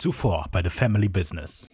[0.00, 1.68] Zuvor bei The Family Business.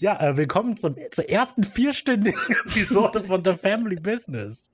[0.00, 4.72] Ja, äh, willkommen zum, zur ersten vierstündigen Episode von The Family Business.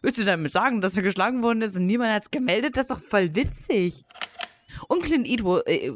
[0.00, 2.78] Willst du damit sagen, dass er geschlagen worden ist und niemand hat es gemeldet?
[2.78, 4.06] Das ist doch voll witzig.
[4.88, 5.66] Und Clint Eastwood.
[5.66, 5.92] Äh,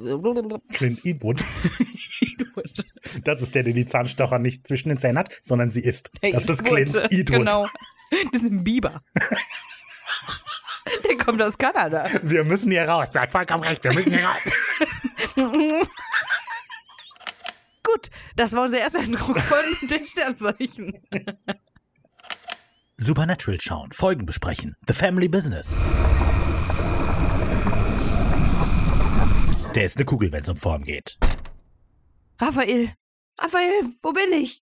[0.74, 1.42] Clint Eastwood.
[3.24, 6.10] Das ist der, der die Zahnstocher nicht zwischen den Zähnen hat, sondern sie isst.
[6.22, 7.38] der das ist Eastwood, Clint Eastwood.
[7.38, 7.66] Genau.
[8.32, 9.00] Das ist ein Biber.
[11.08, 12.06] der kommt aus Kanada.
[12.22, 13.10] Wir müssen hier raus.
[13.10, 14.42] Du hast vollkommen recht, wir müssen hier raus.
[17.84, 21.02] Gut, das war unser erster Eindruck von den Sternzeichen.
[22.96, 24.76] Supernatural schauen, Folgen besprechen.
[24.86, 25.74] The Family Business.
[29.74, 31.18] Der ist eine Kugel, wenn es um Form geht.
[32.38, 32.92] Raphael,
[33.38, 34.62] Raphael, wo bin ich?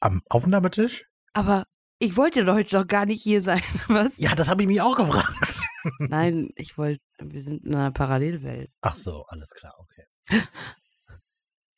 [0.00, 1.04] Am Aufnahmetisch?
[1.32, 1.64] Aber
[1.98, 4.18] ich wollte doch heute doch gar nicht hier sein, was?
[4.18, 5.60] Ja, das habe ich mich auch gefragt.
[5.98, 8.70] Nein, ich wollte, wir sind in einer Parallelwelt.
[8.80, 10.04] Ach so, alles klar, okay.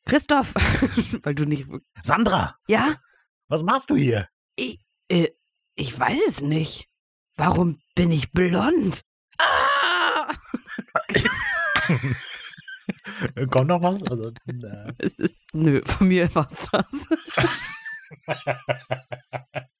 [0.05, 0.53] Christoph,
[1.23, 1.67] weil du nicht.
[2.03, 2.95] Sandra, Ja?
[3.47, 4.27] was machst du hier?
[4.55, 5.29] Ich, äh,
[5.75, 6.87] ich weiß es nicht.
[7.35, 9.01] Warum bin ich blond?
[9.37, 10.33] Ah!
[13.51, 14.01] Kommt noch was?
[14.03, 14.31] Also,
[15.53, 17.07] Nö, von mir war's das.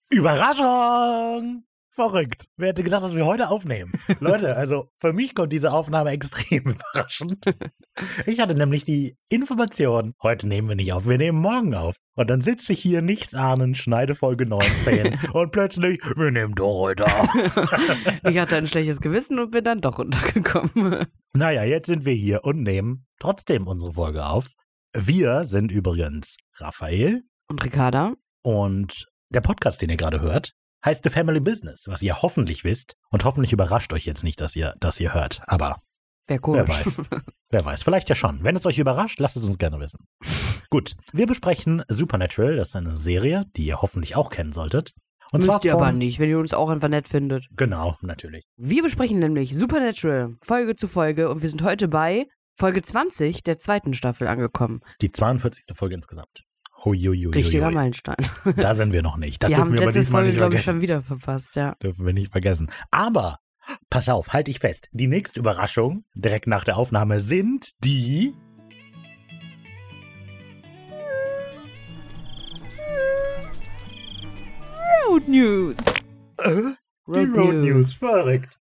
[0.09, 1.65] Überraschung!
[1.93, 2.45] Verrückt.
[2.55, 3.91] Wer hätte gedacht, dass wir heute aufnehmen?
[4.21, 7.43] Leute, also für mich kommt diese Aufnahme extrem überraschend.
[8.25, 11.97] Ich hatte nämlich die Information, heute nehmen wir nicht auf, wir nehmen morgen auf.
[12.15, 16.79] Und dann sitze ich hier nichts ahnend, schneide Folge 19 und plötzlich, wir nehmen doch
[16.79, 17.29] heute auf.
[18.23, 21.07] Ich hatte ein schlechtes Gewissen und bin dann doch runtergekommen.
[21.33, 24.53] Naja, jetzt sind wir hier und nehmen trotzdem unsere Folge auf.
[24.93, 28.13] Wir sind übrigens Raphael Und Ricarda?
[28.43, 30.53] und der Podcast, den ihr gerade hört,
[30.85, 32.95] heißt The Family Business, was ihr hoffentlich wisst.
[33.09, 35.41] Und hoffentlich überrascht euch jetzt nicht, dass ihr das ihr hört.
[35.47, 35.77] Aber
[36.27, 37.01] Wäre wer weiß.
[37.49, 38.45] Wer weiß, vielleicht ja schon.
[38.45, 40.05] Wenn es euch überrascht, lasst es uns gerne wissen.
[40.69, 44.93] Gut, wir besprechen Supernatural, das ist eine Serie, die ihr hoffentlich auch kennen solltet.
[45.33, 47.47] Und Müsst ihr von- aber nicht, wenn ihr uns auch einfach nett findet.
[47.57, 48.45] Genau, natürlich.
[48.55, 53.57] Wir besprechen nämlich Supernatural, Folge zu Folge, und wir sind heute bei Folge 20 der
[53.57, 54.79] zweiten Staffel angekommen.
[55.01, 55.75] Die 42.
[55.75, 56.43] Folge insgesamt.
[56.83, 57.31] Huiuiui.
[57.33, 58.15] Richtiger Meilenstein.
[58.55, 59.43] Da sind wir noch nicht.
[59.43, 60.73] Das wir haben dürfen wir aber diesmal Folge, nicht glaube ich, vergessen.
[60.73, 61.75] schon wieder verpasst, ja.
[61.75, 62.71] Dürfen wir nicht vergessen.
[62.89, 63.39] Aber,
[63.89, 64.89] pass auf, halte ich fest.
[64.91, 68.33] Die nächste Überraschung, direkt nach der Aufnahme, sind die.
[75.07, 75.75] Road News.
[76.41, 76.61] Äh,
[77.07, 77.93] die Road News.
[77.95, 78.57] Verrückt.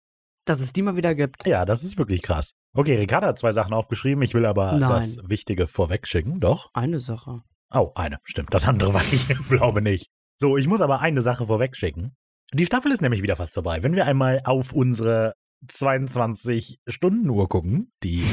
[0.45, 1.45] Dass es die mal wieder gibt.
[1.45, 2.53] Ja, das ist wirklich krass.
[2.73, 4.23] Okay, Ricarda hat zwei Sachen aufgeschrieben.
[4.23, 4.89] Ich will aber Nein.
[4.89, 6.39] das Wichtige vorwegschicken.
[6.39, 6.69] Doch.
[6.73, 7.44] Eine Sache.
[7.72, 8.17] Oh, eine.
[8.23, 8.53] Stimmt.
[8.53, 10.07] Das andere war ich glaube nicht.
[10.38, 12.16] So, ich muss aber eine Sache vorwegschicken.
[12.53, 13.83] Die Staffel ist nämlich wieder fast vorbei.
[13.83, 15.33] Wenn wir einmal auf unsere
[15.72, 18.23] 22-Stunden-Uhr gucken, die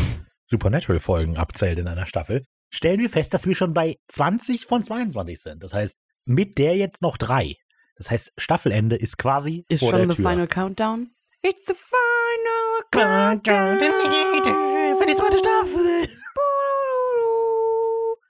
[0.46, 5.40] Supernatural-Folgen abzählt in einer Staffel, stellen wir fest, dass wir schon bei 20 von 22
[5.40, 5.62] sind.
[5.62, 5.96] Das heißt,
[6.26, 7.54] mit der jetzt noch drei.
[7.96, 10.30] Das heißt, Staffelende ist quasi Ist vor schon der the Tür.
[10.30, 11.10] final countdown?
[11.42, 13.78] It's the final countdown.
[14.98, 16.08] Für die zweite Staffel.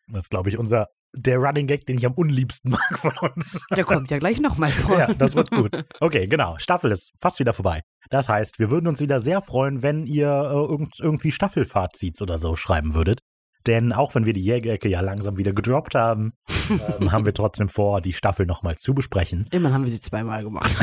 [0.08, 3.60] Das ist, glaube ich, unser der Running Gag, den ich am unliebsten mag von uns.
[3.74, 4.98] Der kommt ja gleich nochmal vor.
[4.98, 5.70] Ja, das wird gut.
[6.00, 6.56] Okay, genau.
[6.58, 7.82] Staffel ist fast wieder vorbei.
[8.10, 12.38] Das heißt, wir würden uns wieder sehr freuen, wenn ihr äh, irgend, irgendwie Staffelfazits oder
[12.38, 13.20] so schreiben würdet.
[13.66, 16.34] Denn auch wenn wir die Jägerecke ja langsam wieder gedroppt haben,
[17.00, 19.46] ähm, haben wir trotzdem vor, die Staffel nochmal zu besprechen.
[19.52, 20.76] Immerhin haben wir sie zweimal gemacht.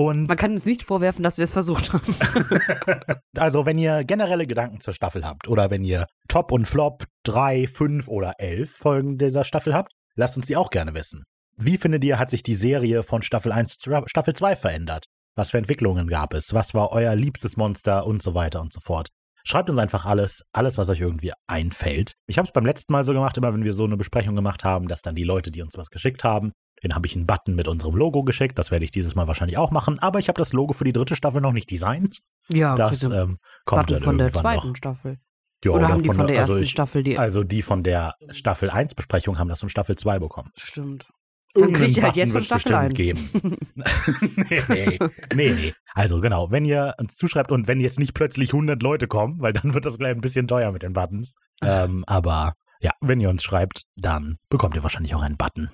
[0.00, 2.14] Und Man kann uns nicht vorwerfen, dass wir es versucht haben.
[3.36, 7.66] also, wenn ihr generelle Gedanken zur Staffel habt oder wenn ihr Top und Flop drei,
[7.66, 11.24] fünf oder elf Folgen dieser Staffel habt, lasst uns die auch gerne wissen.
[11.58, 15.04] Wie findet ihr, hat sich die Serie von Staffel 1 zu Staffel 2 verändert?
[15.34, 16.54] Was für Entwicklungen gab es?
[16.54, 19.08] Was war euer liebstes Monster und so weiter und so fort?
[19.44, 22.14] Schreibt uns einfach alles, alles, was euch irgendwie einfällt.
[22.26, 24.64] Ich habe es beim letzten Mal so gemacht, immer wenn wir so eine Besprechung gemacht
[24.64, 27.54] haben, dass dann die Leute, die uns was geschickt haben, den habe ich einen Button
[27.54, 28.58] mit unserem Logo geschickt.
[28.58, 29.98] Das werde ich dieses Mal wahrscheinlich auch machen.
[29.98, 32.20] Aber ich habe das Logo für die dritte Staffel noch nicht designt.
[32.48, 34.76] Ja, Das ähm, kommt Button dann von der zweiten noch.
[34.76, 35.18] Staffel.
[35.64, 37.18] Ja, Oder haben die von der also ersten ich, Staffel die.
[37.18, 40.50] Also die von der Staffel 1 Besprechung haben das von Staffel 2 bekommen.
[40.56, 41.08] Stimmt.
[41.54, 43.34] Dann kriegt ihr halt jetzt von Staffel bestimmt
[43.74, 44.98] nee, nee,
[45.34, 45.74] nee, nee.
[45.94, 49.52] Also genau, wenn ihr uns zuschreibt und wenn jetzt nicht plötzlich 100 Leute kommen, weil
[49.52, 51.34] dann wird das gleich ein bisschen teuer mit den Buttons.
[51.62, 55.68] Ähm, aber ja, wenn ihr uns schreibt, dann bekommt ihr wahrscheinlich auch einen Button.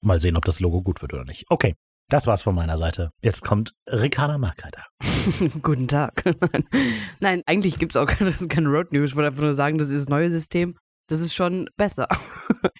[0.00, 1.46] Mal sehen, ob das Logo gut wird oder nicht.
[1.48, 1.74] Okay,
[2.08, 3.10] das war's von meiner Seite.
[3.22, 4.82] Jetzt kommt Ricarda Markreiter.
[5.62, 6.24] Guten Tag.
[7.20, 7.42] Nein.
[7.44, 9.10] Eigentlich gibt es auch keine, keine Road News.
[9.10, 10.76] Ich wollte einfach nur sagen, das ist das neue System.
[11.08, 12.06] Das ist schon besser.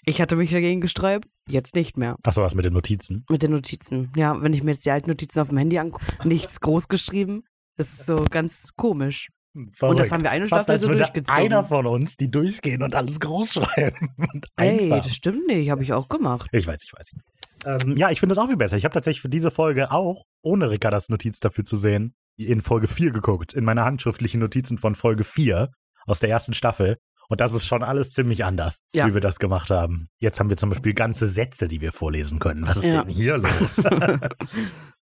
[0.05, 2.15] Ich hatte mich dagegen gesträubt, jetzt nicht mehr.
[2.23, 3.25] Achso, was mit den Notizen?
[3.29, 4.11] Mit den Notizen.
[4.15, 7.43] Ja, wenn ich mir jetzt die alten Notizen auf dem Handy angucke, nichts groß geschrieben.
[7.75, 9.29] Das ist so ganz komisch.
[9.81, 11.41] Und das haben wir eine Fast Staffel als so würde durchgezogen.
[11.43, 14.09] einer von uns, die durchgehen und alles groß schreiben.
[14.57, 16.47] Ey, das stimmt nicht, habe ich auch gemacht.
[16.51, 17.11] Ich weiß, ich weiß.
[17.65, 18.77] Ähm, ja, ich finde das auch viel besser.
[18.77, 22.87] Ich habe tatsächlich für diese Folge auch, ohne Ricardas Notiz dafür zu sehen, in Folge
[22.87, 23.53] 4 geguckt.
[23.53, 25.69] In meine handschriftlichen Notizen von Folge 4
[26.05, 26.97] aus der ersten Staffel.
[27.27, 29.07] Und das ist schon alles ziemlich anders, Ja.
[29.07, 30.07] wie wir das gemacht haben.
[30.19, 32.65] Jetzt haben wir zum Beispiel ganze Sätze, die wir vorlesen können.
[32.65, 33.03] Was ist Ja.
[33.03, 33.79] denn hier los?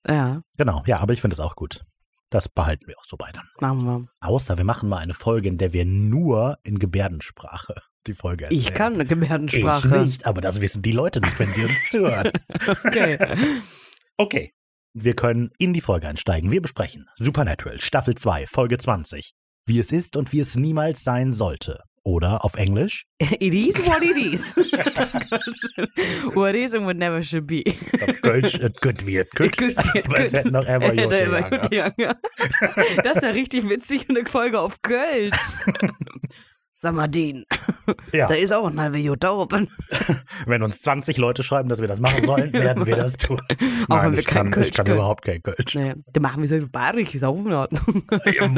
[0.08, 1.80] Ja, genau, ja, aber ich finde es auch gut.
[2.34, 3.46] Das behalten wir auch so bei dann.
[3.60, 4.08] machen wir.
[4.20, 7.74] Außer wir machen mal eine Folge, in der wir nur in Gebärdensprache
[8.08, 8.60] die Folge erzählen.
[8.60, 10.00] Ich kann eine Ich Gebärdensprache.
[10.02, 12.32] nicht, aber das wissen die Leute nicht, wenn sie uns zuhören.
[12.84, 13.18] Okay.
[14.16, 14.52] Okay,
[14.94, 16.50] wir können in die Folge einsteigen.
[16.50, 19.32] Wir besprechen Supernatural, Staffel 2, Folge 20.
[19.66, 21.84] Wie es ist und wie es niemals sein sollte.
[22.06, 24.54] Oder auf Englisch, It is what it is.
[26.34, 27.62] what is and what never should be.
[28.02, 29.56] auf Kölsch, es gut wird gut.
[29.56, 30.38] Gut wird Aber es gut.
[30.40, 31.94] hätte noch ever Hätte immer Jager.
[31.96, 32.16] Junger.
[33.02, 35.34] Das wäre richtig witzig, eine Folge auf Kölsch.
[36.84, 37.46] Sag mal, den.
[38.12, 39.70] Ja, Da ist auch ein halber Jota oben.
[40.46, 43.40] wenn uns 20 Leute schreiben, dass wir das machen sollen, werden wir das tun.
[43.40, 44.98] Auch Nein, wenn wir ich kein kann, Kölsch ich kann können.
[44.98, 45.74] überhaupt kein Kölsch.
[45.74, 48.02] Naja, dann machen wir so bayerisch, ist auch in Ordnung.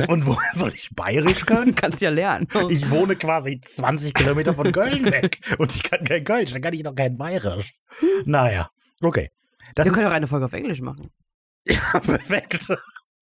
[0.09, 1.77] Und wo soll ich bayerisch können?
[1.77, 2.49] Kannst ja lernen.
[2.69, 6.75] Ich wohne quasi 20 Kilometer von Köln weg und ich kann kein Kölsch, dann kann
[6.75, 7.75] ich noch kein Bayerisch.
[8.25, 8.71] Naja,
[9.05, 9.31] okay.
[9.77, 11.11] Das wir können auch eine Folge auf Englisch machen.
[11.65, 12.67] ja, perfekt.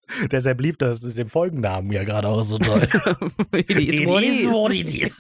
[0.30, 2.82] Deshalb lief das mit dem Folgennamen ja gerade auch so toll.
[3.52, 4.46] It is what it is.
[4.46, 5.18] what it is.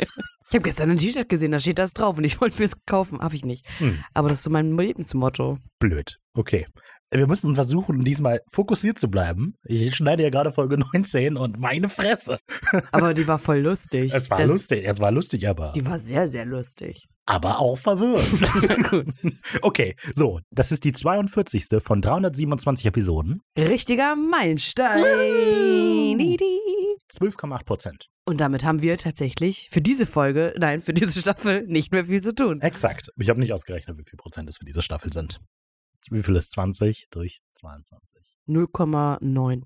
[0.48, 2.84] Ich habe gestern ein T-Shirt gesehen, da steht das drauf und ich wollte mir es
[2.86, 3.20] kaufen.
[3.20, 3.66] Habe ich nicht.
[3.78, 4.04] Hm.
[4.12, 5.58] Aber das ist so mein Lebensmotto.
[5.78, 6.18] Blöd.
[6.34, 6.66] Okay.
[7.14, 9.54] Wir müssen versuchen, diesmal fokussiert zu bleiben.
[9.62, 12.38] Ich schneide ja gerade Folge 19 und meine Fresse.
[12.90, 14.12] Aber die war voll lustig.
[14.12, 17.06] Es war das, lustig, es war lustig, aber, Die war sehr, sehr lustig.
[17.26, 19.06] aber auch verwirrend.
[19.62, 21.66] okay, so, das ist die 42.
[21.78, 23.42] von 327 Episoden.
[23.56, 25.04] Richtiger Meilenstein.
[26.18, 26.58] Didi.
[27.12, 28.06] 12,8 Prozent.
[28.26, 32.22] Und damit haben wir tatsächlich für diese Folge, nein, für diese Staffel nicht mehr viel
[32.22, 32.60] zu tun.
[32.60, 33.12] Exakt.
[33.18, 35.38] Ich habe nicht ausgerechnet, wie viel Prozent es für diese Staffel sind.
[36.10, 38.20] Wie viel ist 20 durch 22?
[38.48, 39.62] 0,92.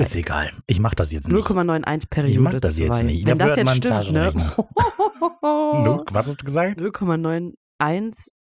[0.00, 0.50] Ist egal.
[0.66, 1.46] Ich mache das jetzt nicht.
[1.46, 3.02] 0,91 Ich Periode mach das jetzt 2.
[3.04, 3.26] nicht.
[3.26, 4.32] Wenn Dafür das jetzt stimmt, ne?
[6.10, 6.78] Was hast du gesagt?
[6.80, 7.52] 0,91,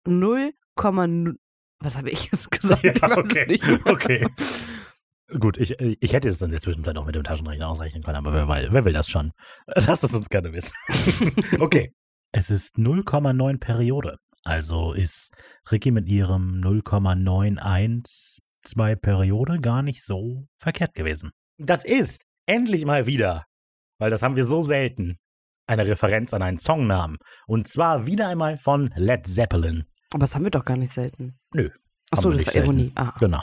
[0.06, 1.34] 0,0.
[1.81, 2.82] Was habe ich jetzt gesagt?
[2.84, 3.81] Ja, Ich okay.
[3.84, 4.26] okay.
[5.40, 8.34] Gut, ich, ich hätte es in der Zwischenzeit auch mit dem Taschenrechner ausrechnen können, aber
[8.34, 9.32] wer, will- wer will das schon?
[9.67, 10.75] Lasst es uns gerne wissen.
[11.58, 11.94] okay.
[12.32, 14.19] Es ist 0,9 Periode.
[14.44, 15.33] Also ist
[15.71, 21.31] Ricky mit ihrem 0,912 Periode gar nicht so verkehrt gewesen.
[21.59, 23.44] Das ist endlich mal wieder,
[23.99, 25.17] weil das haben wir so selten,
[25.69, 27.19] eine Referenz an einen Songnamen.
[27.47, 29.85] Und zwar wieder einmal von Led Zeppelin.
[30.11, 31.39] Aber das haben wir doch gar nicht selten.
[31.55, 31.71] Nö,
[32.11, 32.67] Achso, das war nicht selten.
[32.69, 32.93] Ironie.
[32.97, 33.15] Ah.
[33.21, 33.41] Genau.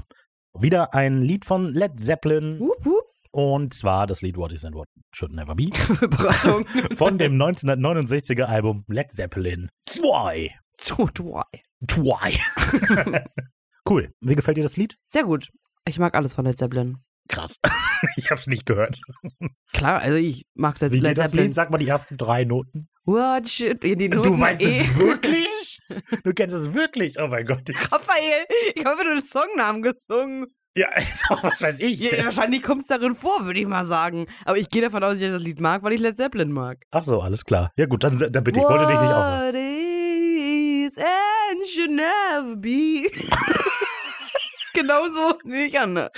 [0.60, 3.06] Wieder ein Lied von Led Zeppelin Wup, wup.
[3.32, 5.70] und zwar das Lied What Is and What Should Never Be
[6.02, 6.66] Überraschung.
[6.96, 10.50] von dem 1969er Album Led Zeppelin 2.
[11.16, 11.44] Zwei.
[11.88, 13.26] 2.
[13.90, 14.14] cool.
[14.22, 14.98] Wie gefällt dir das Lied?
[15.08, 15.50] Sehr gut.
[15.88, 16.98] Ich mag alles von Led Zeppelin.
[17.28, 17.60] Krass.
[18.16, 19.00] ich hab's nicht gehört.
[19.74, 21.46] Klar, also ich mag Led, Wie Led Zeppelin.
[21.46, 21.54] Lied?
[21.54, 22.90] Sag mal die ersten drei Noten.
[23.06, 23.82] What shit?
[23.84, 24.82] Die Du Noten weißt eh.
[24.86, 25.80] es wirklich?
[26.24, 27.20] Du kennst es wirklich?
[27.20, 27.64] Oh mein Gott.
[27.92, 28.46] Raphael,
[28.76, 30.48] ich habe nur den Songnamen gesungen.
[30.76, 30.88] ja,
[31.42, 32.00] was weiß ich.
[32.00, 34.28] Ja, wahrscheinlich kommt es darin vor, würde ich mal sagen.
[34.46, 36.84] Aber ich gehe davon aus, dass ich das Lied mag, weil ich Led Zeppelin mag.
[36.92, 37.72] Ach so, alles klar.
[37.76, 39.52] Ja gut, dann, dann bitte, ich wollte dich nicht auch.
[41.00, 43.10] And should never be.
[44.74, 45.94] Genauso nehme ich an.
[45.94, 46.10] Ne?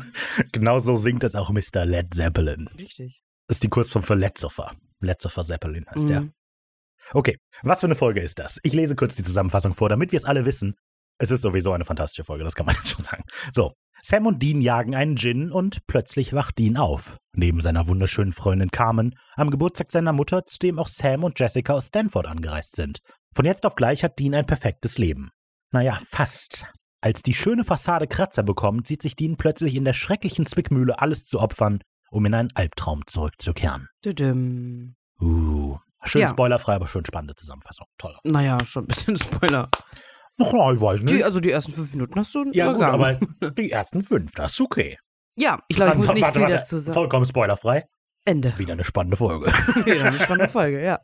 [0.52, 1.84] Genauso singt es auch Mr.
[1.84, 2.68] Led Zeppelin.
[2.76, 3.22] Richtig.
[3.46, 4.72] Das ist die Kurzform für Letzofer.
[5.00, 6.20] Letzofer Zeppelin heißt der.
[6.22, 6.32] Mhm.
[7.12, 8.58] Okay, was für eine Folge ist das?
[8.62, 10.76] Ich lese kurz die Zusammenfassung vor, damit wir es alle wissen.
[11.18, 13.24] Es ist sowieso eine fantastische Folge, das kann man jetzt schon sagen.
[13.54, 17.18] So, Sam und Dean jagen einen Gin und plötzlich wacht Dean auf.
[17.34, 21.74] Neben seiner wunderschönen Freundin Carmen, am Geburtstag seiner Mutter, zu dem auch Sam und Jessica
[21.74, 23.00] aus Stanford angereist sind.
[23.34, 25.30] Von jetzt auf gleich hat Dean ein perfektes Leben.
[25.72, 26.66] Naja, fast.
[27.00, 31.24] Als die schöne Fassade Kratzer bekommt, sieht sich Dean plötzlich in der schrecklichen Zwickmühle alles
[31.24, 33.88] zu opfern, um in einen Albtraum zurückzukehren.
[34.04, 34.96] Düdüm.
[35.20, 35.78] Uh.
[36.04, 36.28] Schön Ja.
[36.28, 37.86] spoilerfrei, aber schön spannende Zusammenfassung.
[37.98, 38.16] Toll.
[38.24, 39.68] Naja, schon ein bisschen Spoiler.
[40.42, 41.14] Ach, na, ich weiß nicht.
[41.14, 43.14] Die, also die ersten fünf Minuten hast du ja, gut, aber
[43.58, 44.96] die ersten fünf, das ist okay.
[45.36, 46.94] Ja, ich glaube, ich muss Ansonsten- nicht warte, viel warte, dazu sagen.
[46.94, 47.84] Vollkommen spoilerfrei.
[48.24, 48.58] Ende.
[48.58, 49.46] Wieder eine spannende Folge.
[49.84, 50.98] Wieder eine spannende Folge, ja.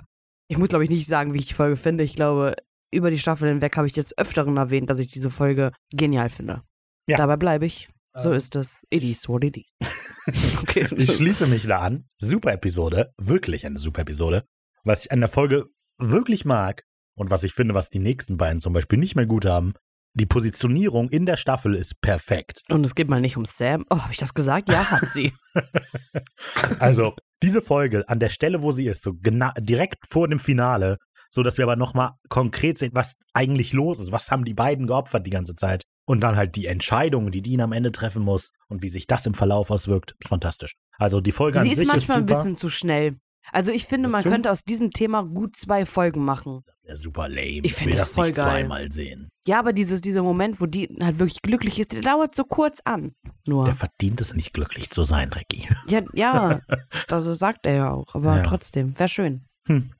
[0.48, 2.04] Ich muss, glaube ich, nicht sagen, wie ich die Folge finde.
[2.04, 2.54] Ich glaube,
[2.92, 6.62] über die Staffel hinweg habe ich jetzt öfteren erwähnt, dass ich diese Folge genial finde.
[7.08, 7.16] Ja.
[7.16, 7.88] Dabei bleibe ich.
[8.16, 8.36] So Ähm.
[8.36, 8.84] ist es.
[8.90, 9.74] It is what it is.
[10.62, 10.86] okay.
[10.96, 12.08] Ich schließe mich da an.
[12.16, 13.12] Super Episode.
[13.18, 14.44] Wirklich eine super Episode.
[14.84, 15.66] Was ich an der Folge
[15.98, 16.84] wirklich mag
[17.16, 19.74] und was ich finde, was die nächsten beiden zum Beispiel nicht mehr gut haben,
[20.14, 22.62] die Positionierung in der Staffel ist perfekt.
[22.70, 23.84] Und es geht mal nicht um Sam.
[23.90, 24.70] Oh, habe ich das gesagt?
[24.70, 25.32] Ja, hat sie.
[26.78, 30.98] Also, Diese Folge an der Stelle, wo sie ist, so gena- direkt vor dem Finale,
[31.30, 34.12] so dass wir aber nochmal konkret sehen, was eigentlich los ist.
[34.12, 35.82] Was haben die beiden geopfert die ganze Zeit?
[36.06, 39.26] Und dann halt die Entscheidung, die Dean am Ende treffen muss und wie sich das
[39.26, 40.14] im Verlauf auswirkt.
[40.26, 40.74] Fantastisch.
[40.98, 42.38] Also die Folge Sie an ist sich manchmal ist ein super.
[42.40, 43.16] bisschen zu schnell.
[43.52, 44.34] Also ich finde, Das man stimmt.
[44.34, 46.62] könnte aus diesem Thema gut zwei Folgen machen.
[46.86, 47.60] Wäre super lame.
[47.62, 48.44] Ich find will das das voll nicht geil.
[48.62, 49.28] zweimal sehen.
[49.46, 52.80] Ja, aber dieses, dieser Moment, wo die halt wirklich glücklich ist, der dauert so kurz
[52.84, 53.12] an.
[53.46, 53.64] Nur.
[53.64, 55.68] Der verdient es nicht, glücklich zu sein, Ricky.
[55.88, 56.60] Ja, ja,
[57.08, 58.14] das sagt er ja auch.
[58.14, 58.42] Aber Ja.
[58.42, 59.44] trotzdem, wäre schön.
[59.66, 59.90] Hm.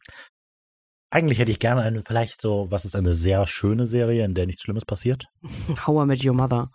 [1.11, 4.47] Eigentlich hätte ich gerne eine, vielleicht so, was ist eine sehr schöne Serie, in der
[4.47, 5.27] nichts Schlimmes passiert?
[5.87, 6.71] How I Met Your Mother.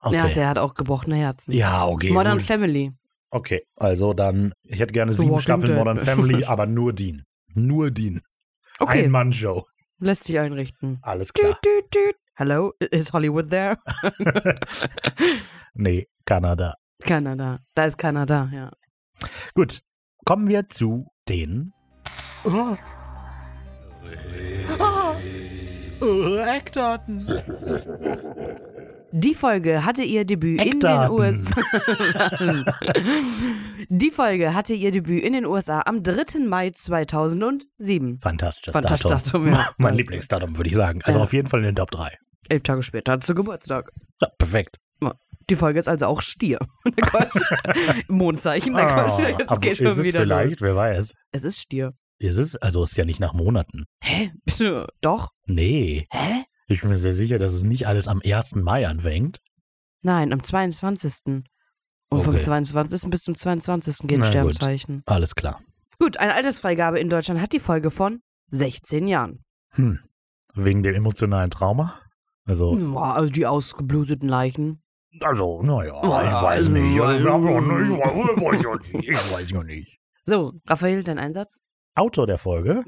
[0.00, 0.16] Okay.
[0.16, 1.52] Ja, der hat auch gebrochene Herzen.
[1.52, 2.10] Ja, okay.
[2.10, 2.46] Modern gut.
[2.46, 2.92] Family.
[3.30, 5.76] Okay, also dann, ich hätte gerne The sieben Walking Staffeln Dead.
[5.76, 7.22] Modern Family, aber nur Dean.
[7.54, 8.20] Nur Dean.
[8.80, 9.64] Okay, Ein-Mann-Show.
[9.98, 10.98] lässt sich einrichten.
[11.02, 11.58] Alles Düt, klar.
[11.64, 12.16] düt, düt.
[12.34, 13.76] Hello, is Hollywood there?
[15.74, 16.74] nee, Kanada.
[17.02, 17.58] Kanada.
[17.74, 18.70] Da ist Kanada, ja.
[19.54, 19.80] Gut,
[20.24, 21.72] kommen wir zu den
[26.46, 27.26] Eckdaten.
[29.12, 31.18] Die Folge hatte ihr Debüt in den Eckdaten.
[31.18, 31.60] USA.
[33.88, 36.38] Die Folge hatte ihr Debüt in den USA am 3.
[36.46, 38.20] Mai 2007.
[38.20, 39.44] Fantastisches Fantastisches Datum.
[39.46, 39.68] Datum, ja.
[39.78, 41.00] mein Lieblingsdatum, würde ich sagen.
[41.02, 41.24] Also Ja.
[41.24, 42.10] auf jeden Fall in den Top 3.
[42.48, 43.90] Elf Tage später hat sie Geburtstag.
[44.20, 44.76] Ja, perfekt.
[45.48, 46.60] Die Folge ist also auch Stier.
[48.08, 48.76] Mondzeichen.
[48.76, 50.60] Ah, Jetzt aber geht ist schon es wieder vielleicht, los.
[50.60, 51.12] wer weiß.
[51.32, 51.94] Es ist Stier.
[52.20, 52.54] Ist es?
[52.54, 53.86] Also ist ja nicht nach Monaten.
[54.00, 54.30] Hä?
[55.00, 55.30] Doch?
[55.46, 56.06] Nee.
[56.12, 56.44] Hä?
[56.70, 58.54] Ich bin mir sehr sicher, dass es nicht alles am 1.
[58.62, 59.40] Mai anfängt.
[60.02, 61.42] Nein, am 22.
[62.10, 62.42] Und vom Okay.
[62.44, 63.10] 22.
[63.10, 64.06] bis zum 22.
[64.06, 64.26] gehen Na.
[64.26, 65.02] Sternzeichen.
[65.06, 65.60] Alles klar.
[65.98, 68.20] Gut, eine Altersfreigabe in Deutschland hat die Folge von
[68.52, 69.44] 16 Jahren.
[69.72, 69.98] Hm.
[70.54, 71.92] Wegen dem emotionalen Trauma?
[72.46, 74.80] Also, Boah, also die ausgebluteten Leichen.
[75.22, 76.94] also, naja, Oh, ich weiß also, nicht.
[76.94, 79.08] Ich also- weiß ja nicht.
[79.08, 80.00] Ich weiß ja nicht.
[80.24, 81.60] So, Raphael, dein Einsatz?
[81.96, 82.84] Autor der Folge?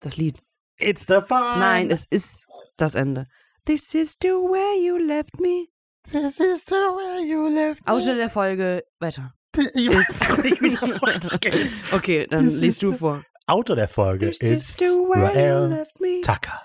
[0.00, 0.42] Das Lied.
[0.78, 1.58] It's the fun.
[1.60, 3.26] Nein, es ist das Ende.
[3.64, 5.66] This is the way you left me.
[6.10, 7.92] This is the way you left me.
[7.92, 9.32] Autor der Folge, weiter.
[9.56, 11.70] Ich weiß nicht, wie das weitergeht.
[11.92, 13.22] Okay, dann This liest du vor.
[13.46, 16.20] Autor der Folge This is ist the way you Rael left me.
[16.22, 16.62] Tucker.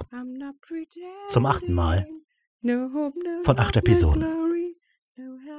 [1.30, 2.08] Zum achten Mal.
[2.62, 3.12] No no
[3.44, 4.22] Von acht Episoden.
[4.22, 4.50] no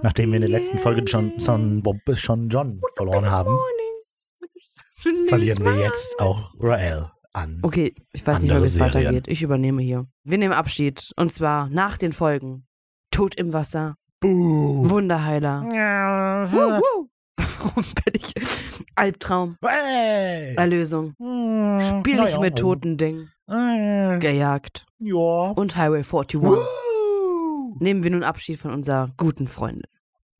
[0.02, 1.45] Nachdem wir in der letzten Folge schon, ending.
[1.45, 3.57] schon, Bob, schon John verloren haben,
[5.28, 7.61] verlieren wir jetzt auch Rael an.
[7.63, 8.95] Okay, ich weiß nicht mehr, wie es Serien.
[8.95, 9.29] weitergeht.
[9.29, 10.07] Ich übernehme hier.
[10.25, 11.13] Wir nehmen Abschied.
[11.17, 12.67] Und zwar nach den Folgen.
[13.11, 13.97] Tod im Wasser.
[14.21, 14.89] Buh.
[14.89, 15.63] Wunderheiler.
[15.63, 17.09] Wuh, wuh.
[17.37, 18.35] Warum bin ich?
[18.95, 19.57] Albtraum.
[19.65, 20.55] Hey.
[20.57, 21.15] Erlösung.
[21.15, 22.41] Spiel Na nicht ja.
[22.41, 23.31] mit toten Dingen.
[23.49, 24.87] Äh, Gejagt.
[24.99, 25.51] Ja.
[25.51, 26.41] Und Highway 41.
[26.41, 26.57] Wuh.
[27.79, 29.85] Nehmen wir nun Abschied von unserer guten Freundin.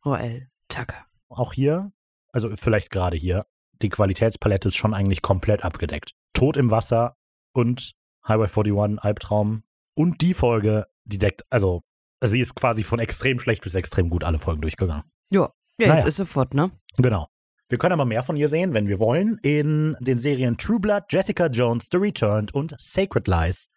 [0.05, 1.07] Roel Tucker.
[1.29, 1.93] Auch hier,
[2.33, 3.47] also vielleicht gerade hier,
[3.83, 6.13] die Qualitätspalette ist schon eigentlich komplett abgedeckt.
[6.33, 7.17] Tod im Wasser
[7.53, 7.93] und
[8.27, 9.63] Highway 41, Albtraum
[9.95, 11.83] und die Folge, die deckt, also
[12.23, 15.05] sie ist quasi von extrem schlecht bis extrem gut alle Folgen durchgegangen.
[15.33, 15.95] Ja, Naja.
[15.97, 16.71] jetzt ist sie fort, ne?
[16.97, 17.27] Genau.
[17.69, 21.05] Wir können aber mehr von ihr sehen, wenn wir wollen, in den Serien True Blood,
[21.09, 23.69] Jessica Jones, The Returned und Sacred Lies.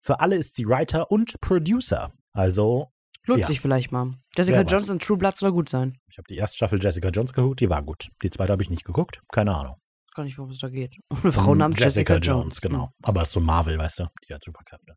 [0.00, 2.12] Für alle ist sie Writer und Producer.
[2.34, 2.92] Also,
[3.26, 3.46] Lohnt Ja.
[3.46, 4.12] sich vielleicht mal.
[4.36, 4.62] Jessica.
[4.62, 5.98] Jones und True Blood soll gut sein.
[6.10, 8.08] ich habe die erste Staffel Jessica Jones geguckt, die war gut.
[8.22, 9.76] Die zweite habe ich nicht geguckt, keine Ahnung.
[10.18, 10.96] Gar nicht, worum es da geht.
[11.22, 12.60] Eine Frau namens Jessica, Jones.
[12.60, 12.90] genau.
[13.04, 14.94] Aber es ist so Marvel, weißt du, die hat Superkräfte.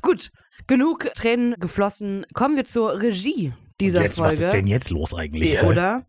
[0.00, 0.30] Gut,
[0.68, 2.24] genug Tränen geflossen.
[2.34, 4.32] Kommen wir zur Regie dieser Und jetzt, Folge.
[4.34, 5.60] was ist denn jetzt los eigentlich?
[5.62, 6.06] Oder?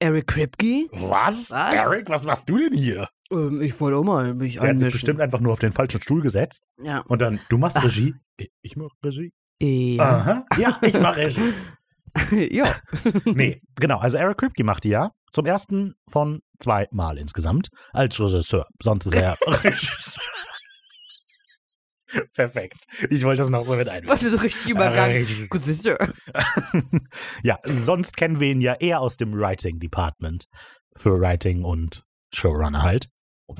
[0.00, 0.86] Eric Kripke?
[0.90, 1.52] Was?
[1.52, 1.74] Was?
[1.74, 3.08] Eric, was machst du denn hier?
[3.30, 6.02] Ähm, ich wollte auch mal mich Der hat sich bestimmt einfach nur auf den falschen
[6.02, 7.00] Stuhl gesetzt Ja.
[7.02, 7.84] und dann, du machst Ach.
[7.84, 8.14] Regie.
[8.38, 9.32] Ich- Ich mache Regie.
[9.60, 10.02] Ja.
[10.02, 10.46] Aha.
[10.58, 11.52] Ja, ich mache Regie.
[12.50, 12.74] ja.
[13.24, 13.98] Nee, genau.
[13.98, 18.66] Also Eric Kripke macht die ja zum ersten von zwei Mal insgesamt als Regisseur.
[18.82, 20.22] Sonst ist er Regisseur.
[22.34, 22.78] Perfekt.
[23.10, 24.18] Ich wollte das noch so mit einbauen.
[24.18, 25.10] Wollte so richtig Übergang.
[25.10, 25.50] Richtig.
[25.50, 25.98] Gut, Sir.
[27.42, 30.46] ja, sonst kennen wir ihn ja eher aus dem Writing Department.
[30.96, 33.08] Für Writing und Showrunner halt.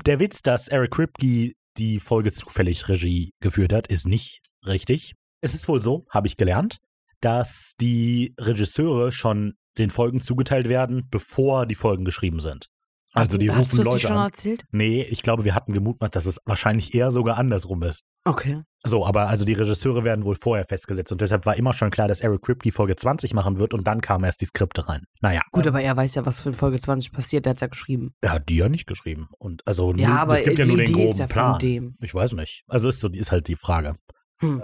[0.05, 5.13] Der Witz, dass Eric Kripke die Folge zufällig Regie geführt hat, ist nicht richtig.
[5.41, 6.77] Es ist wohl so, habe ich gelernt,
[7.21, 12.67] dass die Regisseure schon den Folgen zugeteilt werden, bevor die Folgen geschrieben sind.
[13.13, 14.25] Also die Hast du rufen es dir Leute schon an.
[14.25, 14.63] erzählt?
[14.71, 18.03] Nee, ich glaube, wir hatten gemutmaßt, dass es wahrscheinlich eher sogar andersrum ist.
[18.23, 18.61] Okay.
[18.85, 22.07] So, aber also die Regisseure werden wohl vorher festgesetzt und deshalb war immer schon klar,
[22.07, 25.03] dass Eric Kripke Folge 20 machen wird und dann kamen erst die Skripte rein.
[25.21, 27.45] Naja, Gut, aber er weiß ja, was für in Folge 20 passiert.
[27.45, 28.13] Der hat's ja geschrieben.
[28.21, 29.27] er hat die ja nicht geschrieben.
[29.39, 31.57] Und also Ja, nur, aber es gibt ja nur den groben ist ja Plan.
[31.59, 31.95] dem.
[32.01, 32.63] Ich weiß nicht.
[32.67, 33.95] Also ist so, die ist halt die Frage.
[34.41, 34.61] Hm.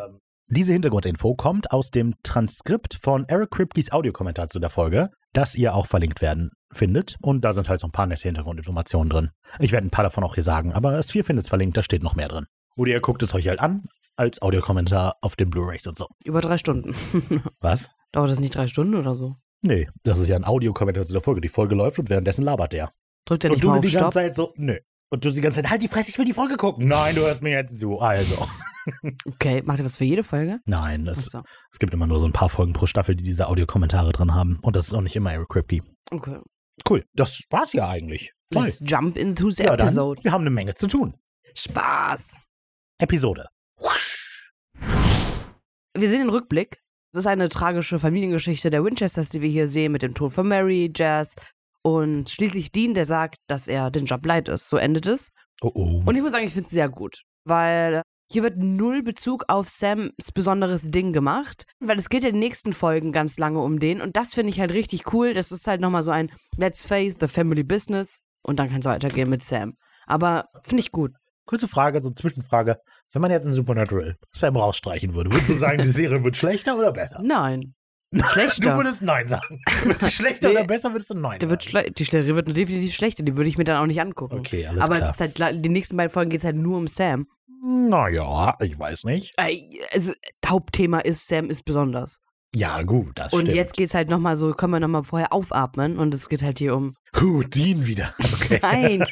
[0.48, 5.10] Diese Hintergrundinfo kommt aus dem Transkript von Eric Kripkes Audiokommentar zu der Folge.
[5.34, 7.18] das ihr auch verlinkt werden findet.
[7.22, 9.32] Und da sind halt so ein paar nette Hintergrundinformationen drin.
[9.60, 11.82] Ich werde ein paar davon auch hier sagen, aber das Sphere findet es verlinkt, da
[11.82, 12.46] steht noch mehr drin.
[12.78, 13.84] Oder ihr guckt es euch halt an,
[14.16, 16.08] als Audiokommentar auf den Blu-Rays und so.
[16.24, 16.96] Über drei Stunden.
[17.60, 17.90] Was?
[18.14, 19.36] Dauert das nicht drei Stunden oder so?
[19.62, 21.42] Nee, das ist ja ein Audiokommentar zu der Folge.
[21.42, 22.92] Die Folge läuft und währenddessen labert der.
[23.26, 24.14] Drückt er und nicht du mal die auf ganze Stopp?
[24.14, 24.78] Zeit so, nö.
[25.12, 26.88] Und du die ganze Zeit, halt die Fresse, ich will die Folge gucken.
[26.88, 28.00] Nein, du hörst mir jetzt zu.
[28.00, 28.48] Also.
[29.26, 30.60] Okay, macht er das für jede Folge?
[30.68, 31.42] Nein, das, Achso.
[31.72, 34.60] es gibt immer nur so ein paar Folgen pro Staffel, die diese Audiokommentare drin haben.
[34.62, 35.80] Und das ist auch nicht immer Eric Kripke.
[36.12, 36.40] Okay.
[36.88, 38.34] Cool, das war's ja eigentlich.
[38.52, 38.66] Toll.
[38.66, 40.24] Let's jump into the Ja, dann, episode.
[40.24, 41.16] wir haben eine Menge zu tun.
[41.56, 42.38] Spaß.
[43.00, 43.48] Episode.
[45.98, 46.78] Wir sehen den Rückblick.
[47.12, 50.48] Es ist eine tragische Familiengeschichte der Winchesters, die wir hier sehen, mit dem Tod von
[50.48, 51.34] Mary, Jazz
[51.86, 54.70] und schließlich Dean, der sagt, dass er den Job leid ist.
[54.70, 55.30] So endet es.
[55.62, 56.02] Oh oh.
[56.04, 58.02] Und ich muss sagen, ich finde es sehr gut, weil
[58.32, 62.74] hier wird null Bezug auf Sams besonderes Ding gemacht, weil es geht in den nächsten
[62.74, 65.36] Folgen ganz lange um den und das finde ich halt richtig cool.
[65.36, 68.86] Das ist halt nochmal so ein Let's face the family business und dann kann es
[68.86, 69.76] weitergehen mit Sam.
[70.08, 71.12] Aber finde ich gut.
[71.46, 72.78] Kurze Frage, so Zwischenfrage.
[73.14, 76.76] Wenn man jetzt in Supernatural Sam rausstreichen würde, würdest du sagen, die Serie wird schlechter
[76.76, 77.22] oder besser?
[77.24, 77.76] Nein.
[78.22, 78.78] Du Schlechter.
[78.78, 79.62] würdest Nein sagen.
[79.84, 80.56] Wird schlechter Nee.
[80.56, 81.72] oder besser, würdest du Nein Der wird sagen.
[81.86, 84.40] schle die Serie wird definitiv schlechter, die würde ich mir dann auch nicht angucken.
[84.40, 85.10] Okay, alles Aber klar.
[85.10, 87.28] es ist halt, die nächsten beiden Folgen geht es halt nur um Sam.
[87.64, 89.34] Naja, ich weiß nicht.
[89.38, 89.58] Äh,
[89.92, 90.14] Also,
[90.46, 92.22] Hauptthema ist, Sam ist besonders.
[92.56, 93.56] Ja, gut, das Und stimmt.
[93.56, 96.76] jetzt geht's halt nochmal so, können wir nochmal vorher aufatmen und es geht halt hier
[96.76, 96.94] um.
[97.20, 98.14] Huh, Dean wieder.
[98.36, 98.60] Okay.
[98.62, 99.04] Nein!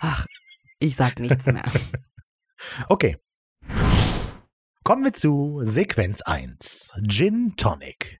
[0.00, 0.26] Ach,
[0.80, 1.62] ich sag nichts mehr.
[2.88, 3.16] Okay.
[4.84, 6.90] Kommen wir zu Sequenz 1.
[7.08, 8.19] Gin Tonic.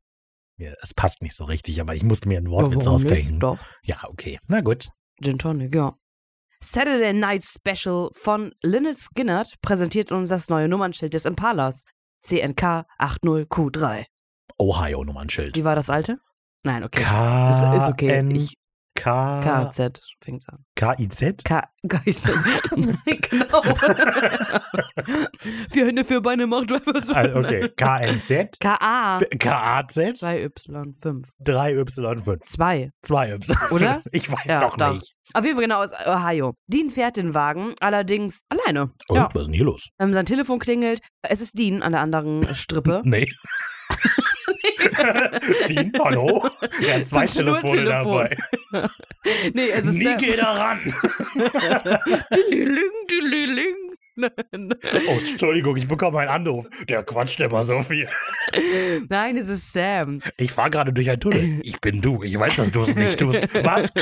[0.60, 3.28] Ja, es passt nicht so richtig, aber ich musste mir ein Wort jetzt warum ausdenken.
[3.30, 3.42] nicht?
[3.42, 3.58] Doch.
[3.82, 4.38] Ja, okay.
[4.48, 4.88] Na gut.
[5.22, 5.94] Gin Tonic, ja.
[6.62, 11.84] Saturday Night Special von Lynyrd Skynyrd präsentiert uns das neue Nummernschild des Impalas.
[12.22, 14.04] CNK 80Q3.
[14.58, 15.56] Ohio Nummernschild.
[15.56, 16.18] Wie war das alte?
[16.62, 17.02] Nein, okay.
[17.02, 18.22] K Ist, ist okay.
[18.34, 18.58] Ich,
[19.00, 19.40] K
[19.70, 20.64] KZ fängt's an.
[20.76, 21.42] K I Z.
[21.44, 22.28] K KZ.
[23.30, 23.62] genau.
[25.70, 27.14] vier Hände, vier Beine macht einfach so.
[27.14, 27.68] Ah, okay.
[27.76, 28.58] K N Z.
[28.60, 29.20] KA.
[29.38, 30.16] K A Z.
[30.22, 31.24] 2Y5.
[31.40, 32.38] 3 Y 5.
[32.44, 32.90] 2.
[33.02, 33.56] 2 Y.
[33.70, 34.02] Oder?
[34.12, 34.92] Ich weiß Ja, doch doch.
[34.94, 35.14] nicht.
[35.32, 36.54] Auf jeden Fall genau aus Ohio.
[36.66, 38.90] Dean fährt den Wagen, allerdings alleine.
[39.08, 39.28] Und Ja.
[39.32, 39.88] was ist denn hier los?
[39.98, 41.00] Ähm, sein Telefon klingelt.
[41.22, 43.00] Es ist Dean an der anderen Strippe.
[43.04, 43.28] Nee.
[45.68, 46.48] Dean, hallo?
[46.82, 48.36] Er hat zwei ein Telefone dabei.
[49.54, 50.78] nee, es ist Nie geht er ran.
[55.08, 56.68] Oh, Entschuldigung, ich bekomme einen Anruf.
[56.90, 58.06] Der quatscht immer so viel.
[59.08, 60.20] Nein, es ist Sam.
[60.36, 61.60] Ich fahre gerade durch einen Tunnel.
[61.62, 62.22] Ich bin du.
[62.22, 63.38] Ich weiß, dass du es nicht tust.
[63.64, 63.94] Was?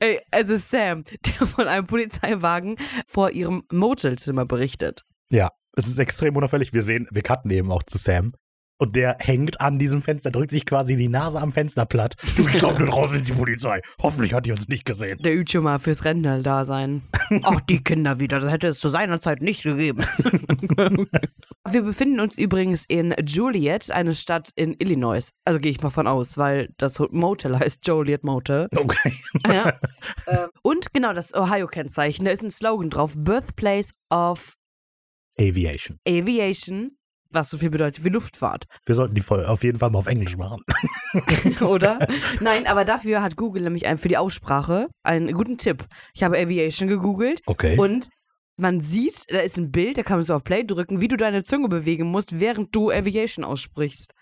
[0.00, 2.74] Ey, es ist Sam, der von einem Polizeiwagen
[3.06, 5.04] vor ihrem Motelzimmer berichtet.
[5.30, 6.72] Ja, es ist extrem unauffällig.
[6.72, 8.32] Wir sehen, wir cutten eben auch zu Sam.
[8.80, 12.14] Und der hängt an diesem Fenster, drückt sich quasi die Nase am Fenster platt.
[12.36, 13.82] Du, ich glaube, da draußen ist die Polizei.
[14.00, 15.18] Hoffentlich hat die uns nicht gesehen.
[15.22, 17.02] Der übt schon mal fürs Rentner-Dasein.
[17.42, 20.02] Ach, die Kinder wieder, das hätte es zu seiner Zeit nicht gegeben.
[21.70, 25.28] Wir befinden uns übrigens in Joliet, eine Stadt in Illinois.
[25.44, 28.68] Also gehe ich mal von aus, weil das Motel heißt Joliet Motel.
[28.74, 29.12] Okay.
[29.46, 29.74] Ja.
[30.26, 34.54] Ähm, Und genau das Ohio-Kennzeichen, da ist ein Slogan drauf: Birthplace of
[35.38, 35.98] Aviation.
[36.06, 36.96] Aviation,
[37.30, 38.64] was so viel bedeutet wie Luftfahrt.
[38.86, 40.62] Wir sollten die Folge auf jeden Fall mal auf Englisch machen.
[41.60, 42.06] Oder?
[42.40, 45.84] Nein, aber dafür hat Google nämlich einen für die Aussprache einen guten Tipp.
[46.14, 47.78] Ich habe Aviation gegoogelt Okay.
[47.78, 48.08] und
[48.58, 51.16] man sieht, da ist ein Bild, da kann man so auf Play drücken, wie du
[51.16, 54.12] deine Zunge bewegen musst, während du Aviation aussprichst.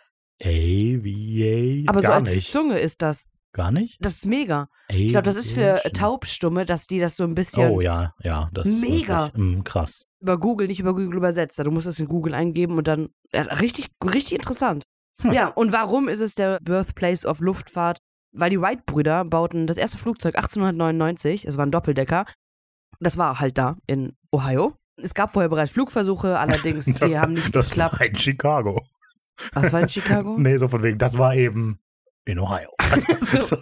[0.41, 1.89] Aviation.
[1.89, 2.51] Aber so als nicht.
[2.51, 3.25] Zunge ist das.
[3.53, 3.97] Gar nicht?
[4.01, 4.69] Das ist mega.
[4.89, 5.93] Ich glaube, das ist für Aviation.
[5.95, 8.49] Taubstumme, dass die das so ein bisschen Oh ja, ja.
[8.53, 9.27] Das ist Mega.
[9.27, 10.05] Wirklich, mm, krass.
[10.21, 11.59] Über Google, nicht über Google übersetzt.
[11.59, 14.85] Du musst das in Google eingeben und dann ja, richtig, richtig interessant.
[15.23, 15.33] Hm.
[15.33, 17.99] Ja, und warum ist es der Birthplace of Luftfahrt?
[18.33, 22.25] Weil die Wright-Brüder bauten das erste Flugzeug 1899, es war ein Doppeldecker.
[23.01, 24.75] Das war halt da in Ohio.
[24.97, 28.01] Es gab vorher bereits Flugversuche, allerdings die Das- haben nicht das geklappt.
[28.01, 28.83] war in Chicago.
[29.55, 30.35] Was war in Chicago?
[30.39, 31.79] Nee, so von wegen, das war eben
[32.27, 32.71] in Ohio.
[33.41, 33.57] So.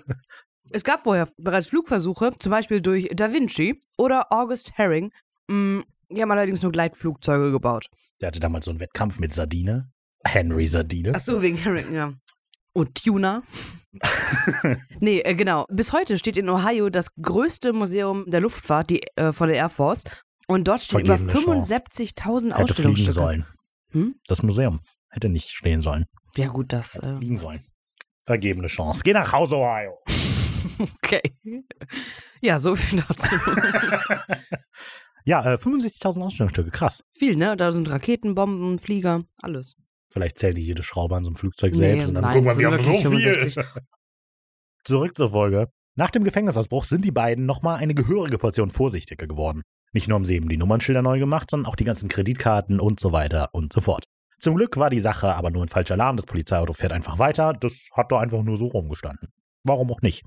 [0.71, 5.13] Es gab vorher bereits Flugversuche, zum Beispiel durch Da Vinci oder August Herring.
[6.11, 7.89] Die haben allerdings nur Gleitflugzeuge gebaut.
[8.21, 9.91] Der hatte damals so einen Wettkampf mit Sardine.
[10.25, 11.13] Henry Sardine.
[11.15, 12.13] Ach so, wegen Herring, ja.
[12.73, 13.43] Und Tuna.
[15.01, 15.67] nee, äh, genau.
[15.71, 19.69] Bis heute steht in Ohio das größte Museum der Luftfahrt, die äh, von der Air
[19.69, 20.05] Force.
[20.47, 21.75] Und dort stehen über Vergebene Chance.
[21.75, 23.13] 75.000 Hätte fliegen Ausstellungsstücke.
[23.13, 23.47] sollen.
[23.93, 24.15] Hm?
[24.27, 26.07] Das Museum hätte nicht stehen sollen.
[26.37, 26.97] Ja, gut, das.
[26.97, 27.61] Äh, Fliegen sollen.
[28.27, 29.01] Vergebene Chance.
[29.05, 29.99] Geh nach Hause, Ohio.
[31.03, 31.23] okay.
[32.43, 33.37] Ja, so viel dazu.
[35.27, 36.71] Ja, äh, 65.000 Ausstellungsstücke.
[36.71, 37.03] Krass.
[37.11, 37.57] viel, ne?
[37.57, 39.75] Da sind Raketen, Bomben, Flieger, alles.
[40.13, 42.49] Vielleicht zählt die jede Schraube an so einem Flugzeug Nee, selbst und dann nein, gucken
[42.49, 43.65] wir, wir haben so wirklich viel.
[43.65, 43.83] 65.
[44.85, 45.69] Zurück zur Folge.
[45.97, 49.63] Nach dem Gefängnisausbruch sind die beiden nochmal eine gehörige Portion vorsichtiger geworden.
[49.93, 53.01] Nicht nur haben sie eben die Nummernschilder neu gemacht, sondern auch die ganzen Kreditkarten und
[53.01, 54.05] so weiter und so fort.
[54.39, 56.17] Zum Glück war die Sache aber nur ein falscher Alarm.
[56.17, 57.53] Das Polizeiauto fährt einfach weiter.
[57.53, 59.33] Das hat da einfach nur so rumgestanden.
[59.65, 60.25] Warum auch nicht?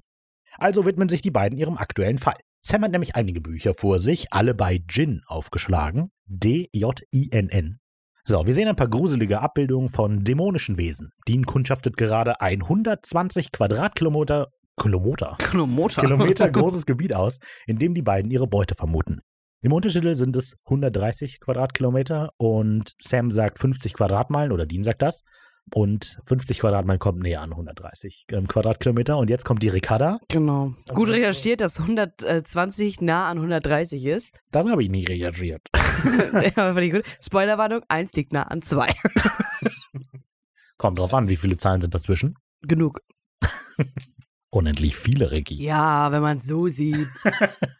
[0.58, 2.38] Also widmen sich die beiden ihrem aktuellen Fall.
[2.62, 6.12] Sam hat nämlich einige Bücher vor sich, alle bei Jin aufgeschlagen.
[6.26, 7.80] D-J-I-N-N.
[8.26, 11.12] So, wir sehen ein paar gruselige Abbildungen von dämonischen Wesen.
[11.28, 16.02] Dean kundschaftet gerade ein 120 Quadratkilometer Kilometer, Kilometer.
[16.02, 19.22] Kilometer großes Gebiet aus, in dem die beiden ihre Beute vermuten.
[19.62, 25.24] Im Untertitel sind es 130 Quadratkilometer und Sam sagt 50 Quadratmeilen oder Dean sagt das.
[25.74, 29.18] Und 50 Quadratmeilen kommt näher an 130 ähm, Quadratkilometer.
[29.18, 30.20] Und jetzt kommt die Ricarda.
[30.30, 30.74] Genau.
[30.94, 34.42] Gut recherchiert, dass 120 nah an 130 ist.
[34.52, 34.90] Das habe ich
[36.86, 37.04] ich gut.
[37.22, 38.94] Spoilerwarnung, 1 liegt nah an 2.
[40.78, 42.36] Kommt drauf an, wie viele Zahlen sind dazwischen.
[42.62, 43.02] Genug.
[44.52, 45.62] Unendlich viele, Regie.
[45.64, 47.08] Ja, wenn man es so sieht.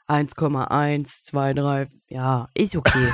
[0.08, 1.88] 1,1, 2, 3.
[2.10, 3.08] Ja, ist okay.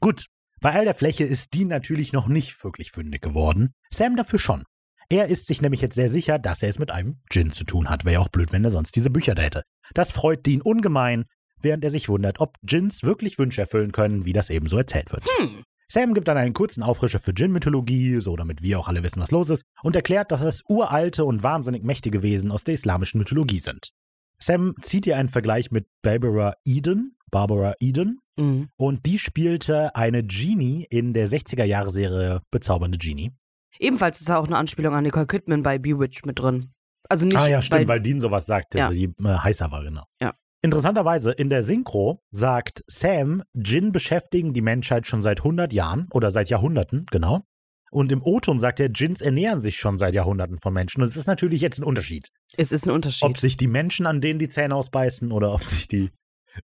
[0.00, 0.26] Gut,
[0.60, 3.74] bei all der Fläche ist Dean natürlich noch nicht wirklich fündig geworden.
[3.90, 4.64] Sam dafür schon.
[5.10, 7.88] Er ist sich nämlich jetzt sehr sicher, dass er es mit einem Djinn zu tun
[7.88, 8.04] hat.
[8.04, 9.62] Wäre ja auch blöd, wenn er sonst diese Bücher da hätte.
[9.94, 11.24] Das freut Dean ungemein,
[11.60, 15.10] während er sich wundert, ob Djinns wirklich Wünsche erfüllen können, wie das eben so erzählt
[15.12, 15.24] wird.
[15.38, 15.62] Hm.
[15.90, 19.30] Sam gibt dann einen kurzen Auffrischer für Djinn-Mythologie, so damit wir auch alle wissen, was
[19.30, 23.60] los ist, und erklärt, dass es uralte und wahnsinnig mächtige Wesen aus der islamischen Mythologie
[23.60, 23.92] sind.
[24.38, 28.68] Sam zieht ihr einen Vergleich mit Barbara Eden, Barbara Eden, Mhm.
[28.76, 33.32] und die spielte eine Genie in der 60er-Jahre-Serie Bezaubernde Genie.
[33.78, 36.72] Ebenfalls ist da auch eine Anspielung an Nicole Kidman bei Bewitched mit drin.
[37.08, 38.90] Also nicht ah ja, stimmt, bei, weil Dean sowas sagt, dass Ja.
[38.90, 40.04] sie äh, heißer war, genau.
[40.20, 40.34] Ja.
[40.62, 46.30] Interessanterweise, in der Synchro sagt Sam, Jin beschäftigen die Menschheit schon seit 100 Jahren oder
[46.30, 47.42] seit Jahrhunderten, genau.
[47.90, 51.00] Und im O-Ton sagt er, Jins ernähren sich schon seit Jahrhunderten von Menschen.
[51.00, 52.28] Und es ist natürlich jetzt ein Unterschied.
[52.56, 53.22] es ist ein Unterschied.
[53.26, 56.10] Ob sich die Menschen an denen die Zähne ausbeißen oder ob sich die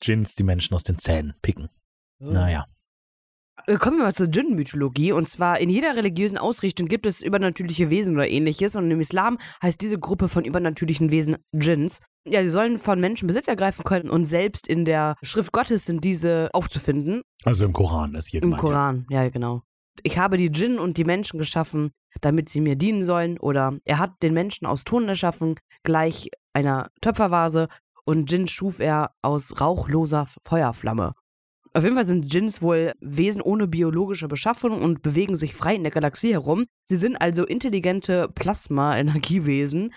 [0.01, 1.69] Jins die Menschen aus den Zähnen picken.
[2.19, 2.65] Naja.
[3.67, 5.11] Äh, Kommen wir mal zur Djinn-Mythologie.
[5.11, 8.75] Und zwar in jeder religiösen Ausrichtung gibt es übernatürliche Wesen oder ähnliches.
[8.75, 11.99] Und im Islam heißt diese Gruppe von übernatürlichen Wesen Djinns.
[12.27, 16.03] Ja, sie sollen von Menschen Besitz ergreifen können und selbst in der Schrift Gottes sind
[16.03, 17.21] diese aufzufinden.
[17.43, 18.71] Also im Koran ist hier Im gemeint jetzt.
[18.71, 19.61] Koran, ja, genau.
[20.03, 23.39] Ich habe die Djinn und die Menschen geschaffen, damit sie mir dienen sollen.
[23.39, 27.67] Oder er hat den Menschen aus Ton erschaffen, gleich einer Töpfervase.
[28.05, 31.13] Und Djinn schuf er aus rauchloser Feuerflamme.
[31.73, 35.83] Auf jeden Fall sind Djinns wohl Wesen ohne biologische Beschaffung und bewegen sich frei in
[35.83, 36.65] der Galaxie herum.
[36.85, 39.93] Sie sind also intelligente Plasma-Energiewesen.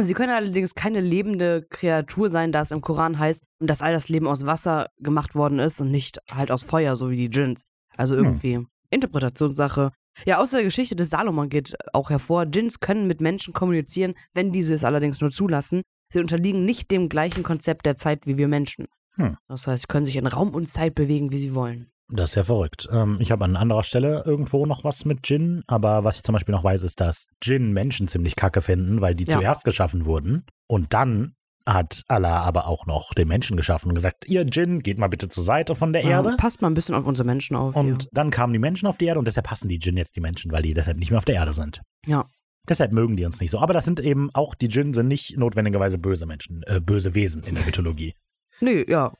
[0.00, 4.08] Sie können allerdings keine lebende Kreatur sein, da es im Koran heißt, dass all das
[4.08, 7.64] Leben aus Wasser gemacht worden ist und nicht halt aus Feuer, so wie die Djinns.
[7.96, 9.90] Also irgendwie Interpretationssache.
[10.24, 14.52] Ja, aus der Geschichte des Salomon geht auch hervor, Djinns können mit Menschen kommunizieren, wenn
[14.52, 15.82] diese es allerdings nur zulassen.
[16.08, 18.86] Sie unterliegen nicht dem gleichen Konzept der Zeit wie wir Menschen.
[19.16, 19.36] Hm.
[19.48, 21.90] Das heißt, sie können sich in Raum und Zeit bewegen, wie sie wollen.
[22.08, 22.88] Das ist ja verrückt.
[22.92, 26.34] Ähm, ich habe an anderer Stelle irgendwo noch was mit Jin, aber was ich zum
[26.34, 29.38] Beispiel noch weiß, ist, dass Jin Menschen ziemlich kacke finden, weil die Ja.
[29.38, 30.44] zuerst geschaffen wurden.
[30.68, 31.34] Und dann
[31.68, 35.28] hat Allah aber auch noch den Menschen geschaffen und gesagt, ihr Jin, geht mal bitte
[35.28, 36.30] zur Seite von der Erde.
[36.30, 37.74] Ja, passt mal ein bisschen auf unsere Menschen auf.
[37.74, 38.08] Und hier.
[38.12, 40.52] dann kamen die Menschen auf die Erde und deshalb passen die Jin jetzt die Menschen,
[40.52, 41.80] weil die deshalb nicht mehr auf der Erde sind.
[42.06, 42.26] Ja.
[42.68, 43.58] Deshalb mögen die uns nicht so.
[43.60, 47.42] Aber das sind eben auch, die Jin sind nicht notwendigerweise böse Menschen, äh, böse Wesen
[47.44, 48.14] in der Mythologie.
[48.60, 49.12] Nö, ja.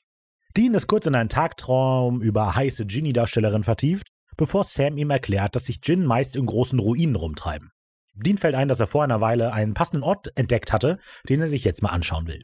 [0.56, 5.66] Dean ist kurz in einen Tagtraum über heiße Genie-Darstellerin vertieft, bevor Sam ihm erklärt, dass
[5.66, 7.70] sich Jin meist in großen Ruinen rumtreiben.
[8.14, 11.48] Dean fällt ein, dass er vor einer Weile einen passenden Ort entdeckt hatte, den er
[11.48, 12.42] sich jetzt mal anschauen will.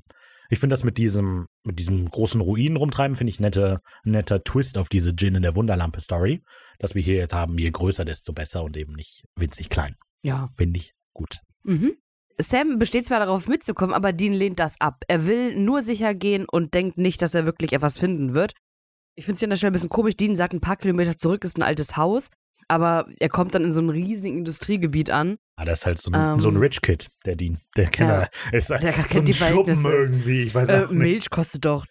[0.50, 4.76] Ich finde das mit diesem, mit diesem großen Ruinen rumtreiben, finde ich nette, netter Twist
[4.76, 6.42] auf diese Jin in der Wunderlampe-Story.
[6.78, 9.96] Dass wir hier jetzt haben, je größer, desto besser und eben nicht winzig klein.
[10.24, 10.48] Ja.
[10.56, 11.38] Finde ich gut.
[11.64, 11.92] Mhm.
[12.40, 15.02] Sam besteht zwar darauf mitzukommen, aber Dean lehnt das ab.
[15.06, 18.54] Er will nur sicher gehen und denkt nicht, dass er wirklich etwas finden wird.
[19.14, 20.16] Ich finde es hier an der Stelle ein bisschen komisch.
[20.16, 22.28] Dean sagt, ein paar Kilometer zurück ist ein altes Haus,
[22.68, 25.36] aber er kommt dann in so einem riesigen Industriegebiet an.
[25.56, 27.58] Ah, das ist halt so ein, Ähm, so ein Rich Kid, der Dean.
[27.76, 28.22] Der kennt Ja.
[28.22, 28.30] er.
[28.56, 30.42] Ist halt Der so ein die Schuppen irgendwie.
[30.44, 30.98] Ich weiß Äh, auch nicht.
[30.98, 31.84] Milch kostet doch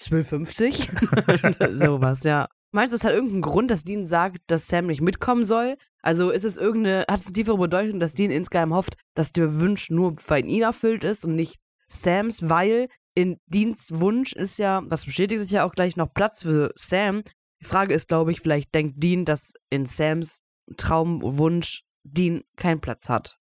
[0.00, 1.74] 12,50.
[1.78, 2.48] Sowas, ja.
[2.74, 5.76] Meinst du, es hat irgendeinen Grund, dass Dean sagt, dass Sam nicht mitkommen soll?
[6.02, 9.60] Also ist es irgendeine, hat es eine tiefere Bedeutung, dass Dean insgeheim hofft, dass der
[9.60, 14.82] Wunsch nur bei ihn erfüllt ist und nicht Sams, weil in Deans Wunsch ist ja,
[14.86, 17.22] was bestätigt sich ja auch gleich, noch Platz für Sam.
[17.60, 20.40] Die Frage ist, glaube ich, vielleicht denkt Dean, dass in Sams
[20.76, 23.38] Traumwunsch Dean keinen Platz hat.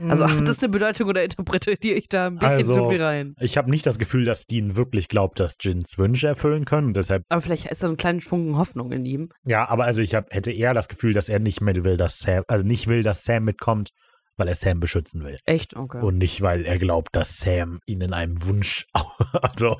[0.00, 3.02] Also hat Mm, das eine Bedeutung oder interpretiere ich da ein bisschen Also- zu viel
[3.02, 3.34] rein?
[3.40, 6.94] Ich habe nicht das Gefühl, dass Dean wirklich glaubt, dass Jins Wünsche erfüllen können.
[6.94, 9.28] Deshalb, Aber vielleicht ist da so ein kleiner Schwung Hoffnung in ihm.
[9.44, 12.18] ja, aber also ich hab, hätte eher das Gefühl, dass er nicht mehr will, dass
[12.20, 13.90] Sam, also nicht will, dass Sam mitkommt,
[14.36, 15.38] weil er Sam beschützen will.
[15.44, 15.76] Echt?
[15.76, 16.00] Okay.
[16.00, 18.86] Und nicht, weil er glaubt, dass Sam ihn in einem Wunsch.
[19.40, 19.76] Also,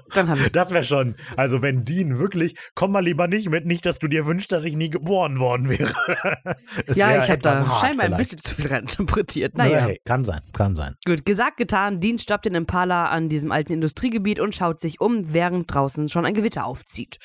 [0.53, 1.17] das wäre schon.
[1.37, 4.65] Also, wenn Dean wirklich, komm mal lieber nicht mit, nicht, dass du dir wünschst, dass
[4.65, 5.93] ich nie geboren worden wäre.
[6.95, 8.17] Ja, wär ich habe da scheinbar ein vielleicht.
[8.19, 9.57] bisschen zu viel rein interpretiert.
[9.57, 9.73] Naja.
[9.73, 9.87] Naja.
[9.87, 10.97] Hey, kann sein, kann sein.
[11.05, 12.01] Gut, gesagt, getan.
[12.01, 16.25] Dean stoppt den Impala an diesem alten Industriegebiet und schaut sich um, während draußen schon
[16.25, 17.19] ein Gewitter aufzieht.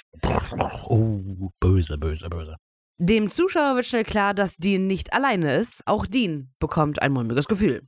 [0.88, 2.56] Oh, böse, böse, böse.
[3.00, 5.84] Dem Zuschauer wird schnell klar, dass Dean nicht alleine ist.
[5.86, 7.82] Auch Dean bekommt ein mulmiges Gefühl.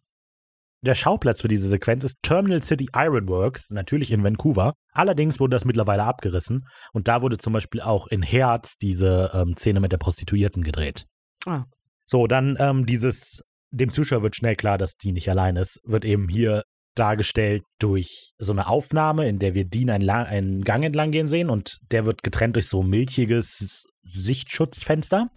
[0.82, 4.74] Der Schauplatz für diese Sequenz ist Terminal City Ironworks, natürlich in Vancouver.
[4.93, 9.56] Allerdings wurde das mittlerweile abgerissen und da wurde zum Beispiel auch in Herz diese ähm,
[9.58, 11.06] Szene mit der Prostituierten gedreht.
[11.45, 11.65] Ah.
[12.06, 13.41] So, dann ähm, dieses,
[13.72, 16.63] dem Zuschauer wird schnell klar, dass die nicht allein ist, wird eben hier
[16.95, 21.50] dargestellt durch so eine Aufnahme, in der wir Dean einen, einen Gang entlang gehen sehen
[21.50, 25.30] und der wird getrennt durch so milchiges Sichtschutzfenster.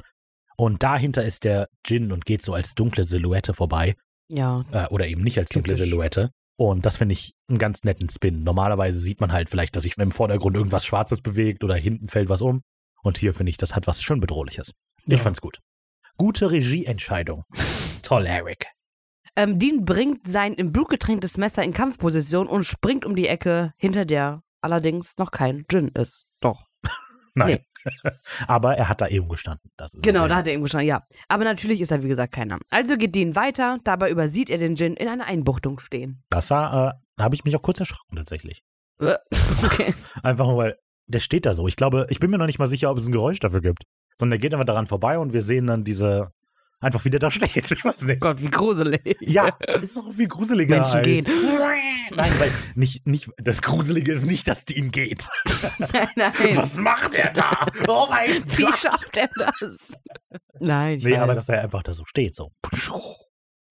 [0.57, 3.95] Und dahinter ist der Djinn und geht so als dunkle Silhouette vorbei
[4.31, 5.89] Ja, äh, oder eben nicht als dunkle Typisch.
[5.89, 6.31] Silhouette.
[6.57, 8.41] Und das finde ich einen ganz netten Spin.
[8.41, 12.29] Normalerweise sieht man halt vielleicht, dass sich im Vordergrund irgendwas Schwarzes bewegt oder hinten fällt
[12.29, 12.63] was um.
[13.03, 14.75] Und hier finde ich, das hat was schön Bedrohliches.
[15.07, 15.17] Ja.
[15.17, 15.59] Ich fand's gut.
[16.19, 17.43] Gute Regieentscheidung.
[18.03, 18.67] Toll, Eric.
[19.35, 23.73] Ähm, Dean bringt sein im Blut getränktes Messer in Kampfposition und springt um die Ecke,
[23.79, 26.27] hinter der allerdings noch kein Djinn ist.
[26.41, 26.67] Doch.
[27.35, 27.59] Nein.
[28.47, 29.71] Aber er hat da eben gestanden.
[29.77, 31.03] Das ist Genau, da hat er irgendwo schon, ja.
[31.29, 32.59] Aber natürlich ist er, wie gesagt, keiner.
[32.71, 36.23] Also geht Dean weiter, dabei übersieht er den Djinn in einer Einbuchtung stehen.
[36.31, 38.63] Das war, äh, da habe ich mich auch kurz erschrocken tatsächlich.
[39.01, 39.17] Äh,
[39.65, 39.95] okay.
[40.23, 41.67] Einfach nur, weil der steht da so.
[41.69, 43.85] Ich glaube, ich bin mir noch nicht mal sicher, ob es ein Geräusch dafür gibt.
[44.19, 46.33] Sondern der geht einfach daran vorbei und wir sehen dann diese,
[46.83, 47.71] einfach wie der da steht.
[47.73, 48.21] Ich weiß nicht.
[48.21, 49.17] Gott, wie gruselig.
[49.21, 49.49] Ja,
[49.81, 50.77] ist doch viel gruseliger.
[50.77, 51.25] Menschen als, gehen.
[52.15, 55.27] Nein, weil nicht, nicht, das Gruselige ist nicht, dass Dean geht.
[55.79, 56.33] Nein, nein.
[56.57, 57.67] Was macht er da?
[57.89, 58.77] Oh mein Wie Gott.
[58.77, 59.95] schafft er das?
[60.61, 61.21] Nein, ich Nee, weiß.
[61.21, 62.51] aber dass er einfach da so steht, so.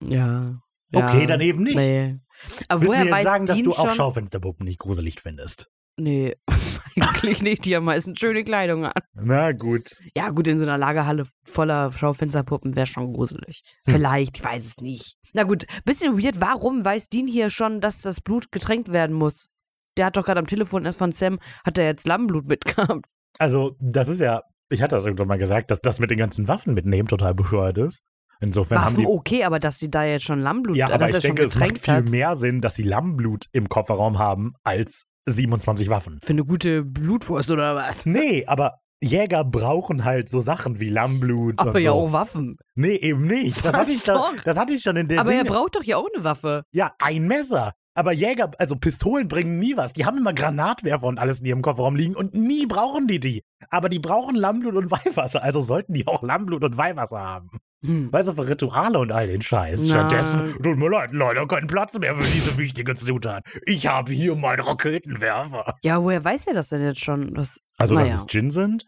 [0.08, 0.56] Ja.
[0.94, 1.28] Okay, ja.
[1.28, 1.76] dann eben nicht.
[1.76, 2.20] Nee.
[2.68, 3.96] Aber Willst woher mir weiß sagen, dass Dean du auch schon?
[3.96, 5.70] Schaufensterpuppen nicht gruselig findest?
[5.98, 6.36] Nee,
[6.96, 7.66] eigentlich nicht.
[7.66, 8.94] Die haben meistens schöne Kleidung an.
[9.14, 9.92] Na gut.
[10.16, 13.62] Ja, gut, in so einer Lagerhalle voller Schaufensterpuppen wäre schon gruselig.
[13.86, 13.94] Hm.
[13.96, 15.16] Vielleicht, ich weiß es nicht.
[15.34, 16.42] Na gut, bisschen weird.
[16.42, 19.50] Warum weiß Dean hier schon, dass das Blut getränkt werden muss?
[19.98, 23.06] Der hat doch gerade am Telefon erst von Sam, hat er jetzt Lammblut mitgehabt.
[23.40, 26.48] Also, das ist ja, ich hatte das irgendwann mal gesagt, dass das mit den ganzen
[26.48, 28.02] Waffen mitnehmen total bescheuert ist.
[28.40, 29.08] Insofern haben Waffen die.
[29.08, 31.44] okay, aber dass sie da jetzt schon Lammblut, Ja, aber dass ich er schon denke,
[31.44, 32.10] es macht getränkt viel hat.
[32.10, 36.20] mehr Sinn, dass sie Lammblut im Kofferraum haben, als 27 Waffen.
[36.24, 38.06] Für eine gute Blutwurst oder was?
[38.06, 41.60] Nee, aber Jäger brauchen halt so Sachen wie Lammblut.
[41.60, 41.98] Aber ja so.
[41.98, 42.58] auch Waffen.
[42.76, 43.58] Nee, eben nicht.
[43.66, 44.34] Das Was hatte ich, schon, doch?
[44.44, 45.54] das hatte ich schon in der aber er Dinge.
[45.56, 46.64] braucht doch ja auch eine Waffe.
[46.72, 47.74] Ja, ein Messer.
[47.94, 49.94] Aber Jäger, also Pistolen bringen nie was.
[49.94, 53.44] Die haben immer Granatwerfer und alles in ihrem Kofferraum liegen und nie brauchen die die.
[53.70, 55.44] Aber die brauchen Lammblut und Weihwasser.
[55.44, 57.50] Also sollten die auch Lammblut und Weihwasser haben.
[57.84, 58.12] Hm.
[58.14, 59.86] Weißt du, für Rituale und all den Scheiß.
[59.88, 59.94] Na.
[60.10, 63.44] Stattdessen, tut mir leid, leider keinen Platz mehr für diese wichtige Zutat.
[63.66, 65.76] Ich habe hier meinen Raketenwerfer.
[65.82, 67.34] Ja, woher weiß er das denn jetzt schon?
[67.34, 68.12] Das, Also, naja.
[68.12, 68.86] dass es Gin sind.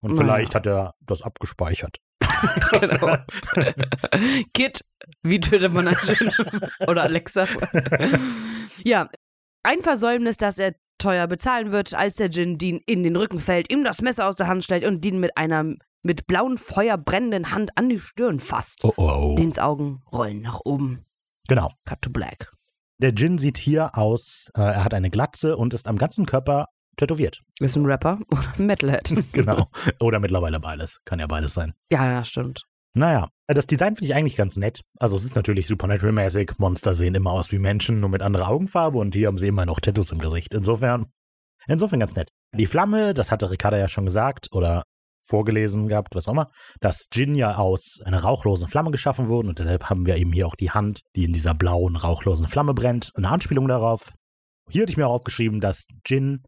[0.00, 0.22] Und Naja.
[0.22, 1.96] vielleicht hat er das abgespeichert.
[2.80, 3.16] Genau.
[4.54, 4.82] Kit,
[5.22, 6.30] wie tötet man einen Djinn?
[6.86, 7.46] Oder Alexa.
[8.84, 9.08] ja,
[9.62, 13.70] ein Versäumnis, das er teuer bezahlen wird, als der Djinn Dean in den Rücken fällt,
[13.72, 15.74] ihm das Messer aus der Hand stellt und Dean mit einer
[16.06, 18.84] mit blauen Feuer brennenden Hand an die Stirn fasst.
[18.84, 19.34] Oh, oh.
[19.36, 21.04] Deans Augen rollen nach oben.
[21.48, 21.72] Genau.
[21.84, 22.52] Cut to black.
[22.98, 26.68] Der Djinn sieht hier aus, äh, er hat eine Glatze und ist am ganzen Körper
[26.96, 27.42] tätowiert.
[27.60, 29.12] Ist ein Rapper oder ein Metalhead?
[29.32, 29.66] Genau.
[30.00, 31.00] Oder mittlerweile beides.
[31.04, 31.74] Kann ja beides sein.
[31.90, 32.62] ja, ja, stimmt.
[32.94, 34.82] Naja, äh, das Design finde ich eigentlich ganz nett.
[34.98, 36.52] Also es ist natürlich Supernatural-mäßig.
[36.58, 39.66] Monster sehen immer aus wie Menschen, nur mit anderer Augenfarbe und hier haben sie immer
[39.66, 40.54] noch Tattoos im Gesicht.
[40.54, 41.06] Insofern,
[41.66, 42.30] insofern ganz nett.
[42.54, 44.84] Die Flamme, das hatte Ricarda ja schon gesagt oder
[45.26, 49.58] vorgelesen gehabt, was auch immer, dass Djinn ja aus einer rauchlosen Flamme geschaffen wurden und
[49.58, 53.12] deshalb haben wir eben hier auch die Hand, die in dieser blauen, rauchlosen Flamme brennt.
[53.16, 54.12] Eine Anspielung darauf.
[54.68, 56.42] Hier hatte ich mir auch aufgeschrieben, dass Djinn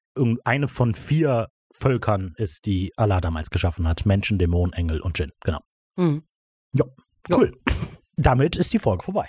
[0.45, 4.07] eine von vier Völkern ist, die Allah damals geschaffen hat.
[4.07, 5.33] Menschen, Dämonen, Engel und Djinn.
[5.45, 5.61] Genau.
[5.99, 6.23] Hm.
[6.73, 6.85] Ja.
[7.31, 7.53] Cool.
[8.17, 9.29] Damit ist die Folge vorbei.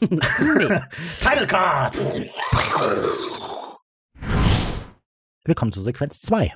[0.00, 1.96] Title Card!
[5.44, 6.54] Willkommen zu Sequenz 2.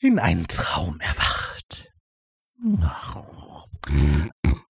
[0.00, 1.33] In einen Traum erwacht.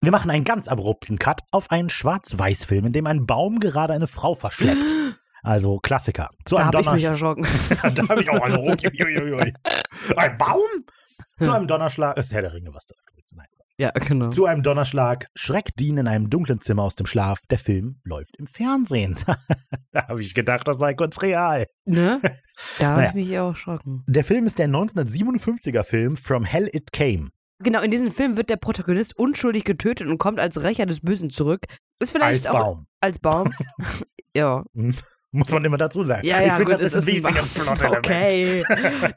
[0.02, 4.06] Wir machen einen ganz abrupten Cut auf einen Schwarz-Weiß-Film, in dem ein Baum gerade eine
[4.06, 4.78] Frau verschleppt.
[5.46, 6.30] Also Klassiker.
[6.46, 7.36] Zu Da einem habe ich mich Donnerschlag.
[7.36, 7.94] erschrocken.
[7.96, 10.16] da habe ich auch also.
[10.16, 10.60] Ein Baum?
[11.38, 12.16] Zu einem Donnerschlag.
[12.16, 12.94] Ist Herr der Ringe, was da.
[13.36, 13.46] Nein.
[13.76, 14.30] Ja, genau.
[14.30, 17.40] Zu einem Donnerschlag schreckt Dean in einem dunklen Zimmer aus dem Schlaf.
[17.50, 19.18] Der Film läuft im Fernsehen.
[19.92, 21.66] da habe ich gedacht, das sei kurz real.
[21.86, 22.22] Ne?
[22.78, 23.08] Da habe Naja.
[23.10, 24.02] ich mich auch erschrocken.
[24.06, 27.28] Der Film ist der 1957er Film From Hell It Came.
[27.60, 31.30] Genau, in diesem Film wird der Protagonist unschuldig getötet und kommt als Rächer des Bösen
[31.30, 31.66] zurück.
[32.00, 32.86] Ist vielleicht Als auch Baum.
[33.00, 33.52] als Baum.
[34.36, 34.64] ja.
[35.32, 36.24] Muss man immer dazu sagen.
[36.24, 38.06] Ja, ich ja, finde, das ist es ein ist wichtiges ein Plot-Element.
[38.06, 38.64] Okay.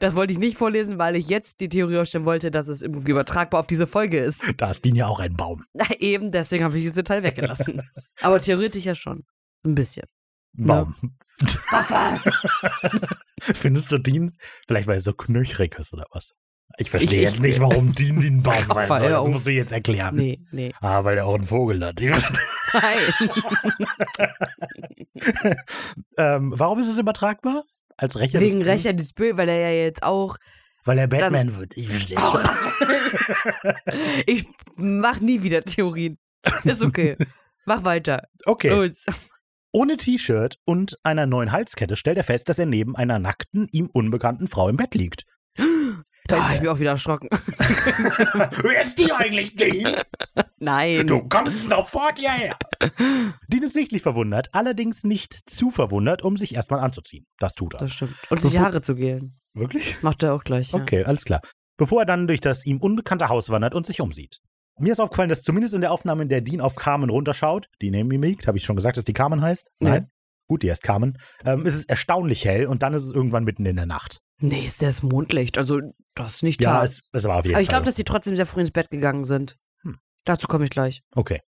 [0.00, 3.12] Das wollte ich nicht vorlesen, weil ich jetzt die Theorie aufstellen wollte, dass es irgendwie
[3.12, 4.44] übertragbar auf diese Folge ist.
[4.56, 5.62] Da ist Dean ja auch ein Baum.
[5.74, 7.88] Na, eben, deswegen habe ich dieses Detail weggelassen.
[8.20, 9.26] Aber theoretisch ja schon.
[9.64, 10.06] Ein bisschen.
[10.54, 10.92] Baum.
[13.54, 14.32] Findest du Dean?
[14.66, 16.32] Vielleicht, weil er so knöchrig ist oder was?
[16.80, 19.08] Ich verstehe jetzt ich- nicht, warum Dean wie ein Baum sein soll.
[19.10, 20.14] Das musst du jetzt erklären.
[20.14, 20.72] Nee, nee.
[20.80, 22.00] Ah, weil er auch einen Vogel hat.
[22.00, 23.12] Nein.
[26.18, 27.64] ähm, warum ist es übertragbar?
[27.96, 28.40] Als Rächer?
[28.40, 30.36] Wegen des- Rächer des Bösen, weil er ja jetzt auch.
[30.84, 31.76] Weil er Batman wird.
[31.76, 32.38] Ich verstehe Oh,
[34.26, 36.18] ich mach nie wieder Theorien.
[36.64, 37.16] Ist okay.
[37.66, 38.22] Mach weiter.
[38.46, 38.68] Okay.
[38.70, 39.04] Los.
[39.72, 43.90] Ohne T-Shirt und einer neuen Halskette stellt er fest, dass er neben einer nackten, ihm
[43.92, 45.24] unbekannten Frau im Bett liegt.
[46.28, 47.28] Da ist ich mich auch wieder erschrocken.
[48.62, 49.96] Wer ist die eigentlich, Dean?
[50.58, 51.06] Nein.
[51.06, 52.56] Du kommst sofort hierher.
[53.48, 57.26] Dean ist sichtlich verwundert, allerdings nicht zu verwundert, um sich erstmal anzuziehen.
[57.38, 57.80] Das tut er.
[57.80, 58.14] Das stimmt.
[58.28, 59.40] Und sich die Haare zu gelen.
[59.54, 60.02] Wirklich?
[60.02, 60.72] Macht er auch gleich.
[60.72, 60.80] Ja.
[60.80, 61.40] Okay, alles klar.
[61.78, 64.40] Bevor er dann durch das ihm unbekannte Haus wandert und sich umsieht.
[64.78, 67.90] Mir ist aufgefallen, dass zumindest in der Aufnahme, in der Dean auf Carmen runterschaut, die
[67.90, 69.70] neben ihm liegt, habe ich schon gesagt, dass die Carmen heißt?
[69.80, 69.90] Nee.
[69.90, 70.10] Nein.
[70.46, 71.18] Gut, die heißt Carmen.
[71.44, 74.20] Ähm, ist es erstaunlich hell und dann ist es irgendwann mitten in der Nacht.
[74.40, 75.58] Nee, ist das Mondlicht.
[75.58, 75.80] Also,
[76.14, 78.04] das ist nicht Ja, ja, es, es war auf jeden Aber ich glaube, dass sie
[78.04, 79.56] trotzdem sehr früh ins Bett gegangen sind.
[79.82, 79.98] Hm.
[80.24, 81.02] Dazu komme ich gleich.
[81.14, 81.40] Okay.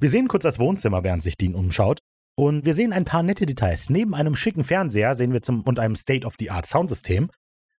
[0.00, 1.98] Wir sehen kurz das Wohnzimmer, während sich Dean umschaut.
[2.36, 3.90] Und wir sehen ein paar nette Details.
[3.90, 7.30] Neben einem schicken Fernseher sehen wir zum und einem State-of-the-Art Soundsystem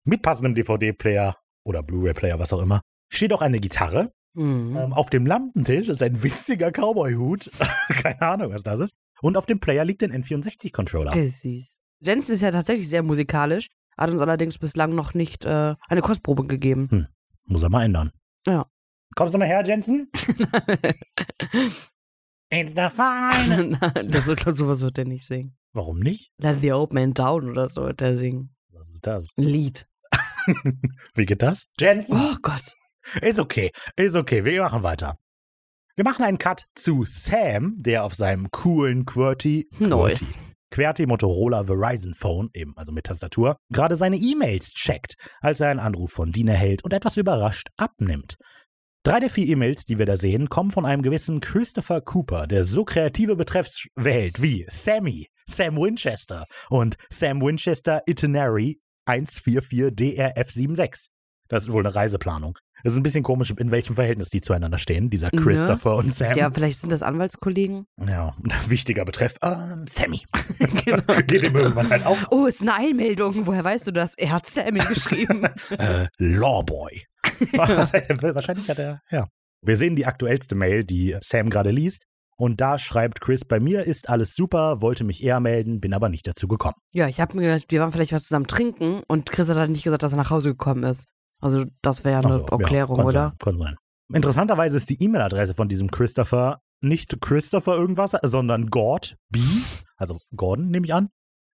[0.03, 4.11] mit passendem DVD-Player oder Blu-ray-Player, was auch immer, steht auch eine Gitarre.
[4.33, 4.75] Mhm.
[4.75, 7.49] Ähm, auf dem Lampentisch ist ein winziger Cowboy-Hut.
[7.87, 8.93] Keine Ahnung, was das ist.
[9.21, 11.11] Und auf dem Player liegt ein N64-Controller.
[11.11, 11.79] Okay, süß.
[12.01, 13.67] Jensen ist ja tatsächlich sehr musikalisch,
[13.99, 17.07] hat uns allerdings bislang noch nicht äh, eine Kostprobe gegeben.
[17.45, 18.11] Muss er mal ändern.
[18.47, 18.65] Ja.
[19.15, 20.09] Kommst du mal her, Jensen?
[22.51, 23.77] It's the fine.
[24.09, 25.55] das wird, sowas wird er nicht singen.
[25.73, 26.31] Warum nicht?
[26.37, 28.55] Let the old man down oder so wird er singen.
[28.71, 29.27] Was ist das?
[29.37, 29.87] Ein Lied.
[31.13, 31.67] Wie geht das?
[31.79, 32.15] Jensen?
[32.15, 32.75] Oh Gott.
[33.21, 35.19] Ist okay, ist okay, wir machen weiter.
[35.95, 40.37] Wir machen einen Cut zu Sam, der auf seinem coolen QWERTY, Nice.
[40.71, 45.79] QWERTY Motorola Verizon Phone, eben also mit Tastatur, gerade seine E-Mails checkt, als er einen
[45.79, 48.37] Anruf von Dean erhält und etwas überrascht abnimmt.
[49.03, 52.63] Drei der vier E-Mails, die wir da sehen, kommen von einem gewissen Christopher Cooper, der
[52.63, 61.07] so kreative Betreffs wählt wie Sammy, Sam Winchester und Sam Winchester Itinerary 144DRF76.
[61.47, 62.57] Das ist wohl eine Reiseplanung.
[62.83, 65.41] Es ist ein bisschen komisch, in welchem Verhältnis die zueinander stehen, dieser Ne?
[65.41, 66.35] Christopher und Sam.
[66.35, 67.85] Ja, vielleicht sind das Anwaltskollegen.
[68.05, 68.33] Ja,
[68.67, 69.35] wichtiger Betreff.
[69.41, 70.21] Ähm, Sammy.
[70.85, 71.03] Genau.
[71.27, 72.17] Geht ihm irgendwann halt auch.
[72.31, 73.45] Oh, ist eine Einmeldung.
[73.47, 74.13] Woher weißt du das?
[74.17, 75.45] Er hat Sammy geschrieben.
[75.77, 77.03] Äh, Lawboy.
[77.53, 79.27] Wahrscheinlich hat er, ja.
[79.61, 82.03] Wir sehen die aktuellste Mail, die Sam gerade liest.
[82.37, 86.07] Und da schreibt Chris, bei mir ist alles super, wollte mich eher melden, bin aber
[86.07, 86.75] nicht dazu gekommen.
[86.93, 89.71] ja, ich habe mir gedacht, wir waren vielleicht was zusammen trinken und Chris hat halt
[89.71, 91.09] nicht gesagt, dass er nach Hause gekommen ist.
[91.39, 93.29] Also, das wäre ja eine so, Erklärung, kann oder?
[93.29, 93.75] Sein, kann sein.
[94.13, 99.39] Interessanterweise ist die E-Mail-Adresse von diesem Christopher nicht Christopher irgendwas, sondern Gord B,
[99.97, 101.09] also Gordon nehme ich an,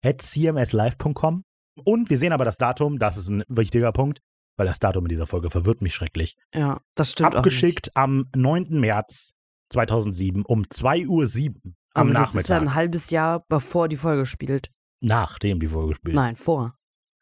[0.04, 1.44] at cmslive.com.
[1.86, 4.20] Und wir sehen aber das Datum, das ist ein wichtiger Punkt,
[4.58, 6.36] weil das Datum in dieser Folge verwirrt mich schrecklich.
[6.54, 8.80] Ja, das stimmt Abgeschickt am 9.
[8.80, 9.32] März
[9.72, 12.08] 2007 um 2.07 Uhr am.
[12.08, 12.62] Also, das ist ja Nachmittag.
[12.62, 14.70] ein halbes Jahr, bevor die Folge spielt.
[15.02, 16.16] Nachdem die Folge spielt.
[16.16, 16.76] Nein, vor.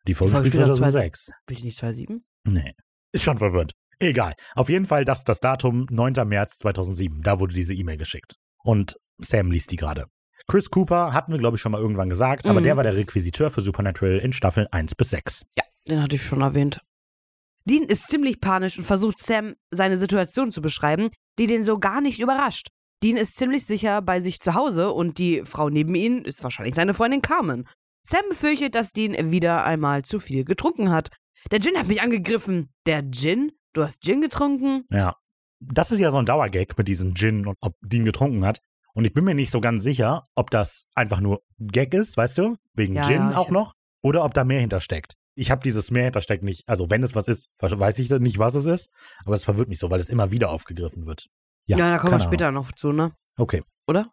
[0.07, 1.31] Die Folge Die Folge spielt spielt am 2006.
[1.43, 2.21] Spielt die nicht 2.7?
[2.45, 2.73] Nee.
[3.13, 3.73] Ist schon verwirrt.
[3.99, 4.33] Egal.
[4.55, 6.27] Auf jeden Fall das, das Datum 9.
[6.27, 7.21] März 2007.
[7.21, 8.35] Da wurde diese E-Mail geschickt.
[8.63, 10.07] Und Sam liest die gerade.
[10.49, 12.63] Chris Cooper hatten wir, glaube ich, schon mal irgendwann gesagt, aber Mhm.
[12.63, 15.45] der war der Requisiteur für Supernatural in Staffeln 1 bis 6.
[15.55, 16.81] Ja, den hatte ich schon erwähnt.
[17.65, 22.01] Dean ist ziemlich panisch und versucht Sam seine Situation zu beschreiben, die den so gar
[22.01, 22.69] nicht überrascht.
[23.03, 26.73] Dean ist ziemlich sicher bei sich zu Hause und die Frau neben ihm ist wahrscheinlich
[26.73, 27.67] seine Freundin Carmen.
[28.03, 31.09] Sam befürchtet, dass Dean wieder einmal zu viel getrunken hat.
[31.49, 32.71] Der Gin hat mich angegriffen.
[32.85, 33.51] Der Gin?
[33.73, 34.85] Du hast Gin getrunken?
[34.89, 35.15] Ja.
[35.59, 38.61] Das ist ja so ein Dauergag mit diesem Gin und ob Dean getrunken hat.
[38.93, 42.37] Und ich bin mir nicht so ganz sicher, ob das einfach nur Gag ist, weißt
[42.39, 42.57] du?
[42.73, 43.73] Wegen Ja, Gin ja, auch noch.
[44.03, 45.13] Oder ob da mehr hintersteckt.
[45.35, 46.67] Ich habe dieses mehr hintersteckt nicht.
[46.67, 48.89] Also, wenn es was ist, weiß ich nicht, was es ist.
[49.23, 51.27] Aber es verwirrt mich so, weil es immer wieder aufgegriffen wird.
[51.67, 53.03] Ja, da kommen wir später noch zu, ne?
[53.03, 53.15] Ahnung.
[53.37, 53.63] Okay.
[53.87, 54.11] Oder?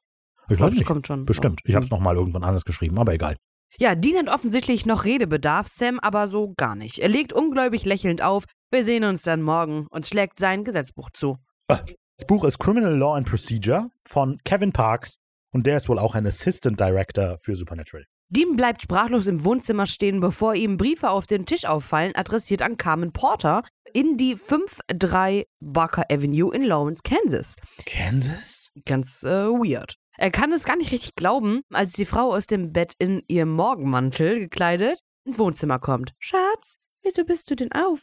[0.51, 0.87] Ich Glaub, weiß das nicht.
[0.87, 1.25] kommt schon.
[1.25, 1.61] Bestimmt.
[1.65, 3.37] Ich habe es nochmal irgendwann anders geschrieben, aber egal.
[3.77, 6.99] Ja, Dean hat offensichtlich noch Redebedarf, Sam aber so gar nicht.
[6.99, 11.37] Er legt ungläubig lächelnd auf, wir sehen uns dann morgen und schlägt sein Gesetzbuch zu.
[11.69, 15.19] Das Buch ist Criminal Law and Procedure von Kevin Parks
[15.53, 18.05] und der ist wohl auch ein Assistant Director für Supernatural.
[18.31, 22.77] Dean bleibt sprachlos im Wohnzimmer stehen, bevor ihm Briefe auf den Tisch auffallen, adressiert an
[22.77, 23.63] Carmen Porter
[23.95, 27.57] in die 5-3 Barker Avenue in Lawrence, Kansas.
[27.87, 28.69] Kansas?
[28.85, 29.97] Ganz äh, weird.
[30.21, 33.53] Er kann es gar nicht richtig glauben, als die Frau aus dem Bett in ihrem
[33.53, 36.13] Morgenmantel gekleidet ins Wohnzimmer kommt.
[36.19, 38.01] Schatz, wieso bist du denn auf?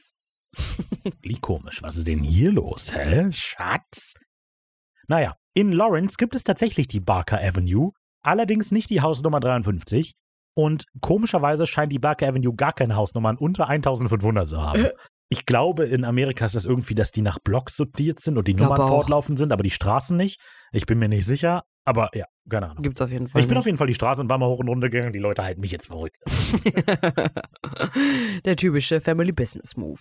[1.22, 3.30] Wie komisch, was ist denn hier los, hä?
[3.34, 4.14] Schatz?
[5.10, 7.92] Naja, in Lawrence gibt es tatsächlich die Barker Avenue,
[8.24, 10.14] allerdings nicht die Hausnummer 53.
[10.58, 14.88] Und komischerweise scheint die Barker Avenue gar keine Hausnummern unter 1500 zu haben.
[15.28, 18.54] Ich glaube, in Amerika ist das irgendwie, dass die nach Blocks sortiert sind und die
[18.54, 18.88] Nummern auch.
[18.88, 20.40] fortlaufend sind, aber die Straßen nicht.
[20.72, 22.84] Ich bin mir nicht sicher, aber ja, keine Ahnung.
[22.84, 23.42] Gibt's auf jeden Fall.
[23.42, 23.60] Ich bin nicht.
[23.60, 25.14] auf jeden Fall die Straße und war mal hoch und runter gegangen.
[25.14, 26.18] Die Leute halten mich jetzt verrückt.
[28.46, 30.00] Der typische Family Business Move.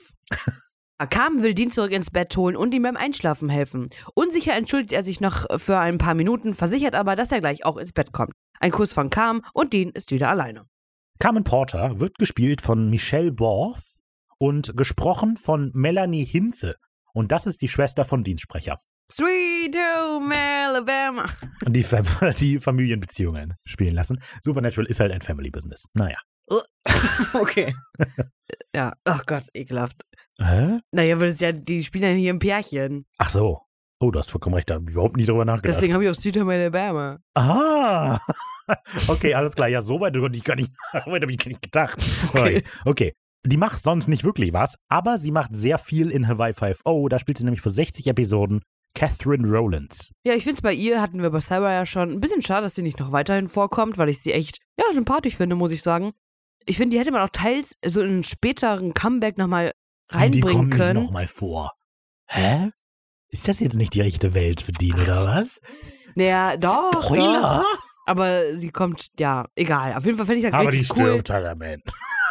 [1.10, 3.90] Carmen will Dean zurück ins Bett holen und ihm beim Einschlafen helfen.
[4.14, 7.76] Unsicher entschuldigt er sich noch für ein paar Minuten, versichert aber, dass er gleich auch
[7.76, 8.32] ins Bett kommt.
[8.60, 10.66] Ein Kuss von Carmen und Dean ist wieder alleine.
[11.18, 13.82] Carmen Porter wird gespielt von Michelle Borth
[14.38, 16.76] und gesprochen von Melanie Hinze.
[17.12, 18.78] Und das ist die Schwester von Dienstsprecher.
[19.12, 21.26] Sweet Home Alabama.
[21.66, 22.06] Die, Fam
[22.40, 24.20] die Familienbeziehungen spielen lassen.
[24.42, 25.86] Supernatural ist halt ein Family Business.
[25.94, 26.18] Naja.
[27.32, 27.74] Okay.
[28.74, 30.02] ja, ach Gott, ekelhaft.
[30.38, 30.78] Hä?
[30.92, 33.06] Naja, weil es ja, die spielen ja hier ein Pärchen.
[33.18, 33.62] Ach so.
[34.00, 35.76] Oh, du hast vollkommen recht, da habe ich überhaupt nie drüber nachgedacht.
[35.76, 37.18] Deswegen habe ich auch Sweet Home Alabama.
[37.34, 38.18] Ah.
[39.08, 39.68] Okay, alles klar.
[39.68, 42.02] Ja, so weit konnte ich gar nicht, so weit habe ich gar nicht gedacht.
[42.32, 42.64] Okay.
[42.86, 43.12] okay.
[43.44, 47.08] Die macht sonst nicht wirklich was, aber sie macht sehr viel in Hawaii 5.0.
[47.10, 48.62] Da spielt sie nämlich für 60 Episoden
[48.94, 50.12] Catherine Rowlands.
[50.24, 52.62] Ja, ich finde es bei ihr, hatten wir bei Sarah ja schon, ein bisschen schade,
[52.62, 55.82] dass sie nicht noch weiterhin vorkommt, weil ich sie echt, ja, sympathisch finde, muss ich
[55.82, 56.12] sagen.
[56.66, 59.72] Ich finde, die hätte man auch teils so in einen späteren Comeback nochmal
[60.12, 60.98] die reinbringen kommen können.
[61.00, 61.72] nicht nochmal vor.
[62.26, 62.70] Hä?
[63.30, 65.60] Ist das jetzt nicht die rechte Welt für die, oder was?
[66.14, 66.92] Naja, doch.
[66.92, 67.04] doch.
[67.04, 67.64] Spoiler!
[68.06, 69.94] Aber sie kommt, ja, egal.
[69.94, 71.22] Auf jeden Fall fände ich das Aber die richtig cool.
[71.28, 71.84] halt am Ende.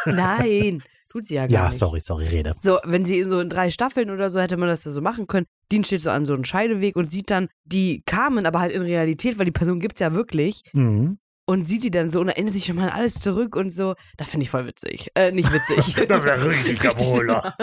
[0.06, 0.82] Nein,
[1.14, 1.78] tut sie ja gar Ja, nicht.
[1.78, 2.54] sorry, sorry, rede.
[2.60, 5.26] So, wenn sie so in drei Staffeln oder so hätte man das ja so machen
[5.28, 5.46] können.
[5.70, 8.82] Dean steht so an so einem Scheideweg und sieht dann die Carmen, aber halt in
[8.82, 10.62] Realität, weil die Person gibt's ja wirklich.
[10.72, 11.18] Mhm.
[11.46, 13.94] Und sieht die dann so und erinnert sich schon mal an alles zurück und so.
[14.16, 15.10] Das finde ich voll witzig.
[15.14, 15.94] Äh, nicht witzig.
[16.08, 17.54] Das wäre richtig Brüller.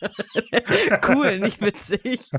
[1.08, 2.30] cool, nicht witzig.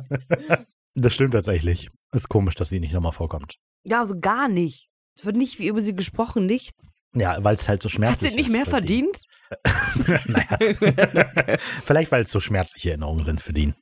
[0.96, 1.90] Das stimmt tatsächlich.
[2.16, 3.56] Ist komisch, dass sie nicht nochmal vorkommt.
[3.84, 4.90] Ja, so gar nicht.
[5.18, 7.01] Es wird nicht wie über sie gesprochen, nichts.
[7.16, 9.04] Ja, weil es halt so Hat schmerzlich sie nicht ist mehr für die.
[9.06, 9.22] verdient?
[10.28, 11.58] naja.
[11.84, 13.74] Vielleicht, weil es so schmerzliche Erinnerungen sind für Dean.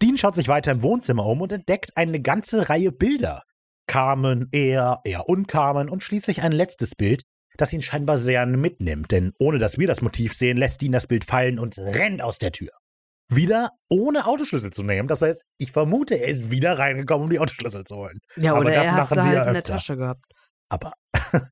[0.00, 3.42] Dean schaut sich weiter im Wohnzimmer um und entdeckt eine ganze Reihe Bilder.
[3.86, 7.22] Carmen, er, er und Carmen und schließlich ein letztes Bild,
[7.56, 11.06] das ihn scheinbar sehr mitnimmt, denn ohne dass wir das Motiv sehen, lässt Dean das
[11.06, 12.70] Bild fallen und rennt aus der Tür.
[13.30, 15.08] Wieder ohne Autoschlüssel zu nehmen.
[15.08, 18.18] Das heißt, ich vermute, er ist wieder reingekommen, um die Autoschlüssel zu holen.
[18.36, 19.72] Ja, Aber oder das er hat machen sie halt in der öfter.
[19.74, 20.24] Tasche gehabt.
[20.70, 20.92] Aber,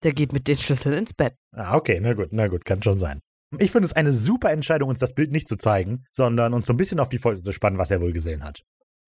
[0.03, 1.35] Der geht mit den Schlüsseln ins Bett.
[1.53, 3.21] ah, okay, na gut, na gut, kann schon sein.
[3.59, 6.73] Ich finde es eine super Entscheidung, uns das Bild nicht zu zeigen, sondern uns so
[6.73, 8.63] ein bisschen auf die Folge zu spannen, was er wohl gesehen hat.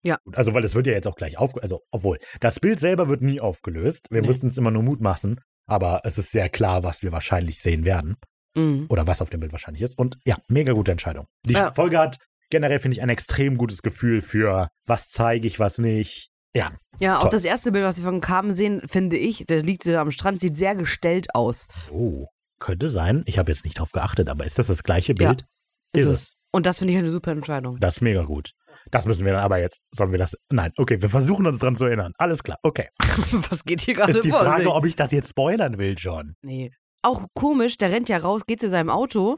[0.05, 0.17] Ja.
[0.33, 1.63] Also, weil es wird ja jetzt auch gleich aufgelöst.
[1.63, 4.07] Also, obwohl, das Bild selber wird nie aufgelöst.
[4.09, 4.27] Wir Nee.
[4.27, 5.41] müssten es immer nur mutmaßen.
[5.67, 8.15] Aber es ist sehr klar, was wir wahrscheinlich sehen werden.
[8.55, 8.85] Mhm.
[8.89, 9.99] Oder was auf dem Bild wahrscheinlich ist.
[9.99, 11.25] Und ja, mega gute Entscheidung.
[11.45, 11.71] Die Ja.
[11.73, 12.17] Folge hat
[12.49, 16.29] generell, finde ich, ein extrem gutes Gefühl für, was zeige ich, was nicht.
[16.55, 16.69] Ja,
[16.99, 17.29] Ja, auch Toll.
[17.31, 20.39] das erste Bild, was wir von Carmen sehen, finde ich, der liegt so am Strand,
[20.39, 21.67] sieht sehr gestellt aus.
[21.91, 22.27] oh,
[22.59, 23.23] könnte sein.
[23.25, 25.45] Ich habe jetzt nicht drauf geachtet, aber ist das das gleiche Ja, Bild?
[25.93, 26.13] ist Ist es.
[26.21, 26.35] es.
[26.51, 27.77] Und das finde ich eine super Entscheidung.
[27.79, 28.51] Das ist mega gut.
[28.91, 31.75] Das müssen wir dann aber jetzt, sollen wir das, nein, okay, wir versuchen uns dran
[31.75, 32.13] zu erinnern.
[32.17, 32.87] Alles klar, okay.
[33.49, 34.71] Was geht hier gerade Ist die vor Frage, sich?
[34.71, 36.33] ob ich das jetzt spoilern will, John.
[36.41, 36.71] Nee.
[37.03, 39.37] Auch komisch, der rennt ja raus, geht zu seinem Auto,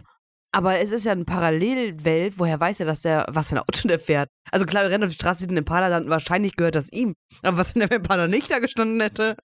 [0.54, 3.88] aber es ist ja eine Parallelwelt, woher weiß er, dass der, was für ein Auto
[3.88, 4.30] der fährt?
[4.52, 7.14] Also klar, er rennt auf die Straße, sieht einen Impala, dann wahrscheinlich gehört das ihm.
[7.42, 9.38] Aber was, wenn der Impala nicht da gestanden hätte?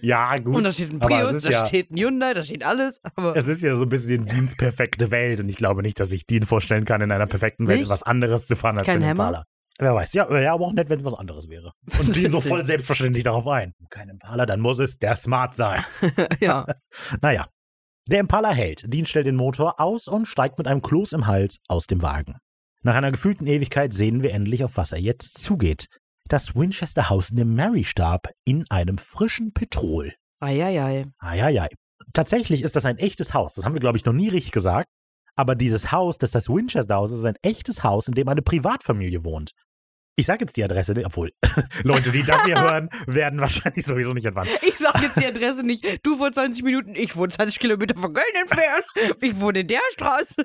[0.00, 0.54] Ja, gut.
[0.56, 3.48] Und da steht ein Prius, da ja- steht ein Hyundai, da steht alles, aber Es
[3.48, 6.42] ist ja so ein bisschen Deans perfekte Welt und ich glaube nicht, dass ich Dean
[6.44, 7.90] vorstellen kann, in einer perfekten Welt Nicht?
[7.90, 9.28] was anderes zu fahren als Kein den Hammer?
[9.28, 9.44] Impala.
[9.78, 10.12] Wer weiß.
[10.12, 11.72] Ja, wäre aber auch nett, wenn es was anderes wäre.
[11.98, 13.72] Und Dean so voll selbstverständlich darauf ein.
[13.90, 15.82] Kein Impala, dann muss es der Smart sein.
[16.40, 16.66] ja.
[17.20, 17.46] Naja.
[18.06, 18.82] Der Impala hält.
[18.86, 22.36] Dean stellt den Motor aus und steigt mit einem Kloß im Hals aus dem Wagen.
[22.82, 25.86] Nach einer gefühlten Ewigkeit sehen wir endlich, auf was er jetzt zugeht.
[26.28, 30.14] Das Winchester Haus in dem Mary starb in einem frischen Petrol.
[30.40, 31.06] Eieiei.
[31.18, 31.68] Eieiei.
[32.12, 33.54] Tatsächlich ist das ein echtes Haus.
[33.54, 34.88] Das haben wir, glaube ich, noch nie richtig gesagt.
[35.36, 38.42] Aber dieses Haus, das das Winchester Haus ist, ist ein echtes Haus, in dem eine
[38.42, 39.52] Privatfamilie wohnt.
[40.14, 41.32] Ich sage jetzt die Adresse, obwohl
[41.84, 44.50] Leute, die das hier hören, werden wahrscheinlich sowieso nicht entwandt.
[44.62, 45.84] Ich sag jetzt die Adresse nicht.
[46.04, 48.84] Du wohnst 20 Minuten, ich wohne 20 Kilometer von Köln entfernt.
[49.22, 50.44] Ich wohne in der Straße.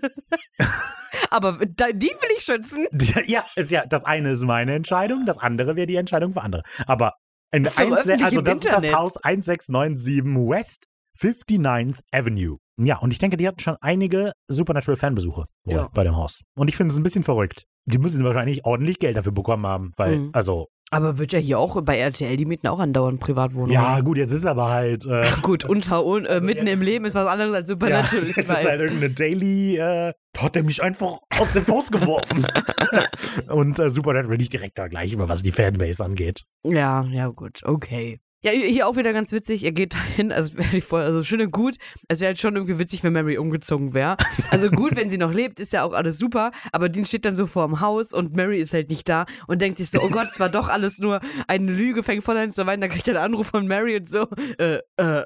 [1.30, 2.88] Aber da, die will ich schützen.
[3.26, 6.64] Ja, ist ja, das eine ist meine Entscheidung, das andere wäre die Entscheidung für andere.
[6.86, 7.14] Aber
[7.52, 8.96] in Das ist doch eins- also das ist das Internet.
[8.96, 10.86] Haus 1697 West
[11.20, 12.58] 59th Avenue.
[12.80, 15.90] Ja, und ich denke, die hatten schon einige Supernatural-Fanbesuche Ja.
[15.94, 16.42] bei dem Haus.
[16.56, 17.64] Und ich finde es ein bisschen verrückt.
[17.90, 20.30] Die müssen wahrscheinlich ordentlich Geld dafür bekommen haben, weil, Mhm.
[20.34, 23.72] also, Aber wird ja hier auch bei RTL, die mieten auch andauernd Privatwohnungen.
[23.74, 25.06] ja, gut, jetzt ist aber halt.
[25.06, 28.30] Äh, Gut, unter un, äh, mitten im Leben ist was anderes als Ja, Supernatural.
[28.30, 31.90] ich es ist halt irgendeine Daily, äh, da hat er mich einfach aus dem Haus
[31.92, 32.46] geworfen.
[33.50, 36.44] und äh, Supernatural nicht direkt da gleich über, was die Fanbase angeht.
[36.64, 38.20] Ja, ja, gut, okay.
[38.44, 41.52] Ja, hier auch wieder ganz witzig, er geht dahin, also, wäre voll, also schön und
[41.52, 41.78] gut.
[42.08, 44.16] Es wäre halt schon irgendwie witzig, wenn Mary umgezogen wäre.
[44.52, 47.34] Also gut, wenn sie noch lebt, ist ja auch alles super, aber Dean steht dann
[47.36, 50.10] so vor dem Haus und Mary ist halt nicht da und denkt sich so, oh
[50.10, 53.08] Gott, es war doch alles nur eine Lüge, fängt von an zu weinen, dann kriegt
[53.08, 54.28] er einen Anruf von Mary und so,
[54.60, 55.24] äh, äh,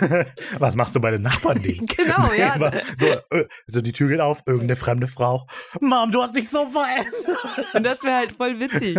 [0.58, 1.76] Was machst du bei den Nachbarn, die?
[1.96, 2.56] genau, ja.
[2.96, 5.46] so, äh, so, die Tür geht auf, irgendeine fremde Frau.
[5.80, 7.74] Mom, du hast dich so verändert.
[7.74, 8.98] Und das wäre halt voll witzig.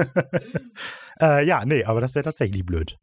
[1.22, 2.98] Äh, ja, nee, aber das wäre tatsächlich blöd.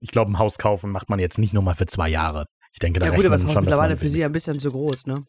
[0.00, 2.46] Ich glaube, ein Haus kaufen macht man jetzt nicht nur mal für zwei Jahre.
[2.72, 4.70] Ich denke, da Ja gut, aber es ist schon, mittlerweile für sie ein bisschen zu
[4.70, 5.24] groß, ne?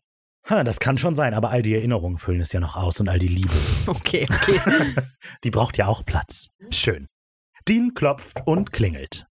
[0.49, 3.09] Ha, Das kann schon sein, aber all die Erinnerungen füllen es ja noch aus und
[3.09, 3.53] all die Liebe.
[3.87, 4.59] Okay, okay.
[5.43, 6.47] Die braucht ja auch Platz.
[6.71, 7.07] Schön.
[7.67, 9.25] Dean klopft und klingelt.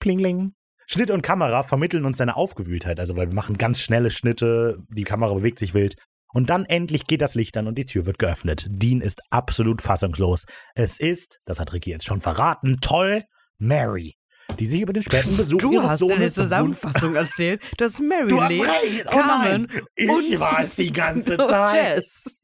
[0.00, 0.54] Klingling.
[0.86, 5.04] Schnitt und Kamera vermitteln uns seine Aufgewühltheit, also weil wir machen ganz schnelle Schnitte, die
[5.04, 5.96] Kamera bewegt sich wild.
[6.32, 8.66] Und dann endlich geht das Licht an und die Tür wird geöffnet.
[8.70, 10.44] Dean ist absolut fassungslos.
[10.74, 13.24] Es ist, das hat Ricky jetzt schon verraten, toll,
[13.58, 14.14] Mary,
[14.58, 18.28] die sich über den späten Besuch Du ihres hast Sohnes eine Zusammenfassung erzählt, dass Mary
[18.28, 18.68] Du lebt,
[19.06, 21.96] oh Carmen ich und war es die ganze und Zeit.
[21.96, 22.40] Jess.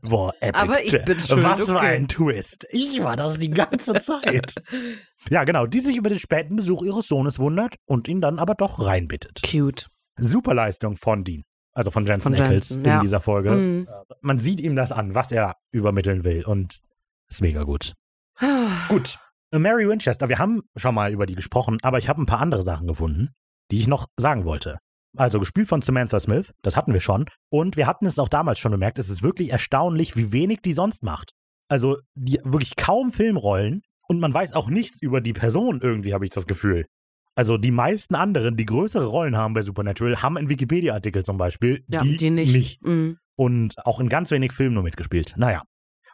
[0.00, 0.58] Boah, epic.
[0.58, 1.96] Aber ich bin schuld, Was okay.
[1.96, 2.66] ein Twist.
[2.70, 4.54] Ich war das die ganze Zeit.
[5.30, 8.54] ja, genau, die sich über den späten Besuch ihres Sohnes wundert und ihn dann aber
[8.54, 9.40] doch reinbittet.
[9.42, 9.88] Cute.
[10.18, 11.42] Superleistung von Dean,
[11.72, 13.00] also von Jensen Von Ackles Jensen, in ja.
[13.00, 13.50] dieser Folge.
[13.50, 13.88] Mhm.
[14.20, 16.80] Man sieht ihm das an, was er übermitteln will und
[17.28, 17.94] ist mega gut.
[18.88, 19.18] Gut,
[19.52, 22.62] Mary Winchester, wir haben schon mal über die gesprochen, aber ich habe ein paar andere
[22.62, 23.30] Sachen gefunden,
[23.70, 24.78] die ich noch sagen wollte.
[25.16, 27.26] Also gespielt von Samantha Smith, das hatten wir schon.
[27.50, 30.72] Und wir hatten es auch damals schon bemerkt, es ist wirklich erstaunlich, wie wenig die
[30.72, 31.32] sonst macht.
[31.68, 36.24] Also die wirklich kaum Filmrollen und man weiß auch nichts über die Person irgendwie, habe
[36.24, 36.86] ich das Gefühl.
[37.34, 41.82] Also die meisten anderen, die größere Rollen haben bei Supernatural, haben einen Wikipedia-Artikel zum Beispiel,
[41.88, 42.52] Ja, die, die, nicht.
[42.52, 43.18] nicht Mhm.
[43.36, 45.34] und auch in ganz wenig Filmen nur mitgespielt.
[45.36, 45.62] Naja.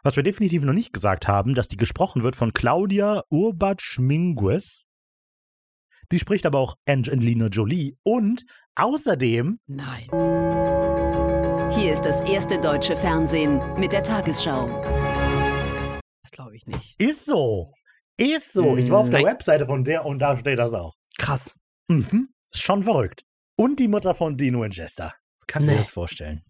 [0.03, 4.85] Was wir definitiv noch nicht gesagt haben, dass die gesprochen wird von Claudia Urbatsch-Minguez.
[6.11, 8.45] Die spricht aber auch Angelina Jolie und
[8.75, 10.07] außerdem Nein.
[11.71, 14.67] Hier ist das erste deutsche Fernsehen mit der Tagesschau.
[16.23, 16.99] Das glaube ich nicht.
[17.01, 17.73] ist so.
[18.17, 18.75] Ist so.
[18.77, 19.33] Ich war auf der Nein.
[19.33, 20.93] Webseite von der und da steht das auch.
[21.17, 21.55] Krass.
[21.89, 22.29] Mhm.
[22.51, 23.23] Ist schon verrückt.
[23.57, 25.13] Und die Mutter von Dino Winchester.
[25.47, 25.77] Kannst du Nee.
[25.77, 26.41] dir das vorstellen?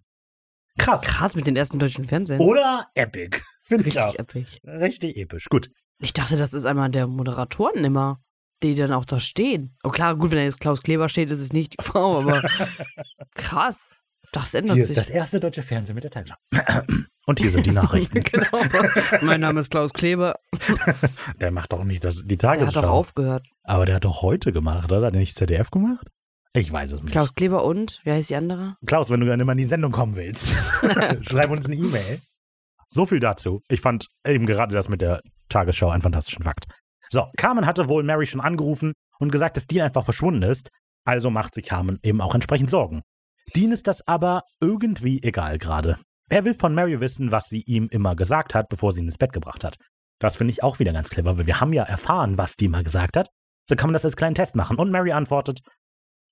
[0.80, 1.01] Krass.
[1.01, 2.39] Krass mit den ersten deutschen Fernsehen.
[2.39, 3.39] Oder epic.
[3.63, 4.07] Finde ich auch.
[4.17, 4.57] Richtig episch.
[4.65, 5.45] Richtig episch.
[5.49, 5.69] Gut.
[5.99, 8.19] Ich dachte, das ist einmal der Moderatoren immer,
[8.63, 9.75] die dann auch da stehen.
[9.84, 12.41] Oh klar, gut, wenn da jetzt Klaus Kleber steht, ist es nicht die Frau, aber
[13.36, 13.95] krass.
[14.32, 14.95] Das ändert Hier sich.
[14.95, 16.36] ist das erste deutsche Fernsehen mit der Tagesschau.
[17.25, 18.19] Und hier sind die Nachrichten.
[18.23, 18.59] genau.
[19.21, 20.36] mein Name ist Klaus Kleber.
[21.41, 22.82] Der macht doch nicht das, die Der hat Tagesschau.
[22.82, 23.47] doch aufgehört.
[23.63, 25.07] Aber der hat doch heute gemacht, oder?
[25.07, 26.07] Hat er nicht ZDF gemacht?
[26.54, 27.12] Ich weiß es nicht.
[27.12, 28.76] Klaus, Klaus Kleber und, wie heißt die andere?
[28.82, 30.47] wenn du gerne mal in die Sendung kommen willst,
[31.22, 32.22] schreib uns eine E-Mail.
[32.89, 33.62] So viel dazu.
[33.70, 36.66] Ich fand eben gerade das mit der Tagesschau einen fantastischen Fakt.
[37.12, 40.70] So, Carmen hatte wohl Mary schon angerufen und gesagt, dass Dean einfach verschwunden ist.
[41.06, 43.02] Also macht sich Carmen eben auch entsprechend Sorgen.
[43.56, 45.97] Dean ist das aber irgendwie egal gerade.
[46.30, 49.18] Er will von Mary wissen, was sie ihm immer gesagt hat, bevor sie ihn ins
[49.18, 49.78] Bett gebracht hat.
[50.20, 52.84] Das finde ich auch wieder ganz clever, weil wir haben ja erfahren, was die mal
[52.84, 53.30] gesagt hat.
[53.68, 54.78] So kann man das als kleinen Test machen.
[54.78, 55.62] Und Mary antwortet,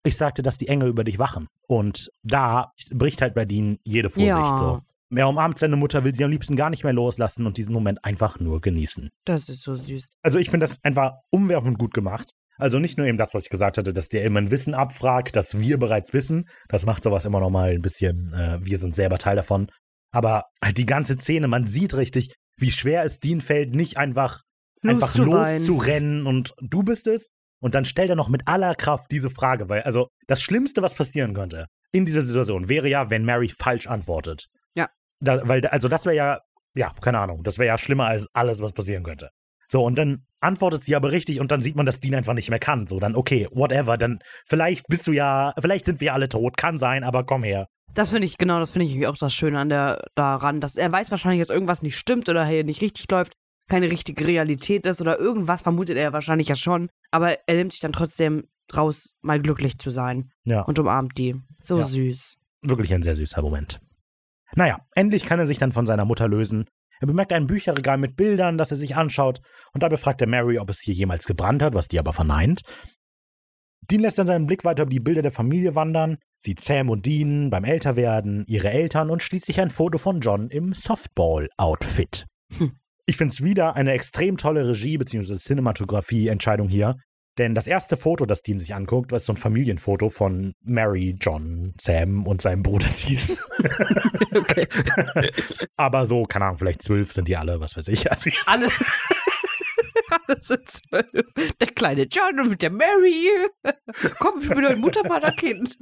[0.07, 1.47] ich sagte, dass die Engel über dich wachen.
[1.67, 4.57] Und da bricht halt bei Dean jede Vorsicht Ja.
[4.57, 4.81] so.
[5.15, 8.03] Er umarmt seine Mutter, will sie am liebsten gar nicht mehr loslassen und diesen Moment
[8.03, 9.09] einfach nur genießen.
[9.23, 10.09] Das ist so süß.
[10.21, 12.31] Also ich finde das einfach umwerfend gut gemacht.
[12.57, 15.35] Also nicht nur eben das, was ich gesagt hatte, dass der immer ein Wissen abfragt,
[15.35, 16.49] das wir bereits wissen.
[16.67, 19.67] Das macht sowas immer noch mal ein bisschen, äh, wir sind selber Teil davon.
[20.11, 24.41] Aber halt die ganze Szene, man sieht richtig, wie schwer es Dean fällt, nicht einfach,
[24.83, 27.29] einfach loszurennen und du bist es.
[27.59, 30.93] Und dann stellt er noch mit aller Kraft diese Frage, weil also das Schlimmste, was
[30.93, 34.47] passieren könnte in dieser Situation, wäre ja, wenn Mary falsch antwortet.
[34.75, 34.89] Ja.
[35.19, 36.39] Da, weil, also das wäre ja,
[36.75, 39.29] ja, keine Ahnung, das wäre ja schlimmer als alles, was passieren könnte.
[39.65, 42.49] So, und dann antwortet sie aber richtig und dann sieht man, dass Dean einfach nicht
[42.49, 42.87] mehr kann.
[42.87, 46.77] So, dann, okay, whatever, dann vielleicht bist du ja, vielleicht sind wir alle tot, kann
[46.77, 47.67] sein, aber komm her.
[47.93, 50.91] Das finde ich, genau, das finde ich auch das Schöne an der daran, dass er
[50.91, 53.33] weiß wahrscheinlich, dass irgendwas nicht stimmt oder hier nicht richtig läuft.
[53.67, 56.89] Keine richtige Realität ist oder irgendwas, vermutet er wahrscheinlich ja schon.
[57.11, 61.35] Aber er nimmt sich dann trotzdem raus, mal glücklich zu sein Ja, und umarmt die.
[61.61, 61.85] So Ja.
[61.85, 62.35] süß.
[62.63, 63.79] wirklich ein sehr süßer Moment.
[64.55, 66.65] Naja, endlich kann er sich dann von seiner Mutter lösen.
[66.99, 69.41] Er bemerkt ein Bücherregal mit Bildern, das er sich anschaut,
[69.73, 72.61] und dabei fragt er Mary, ob es hier jemals gebrannt hat, was die aber verneint.
[73.89, 77.05] Dean lässt dann seinen Blick weiter über die Bilder der Familie wandern, sieht Sam und
[77.05, 82.25] Dean beim Älterwerden, ihre Eltern und schließlich ein Foto von John im Softball-Outfit.
[82.57, 82.71] Hm.
[83.09, 85.37] Ich finde es wieder eine extrem tolle Regie- bzw.
[85.37, 86.97] Cinematografie-Entscheidung hier,
[87.37, 91.71] denn das erste Foto, das Dean sich anguckt, ist so ein Familienfoto von Mary, John,
[91.79, 93.19] Sam und seinem Bruder Dean.
[94.35, 94.67] Okay.
[95.77, 98.11] Aber so, keine Ahnung, vielleicht zwölf sind die alle, was weiß ich.
[98.11, 98.67] Also Alle.
[100.27, 101.33] Alle sind zwölf.
[101.59, 103.29] Der kleine John und mit der Mary.
[104.19, 105.77] Komm, ich bin heute Mutter, Vater, Kind.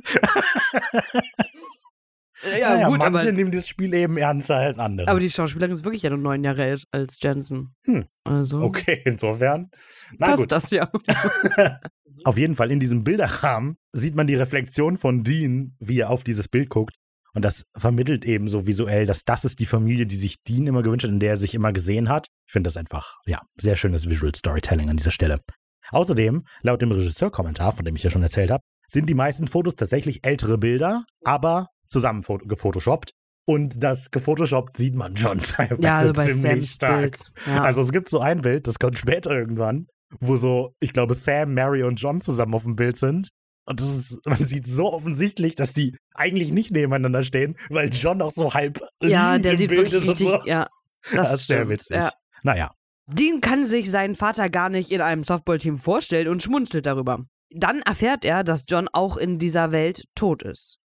[2.60, 5.08] Ja, naja, gut, manche aber, nehmen das Spiel eben ernster als andere.
[5.08, 7.76] aber die Schauspielerin ist wirklich ja nur neun Jahre älter als Jensen.
[7.86, 8.06] Hm.
[8.24, 9.70] Also okay, insofern.
[10.18, 10.52] Na passt gut.
[10.52, 10.90] das ja.
[12.24, 16.24] Auf jeden Fall in diesem Bilderrahmen sieht man die Reflexion von Dean, wie er auf
[16.24, 16.96] dieses Bild guckt.
[17.34, 20.84] Und das vermittelt eben so visuell, dass das ist die Familie, die sich Dean immer
[20.84, 22.28] gewünscht hat, in der er sich immer gesehen hat.
[22.48, 25.42] Ich finde das einfach, ja, sehr schönes Visual Storytelling an dieser Stelle.
[25.90, 29.76] Außerdem, laut dem Regisseurkommentar, von dem ich ja schon erzählt habe, sind die meisten Fotos
[29.76, 33.12] tatsächlich ältere Bilder, aber zusammen fo- gefotoshoppt.
[33.48, 37.16] Und das gefotoshoppt sieht man schon teilweise Ja, also bei ziemlich Sams stark.
[37.48, 37.64] Ja.
[37.64, 39.88] Also es gibt so ein Bild, das kommt später irgendwann,
[40.20, 43.30] wo so, ich glaube, Sam, Mary und John zusammen auf dem Bild sind.
[43.68, 48.22] Und das ist, man sieht so offensichtlich, dass die eigentlich nicht nebeneinander stehen, weil John
[48.22, 50.40] auch so halb ja, der sieht Bild wirklich richtig, so.
[50.46, 50.68] ja.
[51.12, 51.98] Das, Das ist sehr witzig.
[51.98, 52.12] Ja.
[52.44, 52.72] Naja,
[53.08, 57.26] Dean kann sich seinen Vater gar nicht in einem Softballteam vorstellen und schmunzelt darüber.
[57.52, 60.78] Dann erfährt er, dass John auch in dieser Welt tot ist.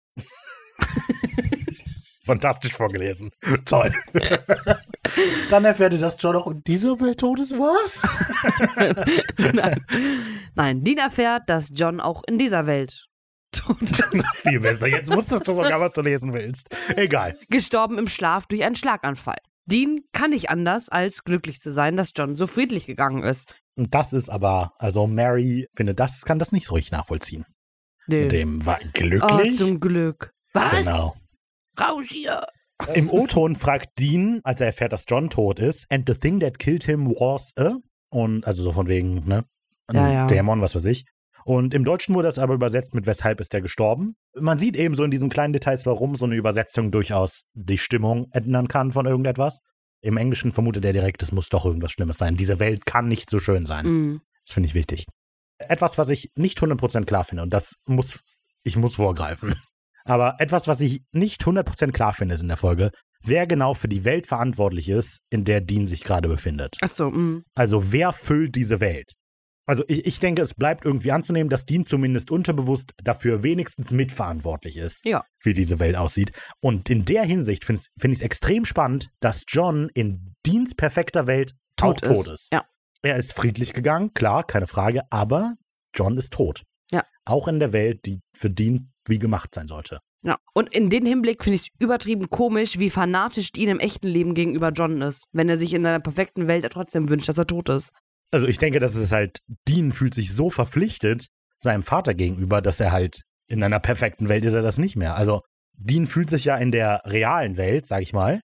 [2.26, 3.32] fantastisch vorgelesen.
[3.66, 3.94] Toll.
[5.50, 7.52] Dann erfährt er, dass John auch in dieser Welt tot ist.
[7.54, 8.04] Was?
[9.54, 9.86] Nein.
[10.56, 13.08] Nein, Dean erfährt, dass John auch in dieser Welt
[13.52, 14.00] tot ist.
[14.00, 14.88] Das ist viel besser.
[14.88, 16.68] Jetzt wusstest du sogar, was du lesen willst.
[16.96, 17.38] Egal.
[17.50, 19.38] Gestorben im Schlaf durch einen Schlaganfall.
[19.66, 23.54] Dean kann nicht anders, als glücklich zu sein, dass John so friedlich gegangen ist.
[23.76, 27.46] Und das ist aber, also Mary findet das, kann das nicht so richtig nachvollziehen.
[28.08, 28.28] Nee.
[28.28, 29.56] Dem war Oh, glücklich.
[29.56, 30.32] zum Glück.
[30.54, 30.86] Was?
[30.86, 31.16] Genau.
[31.80, 32.46] Raus hier!
[32.94, 36.60] Im O-Ton fragt Dean, als er erfährt, dass John tot ist, and the thing that
[36.60, 37.76] killed him was a,
[38.10, 39.44] und also so von wegen, ne,
[39.88, 40.28] ein Ja, ja.
[40.28, 41.06] Dämon, was weiß ich.
[41.46, 44.16] Und im Deutschen wurde das aber übersetzt mit weshalb ist er gestorben.
[44.36, 48.28] Man sieht eben so in diesen kleinen Details, warum so eine Übersetzung durchaus die Stimmung
[48.32, 49.60] ändern kann von irgendetwas.
[50.02, 52.36] Im Englischen vermutet er direkt, es muss doch irgendwas Schlimmes sein.
[52.36, 53.86] Diese Welt kann nicht so schön sein.
[53.86, 54.22] Mhm.
[54.46, 55.08] Das finde ich wichtig.
[55.58, 58.20] Etwas, was ich nicht 100% klar finde, und das muss,
[58.64, 59.56] ich muss vorgreifen.
[60.10, 62.92] Aber etwas, was ich nicht 100% klar finde, ist in der Folge,
[63.24, 66.78] wer genau für die Welt verantwortlich ist, in der Dean sich gerade befindet.
[66.82, 67.44] Achso, mhm.
[67.56, 69.14] Also wer füllt diese Welt?
[69.68, 74.78] Also ich, ich denke, es bleibt irgendwie anzunehmen, dass Dean zumindest unterbewusst dafür wenigstens mitverantwortlich
[74.78, 75.24] ist, Ja.
[75.44, 76.32] wie diese Welt aussieht.
[76.60, 81.28] Und in der Hinsicht finde find ich es extrem spannend, dass John in Deans perfekter
[81.28, 82.32] Welt auch tot, tot ist.
[82.32, 82.50] ist.
[82.52, 82.66] Ja.
[83.04, 85.54] Er ist friedlich gegangen, klar, keine Frage, aber
[85.96, 86.64] John ist tot.
[86.92, 87.06] Ja.
[87.26, 90.00] Auch in der Welt, die für Dean wie gemacht sein sollte.
[90.24, 90.38] Ja.
[90.54, 94.34] Und in dem Hinblick finde ich es übertrieben komisch, wie fanatisch Dean im echten Leben
[94.34, 97.70] gegenüber John ist, wenn er sich in einer perfekten Welt trotzdem wünscht, dass er tot
[97.70, 97.92] ist.
[98.32, 101.28] Also ich denke, dass es halt, Dean fühlt sich so verpflichtet
[101.58, 105.16] seinem Vater gegenüber, dass er halt in einer perfekten Welt ist er das nicht mehr.
[105.16, 105.42] Also
[105.74, 108.42] Dean fühlt sich ja in der realen Welt, sag ich mal,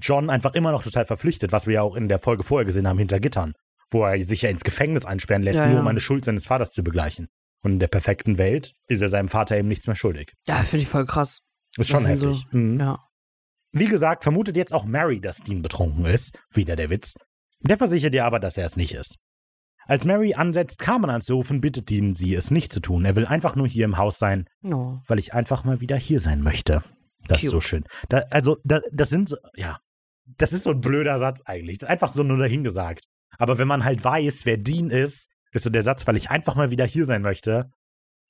[0.00, 2.88] John einfach immer noch total verpflichtet, was wir ja auch in der Folge vorher gesehen
[2.88, 3.52] haben, hinter Gittern,
[3.90, 5.80] wo er sich ja ins Gefängnis einsperren lässt, Ja, nur ja.
[5.80, 7.28] um eine Schuld seines Vaters zu begleichen.
[7.62, 10.32] Und in der perfekten Welt ist er seinem Vater eben nichts mehr schuldig.
[10.46, 11.40] Ja, finde ich voll krass.
[11.76, 12.46] Ist schon sind so- heftig.
[12.52, 12.80] Mhm.
[12.80, 12.98] Ja.
[13.72, 16.42] Wie gesagt, vermutet jetzt auch Mary, dass Dean betrunken ist.
[16.52, 17.14] Wieder der Witz.
[17.60, 19.16] Der versichert ihr aber, dass er es nicht ist.
[19.86, 23.04] Als Mary ansetzt, Carmen anzurufen, bittet Dean, sie es nicht zu tun.
[23.04, 24.98] Er will einfach nur hier im Haus sein, Oh.
[25.06, 26.82] weil ich einfach mal wieder hier sein möchte.
[27.26, 27.50] Das ist Cute.
[27.52, 27.84] so schön.
[28.08, 29.78] Da, also, da, das sind so, ja,
[30.36, 31.78] das ist so ein blöder Satz eigentlich.
[31.78, 33.06] Das ist einfach so nur dahingesagt.
[33.38, 36.54] Aber wenn man halt weiß, wer Dean ist, ist so der Satz, weil ich einfach
[36.56, 37.70] mal wieder hier sein möchte,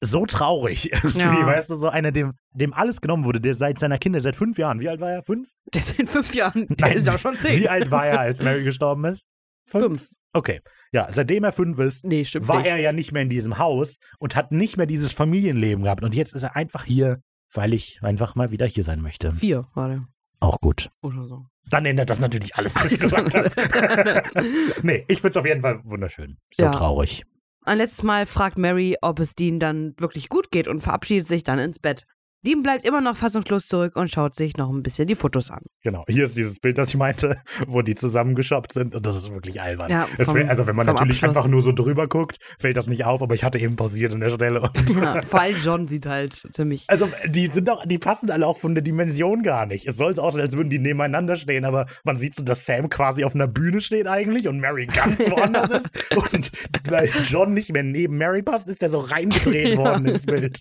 [0.00, 0.90] so traurig.
[1.14, 1.46] Ja.
[1.46, 4.58] weißt du, so einer, dem, dem alles genommen wurde, der seit seiner Kinder, seit fünf
[4.58, 5.22] Jahren, wie alt war er?
[5.22, 5.50] Fünf?
[5.74, 6.66] Der ist in fünf Jahren.
[6.68, 7.60] Der Nein, ist ja schon zehn.
[7.60, 9.24] Wie alt war er, als Mary gestorben ist?
[9.66, 10.08] Fünf.
[10.32, 10.60] Okay.
[10.92, 12.66] Ja, seitdem er fünf ist, Nee, war nicht.
[12.68, 16.02] er ja nicht mehr in diesem Haus und hat nicht mehr dieses Familienleben gehabt.
[16.02, 17.20] Und jetzt ist er einfach hier,
[17.52, 19.32] weil ich einfach mal wieder hier sein möchte.
[19.32, 20.06] Vier war der.
[20.40, 20.90] Auch gut.
[21.02, 21.46] Oder so.
[21.70, 23.50] Dann ändert das natürlich alles, was ich gesagt habe.
[24.82, 26.38] nee, ich finde es auf jeden Fall wunderschön.
[26.54, 26.72] So Ja.
[26.72, 27.24] traurig.
[27.64, 31.42] Ein letztes Mal fragt Mary, ob es Dean dann wirklich gut geht und verabschiedet sich
[31.42, 32.04] dann ins Bett.
[32.46, 35.62] Dean bleibt immer noch fassungslos zurück und schaut sich noch ein bisschen die Fotos an.
[35.82, 37.36] Genau, hier ist dieses Bild, das ich meinte,
[37.66, 39.90] wo die zusammengeschoppt sind und das ist wirklich albern.
[39.90, 41.36] Ja, vom- wär, also wenn man natürlich Abschluss.
[41.36, 44.20] einfach nur so drüber guckt, fällt das nicht auf, aber ich hatte eben pausiert an
[44.20, 44.70] der Stelle.
[44.94, 46.84] Ja, vor allem John sieht halt ziemlich.
[46.86, 49.88] also die sind doch, die passen alle auch von der Dimension gar nicht.
[49.88, 52.88] Es soll so aussehen, als würden die nebeneinander stehen, aber man sieht so, dass Sam
[52.88, 55.90] quasi auf einer Bühne steht eigentlich und Mary ganz woanders ist.
[56.14, 56.52] Und
[56.88, 60.60] weil John nicht mehr neben Mary passt, ist der so reingedreht worden ins Bild.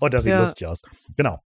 [0.00, 0.80] Und das sieht lustig aus.
[1.16, 1.40] Genau.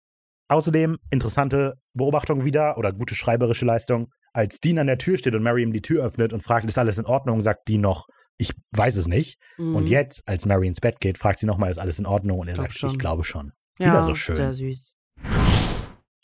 [0.48, 4.12] Außerdem interessante Beobachtung wieder oder gute schreiberische Leistung.
[4.34, 6.78] Als Dean an der Tür steht und Mary ihm die Tür öffnet und fragt, ist
[6.78, 9.39] alles in Ordnung, sagt Dean noch, ich weiß es nicht.
[9.58, 9.76] Mhm.
[9.76, 12.39] Und jetzt, als Mary ins Bett geht, fragt sie nochmal, ist alles in Ordnung?
[12.39, 12.89] Und er Glaub sagt, schon.
[12.91, 13.54] ich glaube schon.
[13.80, 14.36] ja, wieder so schön.
[14.36, 14.96] Sehr süß.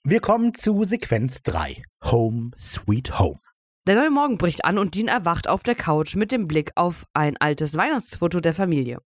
[0.04, 1.82] Wir kommen zu Sequenz 3.
[2.06, 3.40] Home Sweet Home.
[3.88, 7.06] Der neue Morgen bricht an und Dean erwacht auf der Couch mit dem Blick auf
[7.14, 9.00] ein altes Weihnachtsfoto der Familie.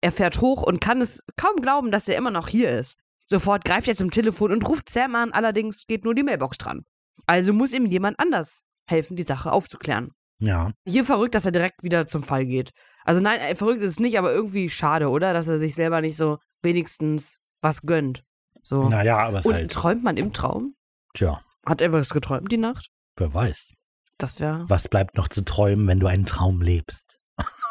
[0.00, 2.98] Er fährt hoch und kann es kaum glauben, dass er immer noch hier ist.
[3.30, 6.84] Sofort greift er zum Telefon und ruft Sam an, allerdings geht nur die Mailbox dran.
[7.26, 10.12] Also muss ihm jemand anders helfen, die Sache aufzuklären.
[10.40, 10.72] Ja.
[10.86, 12.70] Hier verrückt, dass er direkt wieder zum Fall geht.
[13.04, 15.32] Also nein, äh, verrückt ist es nicht, aber irgendwie schade, oder?
[15.32, 18.22] Dass er sich selber nicht so wenigstens was gönnt.
[18.62, 18.88] So.
[18.88, 20.74] Naja, aber es und halt, träumt man im Traum?
[21.14, 22.88] tja, Hat er was geträumt die Nacht?
[23.16, 23.72] wer weiß.
[24.16, 24.64] Das wäre.
[24.68, 27.18] Was bleibt noch zu träumen, wenn du einen Traum lebst?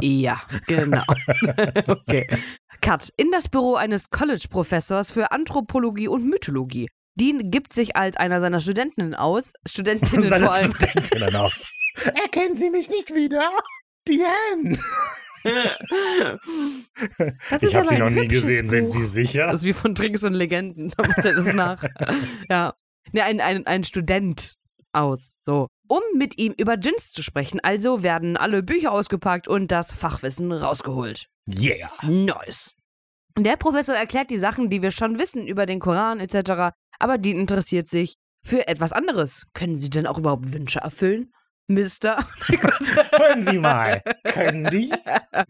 [0.00, 1.02] Ja, genau.
[1.88, 2.26] okay.
[2.80, 3.10] Cut.
[3.16, 6.88] In das Büro eines College-Professors für Anthropologie und Mythologie.
[7.18, 9.52] Dean gibt sich als einer seiner Studentinnen aus.
[9.66, 10.74] Studentinnen vor allem.
[10.74, 11.72] Studentinnen aus.
[12.04, 13.50] Erkennen Sie mich nicht wieder?
[14.06, 14.78] Diane!
[17.50, 18.94] Das Ich habe sie noch nie gesehen, sind Buch.
[18.94, 19.46] Sie sicher?
[19.46, 20.92] Das ist wie von Tricks und Legenden.
[20.96, 21.84] Da macht er das nach.
[22.50, 22.74] Ja.
[23.12, 24.56] Ne, ein, ein, ein Student
[24.92, 25.38] aus.
[25.42, 25.68] So.
[25.88, 30.50] Um mit ihm über Djinns zu sprechen, also werden alle Bücher ausgepackt und das Fachwissen
[30.50, 31.28] rausgeholt.
[31.60, 31.90] Yeah.
[32.02, 32.74] Nice.
[33.38, 37.38] Der Professor erklärt die Sachen, die wir schon wissen über den Koran etc., aber Dean
[37.38, 39.46] interessiert sich für etwas anderes.
[39.52, 41.32] Können Sie denn auch überhaupt Wünsche erfüllen?
[41.68, 42.24] Mister.
[42.46, 44.02] Hören Sie mal.
[44.24, 44.92] Können die?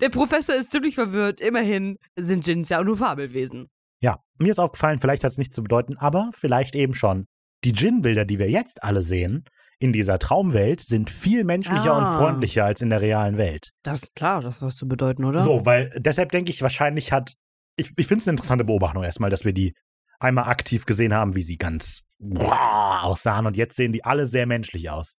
[0.01, 1.41] Der Professor ist ziemlich verwirrt.
[1.41, 3.69] Immerhin sind Djinns ja auch nur Fabelwesen.
[4.01, 7.27] Ja, mir ist aufgefallen, vielleicht hat es nichts zu bedeuten, aber vielleicht eben schon.
[7.65, 9.45] Die Djinn-Bilder, die wir jetzt alle sehen,
[9.79, 11.99] in dieser Traumwelt, sind viel menschlicher Ah.
[11.99, 13.71] und freundlicher als in der realen Welt.
[13.83, 15.45] Das ist klar, das was zu bedeuten, oder?
[15.45, 17.35] So, weil deshalb denke ich, wahrscheinlich hat.
[17.77, 19.75] Ich, ich finde es eine interessante Beobachtung erstmal, dass wir die
[20.19, 24.47] einmal aktiv gesehen haben, wie sie ganz boah, aussahen und jetzt sehen die alle sehr
[24.47, 25.19] menschlich aus.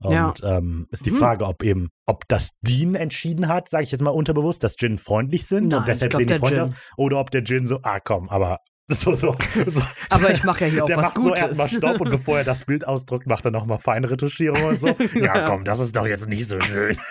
[0.00, 0.32] Und Ja.
[0.42, 1.16] ähm, ist die Mhm.
[1.18, 4.96] Frage, ob eben, ob das Dean entschieden hat, sage ich jetzt mal unterbewusst, dass Jin
[4.96, 7.80] freundlich sind Nein, und deshalb glaub, sehen die freundlich aus, oder ob der Jin so,
[7.82, 8.60] ah komm, aber
[8.94, 9.34] so, so,
[9.66, 9.82] so.
[10.08, 11.40] Aber ich mache ja hier auch der was macht so Gutes.
[11.42, 14.88] erstmal Stopp und bevor er das Bild ausdruckt, macht er nochmal Feinretuschierung und so.
[15.14, 15.44] Ja, Ja.
[15.44, 16.96] komm, das ist doch jetzt nicht so schön.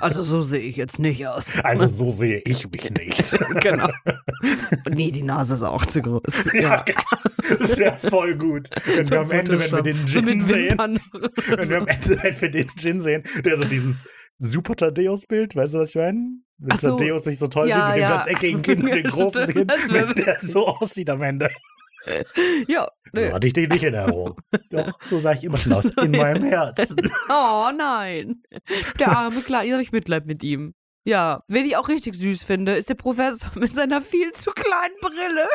[0.00, 1.60] Also so sehe ich jetzt nicht aus.
[1.60, 3.38] Also so sehe ich mich nicht.
[3.60, 3.88] genau.
[4.90, 6.50] Nee, die Nase ist auch zu groß.
[6.54, 7.00] Ja, genau.
[7.60, 8.68] das wäre voll gut.
[8.86, 12.22] Wenn wir am Ende, wenn wir den so Gin mit sehen, wenn wir am Ende,
[12.22, 14.04] wenn wir den Gin sehen, der so dieses
[14.38, 16.38] super Thaddeus-Bild, weißt du, was ich meine?
[16.58, 16.90] Wenn so.
[16.96, 18.10] Thaddeus sich so toll Ja, sieht mit dem ja.
[18.10, 19.46] ganz eckigen Kind und dem großen.
[19.48, 21.48] Kind, wenn der so aussieht am Ende.
[22.68, 23.32] ja, So nö.
[23.32, 24.36] hatte ich den nicht in Erinnerung.
[24.70, 25.86] Doch, so sah ich immer schon aus.
[25.86, 26.96] In meinem Herzen.
[27.28, 28.42] Oh nein.
[28.98, 30.74] Der arme Kleine, jetzt habe ich Mitleid mit ihm.
[31.06, 34.94] Ja, wen ich auch richtig süß finde, ist der Professor mit seiner viel zu kleinen
[35.00, 35.48] Brille.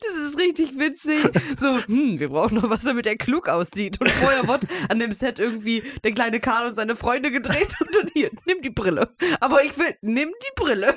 [0.00, 1.24] Das ist richtig witzig.
[1.56, 4.00] So, hm, wir brauchen noch was, damit er klug aussieht.
[4.00, 7.94] Und vorher wird an dem Set irgendwie der kleine Karl und seine Freunde gedreht und
[7.94, 9.14] dann hier, nimm die Brille.
[9.40, 10.96] Aber ich will, nimm die Brille.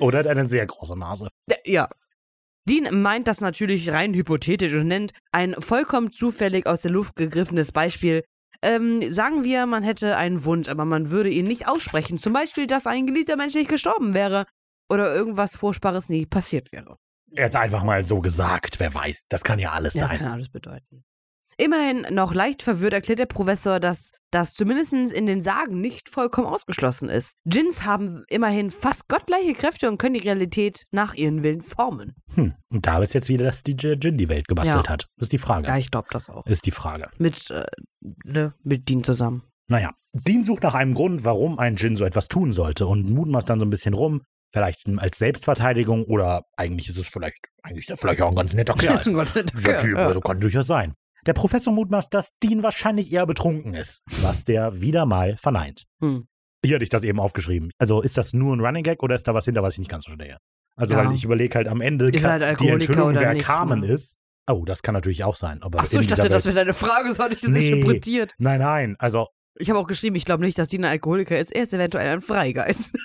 [0.00, 1.28] Oder hat eine sehr große Nase.
[1.64, 1.88] Ja.
[2.68, 7.70] Dean meint das natürlich rein hypothetisch und nennt ein vollkommen zufällig aus der Luft gegriffenes
[7.70, 8.24] Beispiel.
[8.62, 12.18] Ähm, sagen wir, man hätte einen Wunsch, aber man würde ihn nicht aussprechen.
[12.18, 14.46] Zum Beispiel, dass ein geliebter Mensch nicht gestorben wäre
[14.88, 16.96] oder irgendwas Furchtbares nie passiert wäre.
[17.30, 19.26] Jetzt einfach mal so gesagt, wer weiß.
[19.28, 20.18] Das kann ja alles Das sein.
[20.18, 21.04] kann alles bedeuten.
[21.58, 26.46] Immerhin noch leicht verwirrt erklärt der Professor, dass das zumindest in den Sagen nicht vollkommen
[26.48, 27.38] ausgeschlossen ist.
[27.44, 32.14] Djinns haben immerhin fast gottgleiche Kräfte und können die Realität nach ihren Willen formen.
[32.34, 32.52] Hm.
[32.70, 34.90] Und da ist jetzt wieder, dass DJ Jin die Welt gebastelt Ja.
[34.90, 35.08] hat.
[35.18, 35.66] Ist die Frage.
[35.68, 36.44] Ja, ich glaube das auch.
[36.46, 37.08] Ist die Frage.
[37.18, 37.64] Mit, äh,
[38.24, 39.42] ne, mit Dean zusammen.
[39.68, 43.48] Naja, Dean sucht nach einem Grund, warum ein Jin so etwas tun sollte und mutmaßt
[43.48, 44.22] dann so ein bisschen rum.
[44.56, 48.72] Vielleicht als Selbstverteidigung oder eigentlich ist es vielleicht, eigentlich ist vielleicht auch ein ganz netter
[48.78, 48.94] Kerl.
[48.94, 50.06] Ist ein ganz netter Dieser Kerl, Typ, ja.
[50.06, 50.94] also kann durchaus sein.
[51.26, 55.84] Der Professor mutmaßt, dass Dean wahrscheinlich eher betrunken ist, was der wieder mal verneint.
[56.00, 56.26] Hm.
[56.64, 57.70] Hier hatte ich das eben aufgeschrieben.
[57.78, 59.90] Also ist das nur ein Running Gag oder ist da was hinter, was ich nicht
[59.90, 60.38] ganz verstehe?
[60.78, 61.04] Also, Ja.
[61.04, 63.88] weil ich überlege halt am Ende, Ist halt die Enthüllung, wer nicht, Carmen ne?
[63.88, 64.16] ist.
[64.50, 65.62] Oh, das kann natürlich auch sein.
[65.62, 67.50] Aber Ach so, ich dachte, dieser das Welt- wäre deine Frage, so hatte ich das
[67.50, 67.72] Nee.
[67.72, 68.32] interpretiert.
[68.38, 69.26] Nein, nein, also
[69.58, 71.50] Ich habe auch geschrieben, ich glaube nicht, dass Dean ein Alkoholiker ist.
[71.54, 72.92] Er ist eventuell ein Freigeist.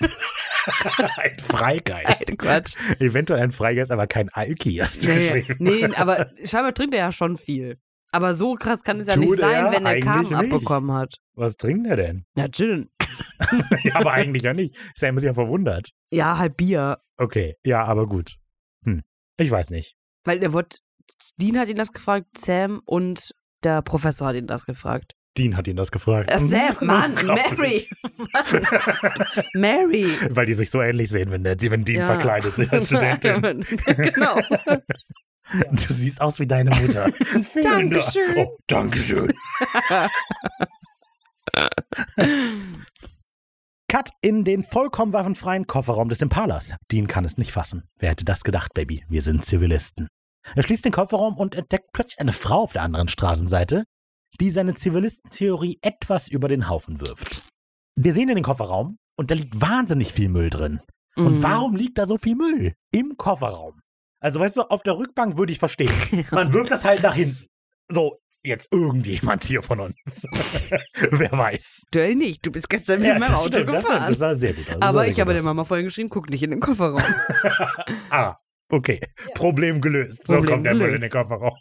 [1.16, 2.38] ein Freigeist.
[2.38, 2.76] Quatsch.
[3.00, 5.56] Eventuell ein Freigeist, aber kein Alki, hast du Nee, geschrieben.
[5.58, 7.78] nee, aber scheinbar trinkt er ja schon viel.
[8.14, 10.34] Aber so krass kann es ja Tut nicht sein, er wenn er nicht.
[10.34, 11.16] abbekommen hat.
[11.34, 12.26] Was trinkt er denn?
[12.36, 12.90] Ja, Gin.
[13.84, 14.76] ja, aber eigentlich ja nicht.
[14.94, 15.90] Sam ist ja verwundert.
[16.10, 16.98] Ja, halt Bier.
[17.16, 18.36] Okay, ja, aber gut.
[18.84, 19.02] Hm.
[19.38, 19.96] Ich weiß nicht.
[20.24, 20.80] Weil der wird,
[21.40, 23.32] Dean hat ihn das gefragt, Sam und
[23.64, 25.14] der Professor hat ihn das gefragt.
[25.38, 26.30] Dean hat ihn das gefragt.
[26.30, 27.14] Äh, Sam, Mann.
[27.14, 27.88] Mary.
[28.32, 28.66] Mann.
[29.54, 30.16] Mary.
[30.30, 32.06] Weil die sich so ähnlich sehen, wenn, der, wenn Dean Ja.
[32.06, 33.40] verkleidet ist als Studentin.
[33.96, 34.38] genau.
[35.70, 37.10] Du siehst aus wie deine Mutter.
[37.62, 38.36] Dankeschön.
[38.36, 39.32] Oh, Dankeschön.
[43.88, 46.74] Cut in den vollkommen waffenfreien Kofferraum des Impalas.
[46.90, 47.84] Dean kann es nicht fassen.
[47.98, 49.04] Wer hätte das gedacht, Baby?
[49.08, 50.08] Wir sind Zivilisten.
[50.56, 53.84] Er schließt den Kofferraum und entdeckt plötzlich eine Frau auf der anderen Straßenseite,
[54.40, 57.48] die seine Zivilistentheorie etwas über den Haufen wirft.
[57.96, 60.80] Wir sehen in den Kofferraum und da liegt wahnsinnig viel Müll drin.
[61.16, 61.42] Und Mhm.
[61.42, 62.72] warum liegt da so viel Müll?
[62.92, 63.80] Im Kofferraum.
[64.20, 65.92] Also, weißt du, auf der Rückbank würde ich verstehen.
[66.30, 67.44] Man wirft das halt nach hinten.
[67.90, 69.94] So, jetzt irgendjemand hier von uns.
[71.10, 71.82] Wer weiß.
[71.90, 74.08] Du nicht, du bist gestern mit meinem das Auto stimmt, gefahren.
[74.08, 74.80] das sah sehr gut aus.
[74.80, 77.02] Aber ich habe der Mama vorhin geschrieben, guck nicht in den Kofferraum.
[78.10, 78.34] Ah,
[78.72, 79.00] okay.
[79.34, 80.26] Problem gelöst.
[80.26, 81.02] So Problem kommt der Müll in gelöst.
[81.04, 81.54] den Kofferraum.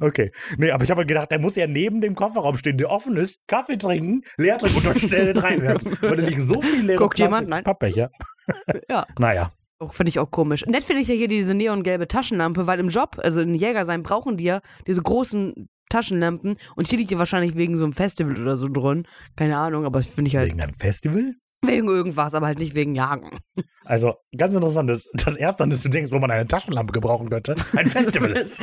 [0.00, 0.30] Okay.
[0.58, 3.40] Nee, aber ich habe gedacht, der muss ja neben dem Kofferraum stehen, der offen ist,
[3.46, 5.96] Kaffee trinken, leer trinken und dann schnell reinwerfen.
[6.00, 7.48] Weil da liegen so viele leere Guckt jemand?
[7.48, 7.64] Nein.
[7.64, 8.10] Pappbecher.
[8.88, 9.04] Ja.
[9.18, 9.50] Naja.
[9.78, 10.64] Auch finde ich auch komisch.
[10.66, 14.02] Nett finde ich ja hier diese neongelbe Taschenlampe, weil im Job, also in Jäger sein,
[14.02, 18.40] brauchen die ja diese großen Taschenlampen und hier liegt ja wahrscheinlich wegen so einem Festival
[18.40, 19.06] oder so drin.
[19.36, 21.34] Keine Ahnung, aber das finde ich halt Wegen einem Festival?
[21.66, 23.38] Wegen irgendwas, aber halt nicht wegen Jagen.
[23.84, 27.28] Also, ganz interessant ist, das erste, an das du denkst, wo man eine Taschenlampe gebrauchen
[27.30, 28.62] könnte, ein Festival ist.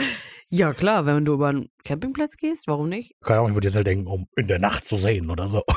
[0.49, 3.15] Ja, klar, wenn du über einen Campingplatz gehst, warum nicht?
[3.21, 5.61] Keine Ahnung, ich würde jetzt halt denken, um in der Nacht zu sehen oder so.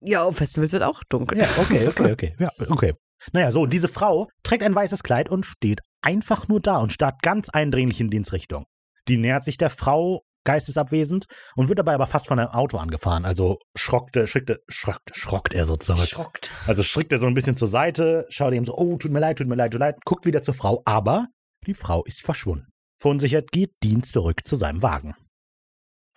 [0.00, 1.38] Ja, auf Festivals wird auch dunkel.
[1.38, 2.34] Ja, okay, okay, okay.
[2.40, 2.94] Ja, okay.
[3.32, 6.92] Naja, so, und diese Frau trägt ein weißes Kleid und steht einfach nur da und
[6.92, 8.64] starrt ganz eindringlich in Deans Richtung.
[9.08, 13.26] Die nähert sich der Frau geistesabwesend und wird dabei aber fast von einem Auto angefahren.
[13.26, 16.08] Also schrockte, schrickte, schrockt, schrockt er so zurück.
[16.08, 16.50] Schockt.
[16.66, 19.36] Also schrickt er so ein bisschen zur Seite, schaut ihm so, oh, tut mir leid,
[19.36, 21.26] tut mir leid, tut mir leid, guckt wieder zur Frau, aber
[21.66, 22.68] die Frau ist verschwunden.
[22.98, 25.14] Verunsichert geht Dean zurück zu seinem Wagen.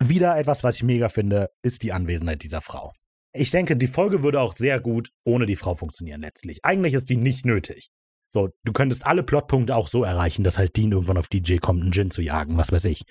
[0.02, 2.92] Wieder etwas, was ich mega finde, ist die Anwesenheit dieser Frau.
[3.32, 6.64] Ich denke, die Folge würde auch sehr gut ohne die Frau funktionieren letztlich.
[6.64, 7.90] Eigentlich ist die nicht nötig.
[8.26, 11.82] So, du könntest alle Plotpunkte auch so erreichen, dass halt Dean irgendwann auf DJ kommt,
[11.82, 13.02] einen Gin zu jagen, was weiß ich.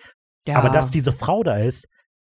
[0.50, 0.58] Ja.
[0.58, 1.88] Aber dass diese Frau da ist,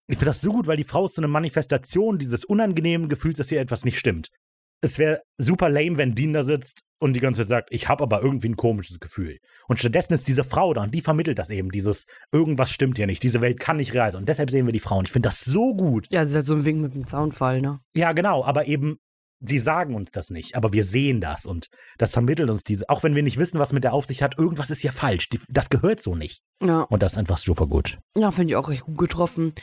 [0.08, 3.38] ich finde das so gut, weil die Frau ist so eine Manifestation dieses unangenehmen Gefühls,
[3.38, 4.30] dass hier etwas nicht stimmt.
[4.82, 8.04] Es wäre super lame, wenn Dean da sitzt und die ganze Zeit sagt, ich habe
[8.04, 9.38] aber irgendwie ein komisches Gefühl.
[9.68, 13.06] Und stattdessen ist diese Frau da und die vermittelt das eben, dieses irgendwas stimmt hier
[13.06, 14.22] nicht, diese Welt kann nicht real sein.
[14.22, 16.08] Und deshalb sehen wir die Frau und ich finde das so gut.
[16.12, 17.80] ja, das ist halt so ein Wink mit dem Zaunfall, ne?
[17.94, 18.98] Ja, genau, aber eben,
[19.40, 23.04] die sagen uns das nicht, aber wir sehen das und das vermittelt uns diese, auch
[23.04, 25.30] wenn wir nicht wissen, was mit der Aufsicht hat, irgendwas ist hier falsch.
[25.30, 26.42] Die, das gehört so nicht.
[26.62, 27.98] Ja, Und das ist einfach super gut.
[28.18, 29.54] ja finde ich auch recht gut getroffen.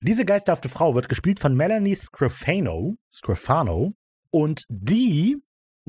[0.00, 3.94] Diese geisterhafte Frau wird gespielt von Melanie Scrofano, Scrofano
[4.30, 5.42] und die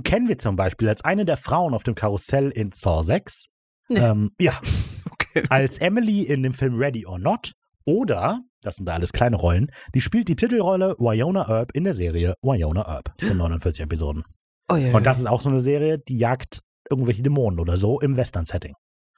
[0.04, 3.48] kennen wir zum Beispiel als eine der Frauen auf dem Karussell in Saw 6.
[3.90, 4.00] Nee.
[4.00, 4.60] Ähm, ja,
[5.12, 5.44] Okay.
[5.50, 7.52] als Emily in dem Film Ready or Not
[7.86, 11.94] oder, das sind da alles kleine Rollen, die spielt die Titelrolle Wyona Earp in der
[11.94, 14.24] Serie Wyona Earp von 49 Episoden.
[14.72, 18.00] Oh, ja, Und das ist auch so eine Serie, die jagt irgendwelche Dämonen oder so
[18.00, 18.74] im Western-Setting.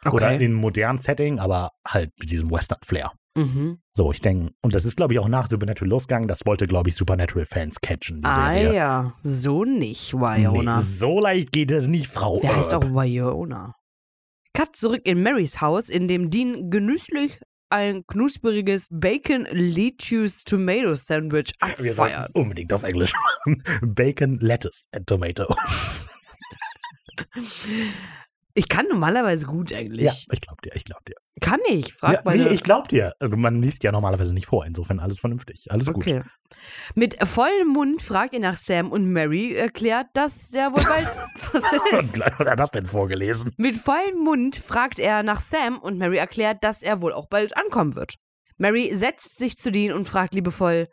[0.05, 0.15] okay.
[0.15, 3.11] Oder in einem modernen Setting, aber halt mit diesem Western-Flair.
[3.37, 3.79] Mhm.
[3.95, 6.27] So, ich denke, und das ist, glaube ich, auch nach Supernatural losgegangen.
[6.27, 8.73] Das wollte, glaube ich, Supernatural-Fans catchen, die Ah Serie.
[8.75, 10.79] ja, so nicht, Nee, Wyona.
[10.81, 12.39] so leicht geht es nicht, Frau.
[12.41, 13.75] Der heißt auch Wyona.
[14.53, 17.39] Cut zurück in Marys Haus, in dem Dean genüsslich
[17.69, 22.35] ein knuspriges Bacon Lettuce Tomato Sandwich Wir sollten es abfeiert.
[22.35, 23.63] unbedingt auf Englisch machen.
[23.95, 25.55] Bacon, Lettuce and Tomato.
[28.53, 30.03] Ich kann normalerweise gut Englisch.
[30.03, 31.15] Ja, ich glaube dir, ich glaube dir.
[31.39, 31.93] Kann ich?
[31.93, 32.45] Frag Ja, meine.
[32.45, 33.13] nee, ich glaube dir.
[33.19, 35.71] Also man liest ja normalerweise nicht vor, insofern alles vernünftig.
[35.71, 35.97] Alles gut.
[35.97, 36.21] Okay.
[36.95, 41.07] Mit vollem Mund fragt ihr nach Sam und Mary erklärt, dass er wohl bald.
[41.53, 41.63] Was
[41.93, 42.25] Und ist?
[42.25, 43.51] hat er das denn vorgelesen.
[43.57, 47.55] Mit vollem Mund fragt er nach Sam und Mary erklärt, dass er wohl auch bald
[47.57, 48.15] ankommen wird.
[48.57, 50.87] Mary setzt sich zu Dean und fragt liebevoll,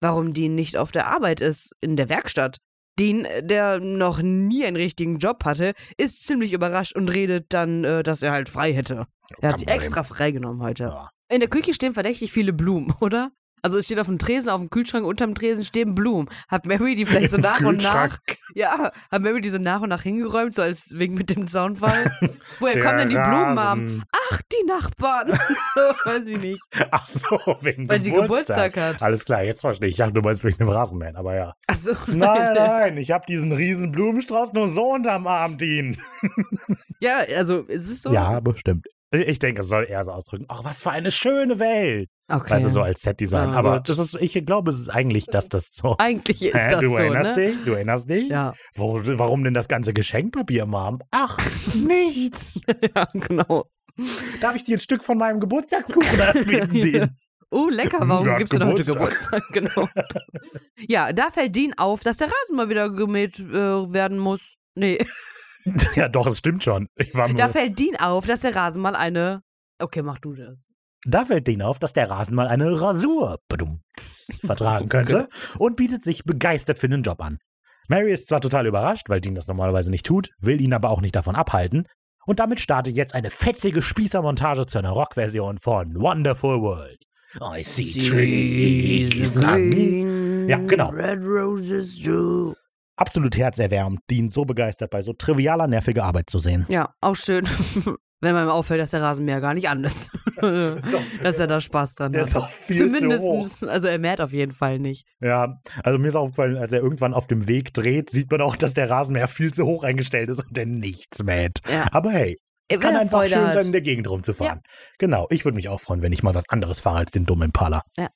[0.00, 2.56] warum Dean nicht auf der Arbeit ist, in der Werkstatt.
[3.00, 8.02] Dean, der noch nie einen richtigen Job hatte, ist ziemlich überrascht und redet dann, äh,
[8.02, 9.06] dass er halt frei hätte.
[9.40, 10.84] Er hat sich extra freigenommen heute.
[10.84, 11.10] Ja.
[11.32, 13.32] In der Küche stehen verdächtig viele Blumen, oder?
[13.62, 16.28] Also es steht auf dem Tresen, auf dem Kühlschrank, unterm Tresen stehen Blumen.
[16.48, 18.18] Hat Mary die vielleicht so nach und nach,
[18.54, 22.10] ja, hat Mary die so nach und nach hingeräumt, so als wegen mit dem Zaunfall?
[22.60, 23.58] Woher Der kommen denn die Blumen?
[23.58, 24.04] Rasen.
[24.30, 25.28] Ach, die Nachbarn.
[26.04, 26.62] Weiß ich nicht.
[26.90, 28.76] Ach so, wegen Weil sie Geburtstag.
[28.76, 29.02] Hat.
[29.02, 29.94] Alles klar, jetzt verstehe ich.
[29.94, 31.54] Ich dachte, du meinst wegen dem Rasenmähen, aber ja.
[31.66, 31.92] Ach so.
[32.06, 35.96] Nein, nein, ich habe diesen riesen Blumenstrauß nur so unterm Arm, Dean.
[37.00, 38.12] Ja, also ist es so?
[38.12, 38.86] Ja, bestimmt.
[39.12, 40.44] Ich denke, es soll eher so ausdrücken.
[40.48, 42.08] Ach, was für eine schöne Welt.
[42.28, 42.62] Okay.
[42.62, 43.50] Du, so als Set-Design.
[43.50, 43.88] Ah, aber gut.
[43.88, 45.96] das ist, ich glaube, es ist eigentlich, dass das so.
[45.98, 47.46] Eigentlich ist Hä, das du so, erinnerst ne?
[47.46, 47.64] dich?
[47.64, 48.28] Du erinnerst dich?
[48.28, 48.54] Ja.
[48.74, 51.00] Wo, warum denn das ganze Geschenkpapier Arm?
[51.10, 51.38] Ach,
[51.74, 52.60] nichts.
[52.94, 53.64] ja, genau.
[54.40, 57.16] Darf ich dir ein Stück von meinem Geburtstagskuchen anbieten?
[57.52, 59.42] Oh, lecker, warum hat gibst du denn heute Geburtstag.
[59.52, 59.88] Geburtstag?
[60.06, 60.86] Genau.
[60.88, 63.52] ja, da fällt Dean auf, dass der Rasen mal wieder gemäht äh,
[63.92, 64.54] werden muss.
[64.76, 65.04] Nee,
[65.94, 66.86] Ja, doch, es stimmt schon.
[67.36, 69.42] Da fällt Dean auf, dass der Rasen mal eine.
[69.78, 70.66] Okay, mach du das.
[71.04, 76.02] da fällt Dean auf, dass der Rasen mal eine Rasur badumts, vertragen könnte und bietet
[76.02, 77.38] sich begeistert für den Job an.
[77.88, 81.00] Mary ist zwar total überrascht, weil Dean das normalerweise nicht tut, will ihn aber auch
[81.00, 81.86] nicht davon abhalten.
[82.26, 87.02] Und damit startet jetzt eine fetzige Spießermontage zu einer Rockversion von Wonderful World.
[87.40, 90.48] I see trees coming.
[90.48, 90.90] Ja, genau.
[90.90, 92.54] Red roses too.
[93.00, 96.66] Absolut herzerwärmend, Dean so begeistert bei so trivialer, nerviger Arbeit zu sehen.
[96.68, 97.46] Ja, auch schön.
[98.22, 100.10] Wenn man auffällt, dass der Rasenmäher gar nicht an ist.
[101.22, 102.28] dass er da Spaß dran Der hat.
[102.28, 105.06] ist auch viel zu Zumindest, also er mäht auf jeden Fall nicht.
[105.20, 108.56] Ja, also mir ist aufgefallen, als er irgendwann auf dem Weg dreht, sieht man auch,
[108.56, 111.60] dass der Rasenmäher viel zu hoch eingestellt ist und der nichts mäht.
[111.70, 111.86] Ja.
[111.92, 112.36] Aber hey,
[112.68, 113.52] es kann einfach Freude schön hat.
[113.54, 114.60] sein, in der Gegend rumzufahren.
[114.98, 117.46] Genau, ich würde mich auch freuen, wenn ich mal was anderes fahre als den dummen
[117.46, 117.80] Impala.
[117.96, 118.08] Ja.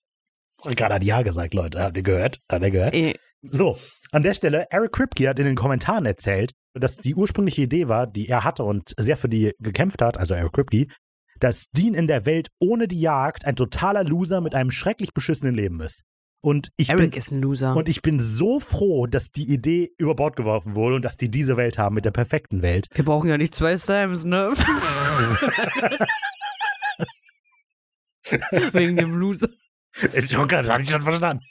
[0.62, 1.82] Und gerade hat Ja gesagt, Leute.
[1.82, 2.40] Habt ihr gehört?
[2.50, 2.94] Hat er gehört?
[2.94, 3.76] Eh, So,
[4.14, 8.06] an der Stelle, Eric Kripke hat in den Kommentaren erzählt, dass die ursprüngliche Idee war,
[8.06, 10.86] die er hatte und sehr für die gekämpft hat, also Eric Kripke,
[11.40, 15.56] dass Dean in der Welt ohne die Jagd ein totaler Loser mit einem schrecklich beschissenen
[15.56, 16.02] Leben ist.
[16.40, 17.74] Und ich bin Eric ist ein Loser.
[17.74, 21.30] und ich bin so froh, dass die Idee über Bord geworfen wurde und dass die
[21.30, 22.86] diese Welt haben mit der perfekten Welt.
[22.92, 24.50] Wir brauchen ja nicht zwei Sams, ne?
[28.72, 29.48] Wegen dem Loser.
[30.12, 31.44] Ist schon das hatte ich schon verstanden.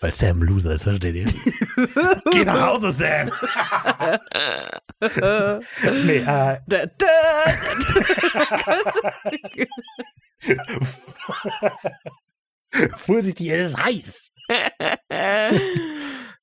[0.00, 1.24] Weil Sam Loser ist, versteht ihr?
[2.32, 3.30] Geh nach Hause, Sam!
[6.04, 7.06] nee, äh, Da, da,
[12.96, 14.30] vorsichtig, es ist heiß.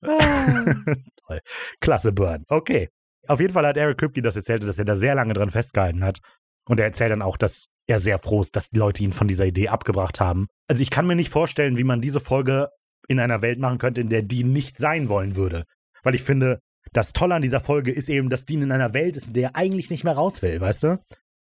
[0.02, 1.40] Toll.
[1.80, 2.44] Klasse Burn.
[2.48, 2.90] Okay.
[3.28, 6.04] Auf jeden Fall hat Eric Kripke das erzählt, dass er da sehr lange dran festgehalten
[6.04, 6.20] hat.
[6.66, 9.28] Und er erzählt dann auch, dass er sehr froh ist, dass die Leute ihn von
[9.28, 10.48] dieser Idee abgebracht haben.
[10.68, 12.68] Also ich kann mir nicht vorstellen, wie man diese Folge
[13.08, 15.64] in einer Welt machen könnte, in der Dean nicht sein wollen würde.
[16.04, 16.60] Weil ich finde,
[16.94, 19.50] das Tolle an dieser Folge ist eben, dass Dean in einer Welt ist, in der
[19.50, 20.98] er eigentlich nicht mehr raus will, weißt du?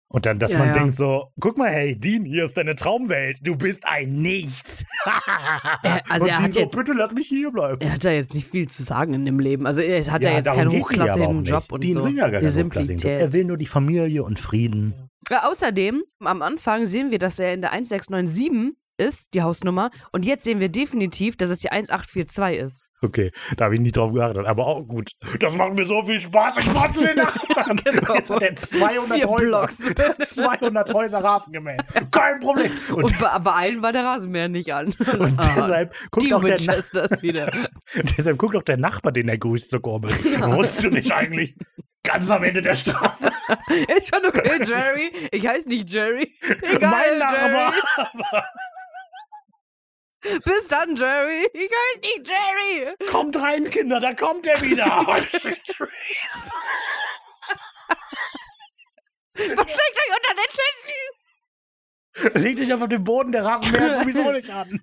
[0.08, 0.74] Und dann, dass Ja, man ja.
[0.74, 3.40] denkt so, guck mal, hey, Dean, hier ist deine Traumwelt.
[3.42, 4.86] Du bist ein Nichts.
[6.10, 7.82] also Und er Dean hat so, jetzt- bitte lass mich hier bleiben.
[7.82, 9.66] Er hat da jetzt nicht viel zu sagen in dem Leben.
[9.66, 11.44] Also er hat ja, jetzt keinen ja aber auch hochklassigen.
[11.46, 12.06] Job und Dean so.
[12.06, 13.12] will ja gar Die keinen hochklassigen Job.
[13.12, 14.94] Er will nur die Familie und Frieden.
[15.30, 19.90] Ja, außerdem, am Anfang sehen wir, dass er in der 1697 ist, die Hausnummer.
[20.12, 22.84] Und jetzt sehen wir definitiv, dass es die 1842 ist.
[23.02, 25.12] Okay, da habe ich nicht drauf geachtet, aber auch gut.
[25.40, 26.58] Das macht mir so viel Spaß.
[26.58, 27.82] Ich fahr zu den Nachbarn.
[27.84, 28.16] Genau.
[28.16, 29.46] Jetzt hat er 200 Vier Häuser.
[29.48, 29.78] Blocks.
[30.34, 31.82] 200 Häuser Rasen gemäht.
[32.12, 32.72] Kein Problem.
[32.94, 34.88] Und, Und bei, bei allen war der Rasenmäher nicht an.
[35.00, 37.66] und Ah, deshalb guckt auch der, Na
[38.18, 40.14] deshalb guckt auch der Nachbar, den er grüßt, so komisch.
[40.24, 41.54] Wohnst du nicht eigentlich
[42.06, 43.32] ganz am Ende der Straße?
[43.98, 45.12] Ist schon okay, Jerry.
[45.32, 46.34] Ich heiße nicht Jerry.
[46.62, 47.74] Egal, mein Nachbar.
[47.74, 48.44] Jerry.
[50.44, 51.48] Bis dann, Jerry.
[51.54, 52.96] Ich heiße nicht Jerry.
[53.12, 54.86] Kommt rein, Kinder, da kommt er wieder.
[55.06, 55.80] Versteckt
[59.36, 61.16] euch unter den Tischen.
[62.42, 64.82] Leg dich auf den Boden, der Rasenmäher ist sowieso nicht an.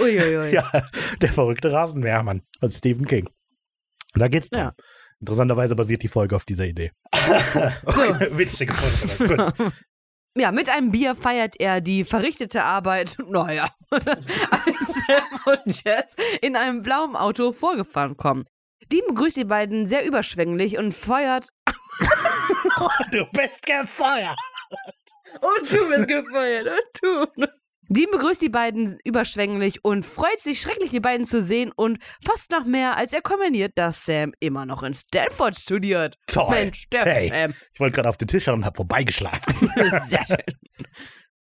[0.00, 0.54] Uiuiui.
[0.54, 0.70] Ja,
[1.20, 3.28] der verrückte Rasenmähermann von Stephen King.
[4.18, 4.62] Und da geht's drum.
[4.62, 4.72] Ja.
[5.20, 6.90] Interessanterweise basiert die Folge auf dieser Idee.
[7.14, 9.36] Witzige Folge.
[9.36, 9.72] Gut.
[10.36, 16.10] Ja, mit einem Bier feiert er die verrichtete Arbeit, naja, als Sam und Jess
[16.42, 18.44] in einem blauen Auto vorgefahren kommen.
[18.92, 21.48] Die begrüßt die beiden sehr überschwänglich und feuert.
[23.10, 24.38] Du bist gefeuert.
[25.40, 27.46] Und du bist gefeuert, und du.
[27.88, 32.50] Die begrüßt die beiden überschwänglich und freut sich schrecklich, die beiden zu sehen und fast
[32.50, 36.16] noch mehr, als er kommentiert, dass Sam immer noch in Stanford studiert.
[36.26, 36.50] Toll.
[36.50, 37.28] Mensch, der Hey.
[37.30, 37.54] Sam.
[37.72, 39.40] Ich wollte gerade auf den Tisch schauen und hab vorbeigeschlagen.
[40.08, 40.36] Sehr schön.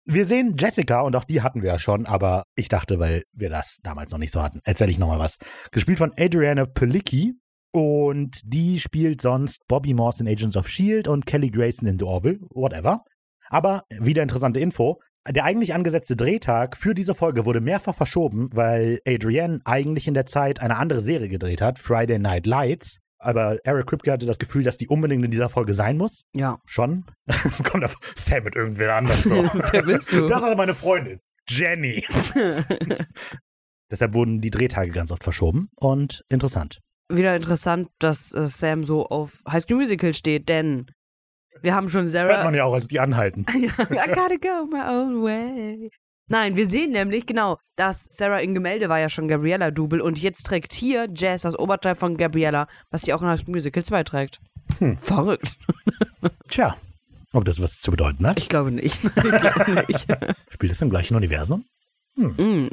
[0.05, 3.49] Wir sehen Jessica und auch die hatten wir ja schon, aber ich dachte, weil wir
[3.49, 5.37] das damals noch nicht so hatten, erzähle ich nochmal was.
[5.71, 7.33] Gespielt von Adriana Pelicki.
[7.73, 11.09] Und die spielt sonst Bobby Morse in Agents of S.H.I.E.L.D.
[11.09, 13.03] und Kelly Grayson in The Orville, whatever.
[13.49, 14.99] Aber wieder interessante Info.
[15.29, 20.25] Der eigentlich angesetzte Drehtag für diese Folge wurde mehrfach verschoben, weil Adrienne eigentlich in der
[20.25, 22.99] Zeit eine andere Serie gedreht hat, Friday Night Lights.
[23.19, 26.23] Aber Eric Kripke hatte das Gefühl, dass die unbedingt in dieser Folge sein muss.
[26.35, 26.59] Ja.
[26.65, 27.03] Schon.
[27.69, 29.35] Kommt auf Sam mit irgendwer anders so.
[29.71, 30.27] Wer bist du?
[30.27, 31.19] Das ist meine Freundin.
[31.49, 32.05] Jenny.
[33.91, 36.79] Deshalb wurden die Drehtage ganz oft verschoben und interessant.
[37.09, 40.87] Wieder interessant, dass äh, Sam so auf High School Musical steht, denn
[41.61, 42.43] wir haben schon Hört Sarah.
[42.43, 43.45] man ja auch, als die anhalten.
[43.53, 45.89] I gotta go my own way.
[46.29, 50.21] Nein, wir sehen nämlich genau, dass Sarah in Gemälde war ja schon Gabriella Double und
[50.21, 54.03] jetzt trägt hier Jazz das Oberteil von Gabriella, was sie auch in School Musical 2
[54.03, 54.39] trägt.
[54.79, 54.97] Hm.
[54.97, 55.57] Verrückt.
[56.49, 56.75] Tja,
[57.33, 58.39] ob das was zu bedeuten hat?
[58.39, 58.99] Ich glaube nicht.
[59.15, 60.07] Ich glaube nicht.
[60.49, 61.65] Spielt es im gleichen Universum?
[62.15, 62.67] Mm.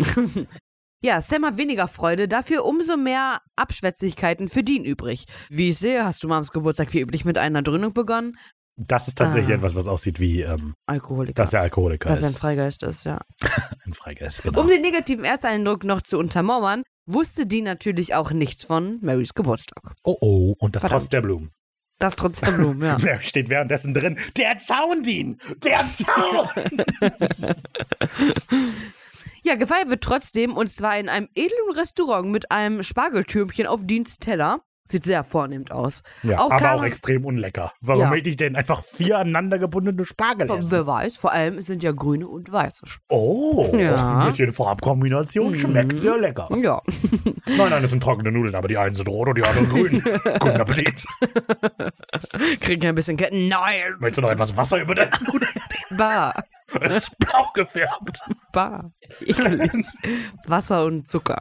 [1.04, 5.26] Ja, Sam hat weniger Freude, dafür umso mehr Abschwätzigkeiten für Dean übrig.
[5.50, 8.38] Wie ich sehe, hast du Mams Geburtstag wie üblich mit einer Dröhnung begonnen.
[8.76, 9.56] Das ist tatsächlich Ah.
[9.58, 11.34] etwas, was aussieht wie, ähm, Alkoholiker.
[11.34, 12.38] dass er Alkoholiker Dass er ein ist.
[12.38, 13.20] Freigeist ist, ja.
[13.86, 14.60] Ein Freigeist, genau.
[14.60, 19.94] Um den negativen Ersteindruck noch zu untermauern, wusste Dean natürlich auch nichts von Marys Geburtstag.
[20.02, 21.02] oh oh, und das Verdammt.
[21.02, 21.50] trotz der Blumen.
[22.00, 22.96] Das trotz der Blumen, ja.
[23.00, 24.18] Wer steht währenddessen drin?
[24.36, 25.38] Der Zaun, Dean!
[25.62, 26.48] Der Zaun!
[29.46, 34.16] Ja, gefeiert wird trotzdem und zwar in einem edlen Restaurant mit einem Spargeltürmchen auf Deans
[34.18, 34.62] Teller.
[34.86, 36.02] Sieht sehr vornehmend aus.
[36.22, 37.72] ja, Auch aber auch extrem unlecker.
[37.80, 38.10] Warum Ja.
[38.10, 40.70] möchte ich denn einfach vier aneinander gebundene Spargel essen?
[40.70, 43.04] Wer weiß, vor allem es sind ja grüne und weiße Spargel.
[43.08, 44.18] Oh, Ja.
[44.20, 46.48] ein bisschen Farbkombination schmeckt sehr lecker.
[46.62, 46.82] Ja.
[47.46, 50.02] Nein, nein, das sind trockene Nudeln, aber die einen sind rot und die anderen grün.
[50.40, 51.04] Guten Appetit.
[52.60, 53.48] Kriegen ja ein bisschen Ketten.
[53.48, 55.50] Nein, Möchtest du noch etwas Wasser über deine Nudeln?
[55.96, 56.44] bar.
[56.80, 58.18] Es ist blau gefärbt.
[58.52, 58.92] Bar.
[59.20, 59.70] Ekelig.
[60.46, 61.38] Wasser und Zucker.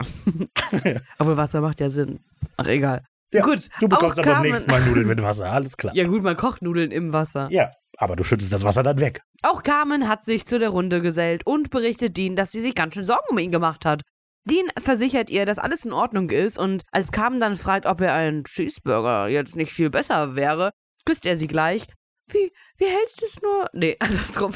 [1.20, 2.20] Aber Wasser macht ja Sinn.
[2.58, 3.04] Ach, egal.
[3.34, 5.94] Ja, Gut, Du bekommst auch aber beim nächsten Mal Nudeln mit Wasser, alles klar.
[5.96, 7.48] Ja gut, man kocht Nudeln im Wasser.
[7.52, 9.22] Ja, aber du schüttest das Wasser dann weg.
[9.42, 12.94] Auch Carmen hat sich zu der Runde gesellt und berichtet Dean, dass sie sich ganz
[12.94, 14.02] schön Sorgen um ihn gemacht hat.
[14.46, 18.14] Dean versichert ihr, dass alles in Ordnung ist und als Carmen dann fragt, ob er
[18.14, 20.72] ein Cheeseburger jetzt nicht viel besser wäre,
[21.06, 21.84] küsst er sie gleich.
[22.30, 23.70] Wie, wie hältst du es nur?
[23.74, 24.54] Nee, andersrum.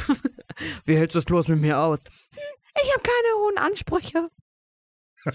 [0.85, 2.03] wie hältst du es bloß mit mir aus?
[2.33, 2.41] Hm,
[2.83, 4.29] ich habe keine hohen Ansprüche.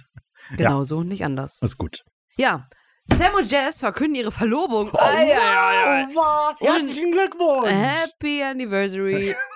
[0.56, 1.62] Genau so und nicht anders.
[1.62, 2.04] Ist gut.
[2.36, 2.68] Ja,
[3.16, 4.90] Sam und Jess verkünden ihre Verlobung.
[4.92, 6.06] Oh, Ei, ei, ei, ei.
[6.14, 6.60] was?
[6.60, 7.68] Herzlichen Glückwunsch.
[7.70, 9.34] Happy Anniversary.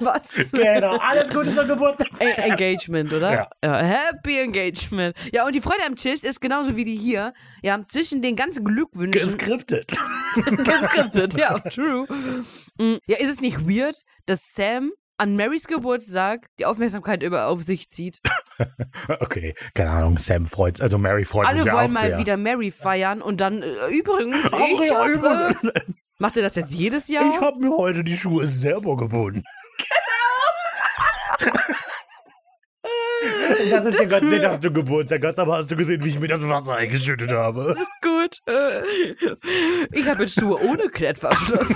[0.00, 0.34] Was?
[0.52, 2.08] Genau, alles Gute zum Geburtstag.
[2.20, 3.48] E- Engagement, oder?
[3.64, 3.76] Ja.
[3.78, 5.16] Happy Engagement.
[5.32, 7.32] Ja, und die Freude am Chiss ist genauso wie die hier.
[7.62, 9.26] Ja, zwischen den ganzen Glückwünschen.
[9.38, 9.92] Geskriptet.
[10.34, 12.04] Geskriptet, ja, true.
[12.78, 13.96] Mm, Ja, ist es nicht weird,
[14.26, 18.20] dass Sam an Marys Geburtstag die Aufmerksamkeit über auf sich zieht?
[19.20, 22.18] Okay, keine Ahnung, Sam freut, also Mary freut Alle sich ja wollen auch mal sehr.
[22.18, 25.62] wieder Mary feiern und dann äh, übrigens, Ach ich ja, hab, übrigens.
[25.62, 27.34] äh, macht ihr das jetzt jedes Jahr?
[27.34, 29.42] Ich habe mir heute die Schuhe selber gebunden.
[31.38, 31.52] Genau.
[33.70, 36.18] Das ist der Gott, den hast du Geburtstag hast, aber hast du gesehen, wie ich
[36.18, 37.64] mir das Wasser eingeschüttet habe?
[37.68, 38.40] Das ist gut.
[39.92, 41.68] Ich habe jetzt Schuhe ohne Klettverschluss.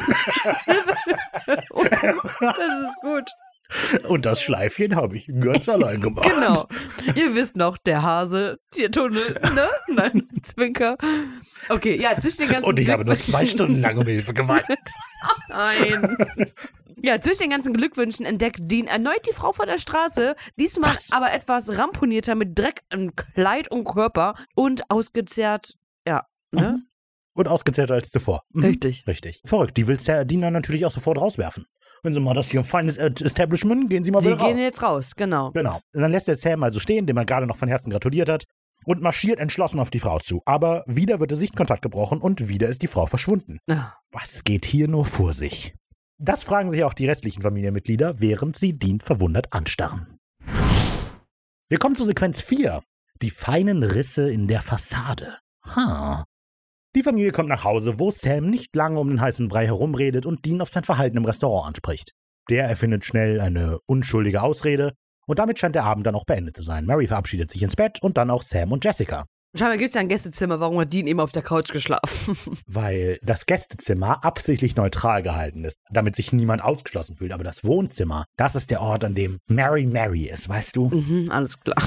[1.52, 3.24] das ist gut.
[4.08, 6.28] Und das Schleifchen habe ich ganz allein gemacht.
[6.28, 6.66] Genau.
[7.14, 9.68] Ihr wisst noch, der Hase, der Tunnel, ne?
[9.88, 10.96] Nein, Zwinker.
[11.68, 14.66] Okay, ja, zwischen den ganzen Und ich habe nur zwei Stunden lang um Hilfe geweint.
[15.48, 16.16] Nein.
[17.02, 21.10] Ja, zwischen den ganzen Glückwünschen entdeckt Dean erneut die Frau von der Straße, diesmal Was?
[21.12, 25.74] aber etwas ramponierter mit Dreck im Kleid und Körper und ausgezehrt,
[26.06, 26.82] ja, ne?
[27.34, 28.42] Und ausgezählt als zuvor.
[28.52, 28.64] Mhm.
[28.64, 29.06] Richtig.
[29.06, 29.40] Richtig.
[29.46, 29.76] Verrückt.
[29.76, 31.64] Die will Dean dann natürlich auch sofort rauswerfen.
[32.02, 34.60] Wenn Sie mal das hier ein feines Establishment, gehen Sie mal Sie wieder gehen raus.
[34.60, 35.50] jetzt raus, genau.
[35.52, 35.80] Genau.
[35.94, 38.44] Und dann lässt der Sam also stehen, dem er gerade noch von Herzen gratuliert hat,
[38.86, 40.42] und marschiert entschlossen auf die Frau zu.
[40.46, 43.58] Aber wieder wird der Sichtkontakt gebrochen und wieder ist die Frau verschwunden.
[43.70, 43.92] Ah.
[44.10, 45.74] Was geht hier nur vor sich?
[46.22, 50.18] Das fragen sich auch die restlichen Familienmitglieder, während sie Dean verwundert anstarren.
[51.66, 52.82] Wir kommen zu Sequenz 4.
[53.22, 55.38] Die feinen Risse in der Fassade.
[55.74, 56.26] Ha.
[56.94, 60.44] Die Familie kommt nach Hause, wo Sam nicht lange um den heißen Brei herumredet und
[60.44, 62.12] Dean auf sein Verhalten im Restaurant anspricht.
[62.50, 64.92] Der erfindet schnell eine unschuldige Ausrede
[65.26, 66.84] und damit scheint der Abend dann auch beendet zu sein.
[66.84, 69.24] Mary verabschiedet sich ins Bett und dann auch Sam und Jessica.
[69.56, 72.36] Scheinbar gibt es ja ein Gästezimmer, warum hat Dean eben auf der Couch geschlafen?
[72.68, 77.32] weil das Gästezimmer absichtlich neutral gehalten ist, damit sich niemand ausgeschlossen fühlt.
[77.32, 80.88] Aber das Wohnzimmer, das ist der Ort, an dem Mary Mary ist, weißt du?
[80.88, 81.82] mhm, alles klar.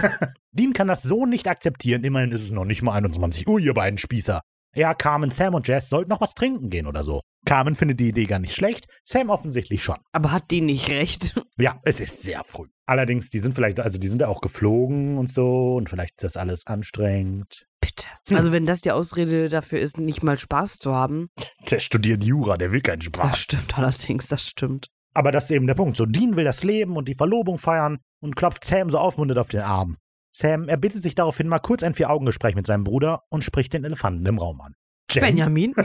[0.52, 2.02] Dean kann das so nicht akzeptieren.
[2.02, 4.40] Immerhin ist es noch nicht mal 21 Uhr, ihr beiden Spießer.
[4.74, 7.20] Ja, Carmen, Sam und Jess sollten noch was trinken gehen oder so.
[7.46, 9.96] Carmen findet die Idee gar nicht schlecht, Sam offensichtlich schon.
[10.12, 11.34] Aber hat Dean nicht recht?
[11.58, 12.66] Ja, es ist sehr früh.
[12.86, 16.24] Allerdings, die sind vielleicht, also die sind ja auch geflogen und so und vielleicht ist
[16.24, 17.66] das alles anstrengend.
[17.82, 18.36] Leute.
[18.36, 21.28] Also wenn das die Ausrede dafür ist, nicht mal Spaß zu haben.
[21.70, 23.38] Der studiert Jura, der will keinen Das Spaß.
[23.38, 24.86] stimmt allerdings, das stimmt.
[25.14, 25.96] Aber das ist eben der Punkt.
[25.96, 29.48] So, Dean will das Leben und die Verlobung feiern und klopft Sam so aufmunternd auf
[29.48, 29.96] den Arm.
[30.34, 34.24] Sam erbittet sich daraufhin mal kurz ein Vier-Augen-Gespräch mit seinem Bruder und spricht den Elefanten
[34.26, 34.74] im Raum an.
[35.10, 35.74] Jen- Benjamin.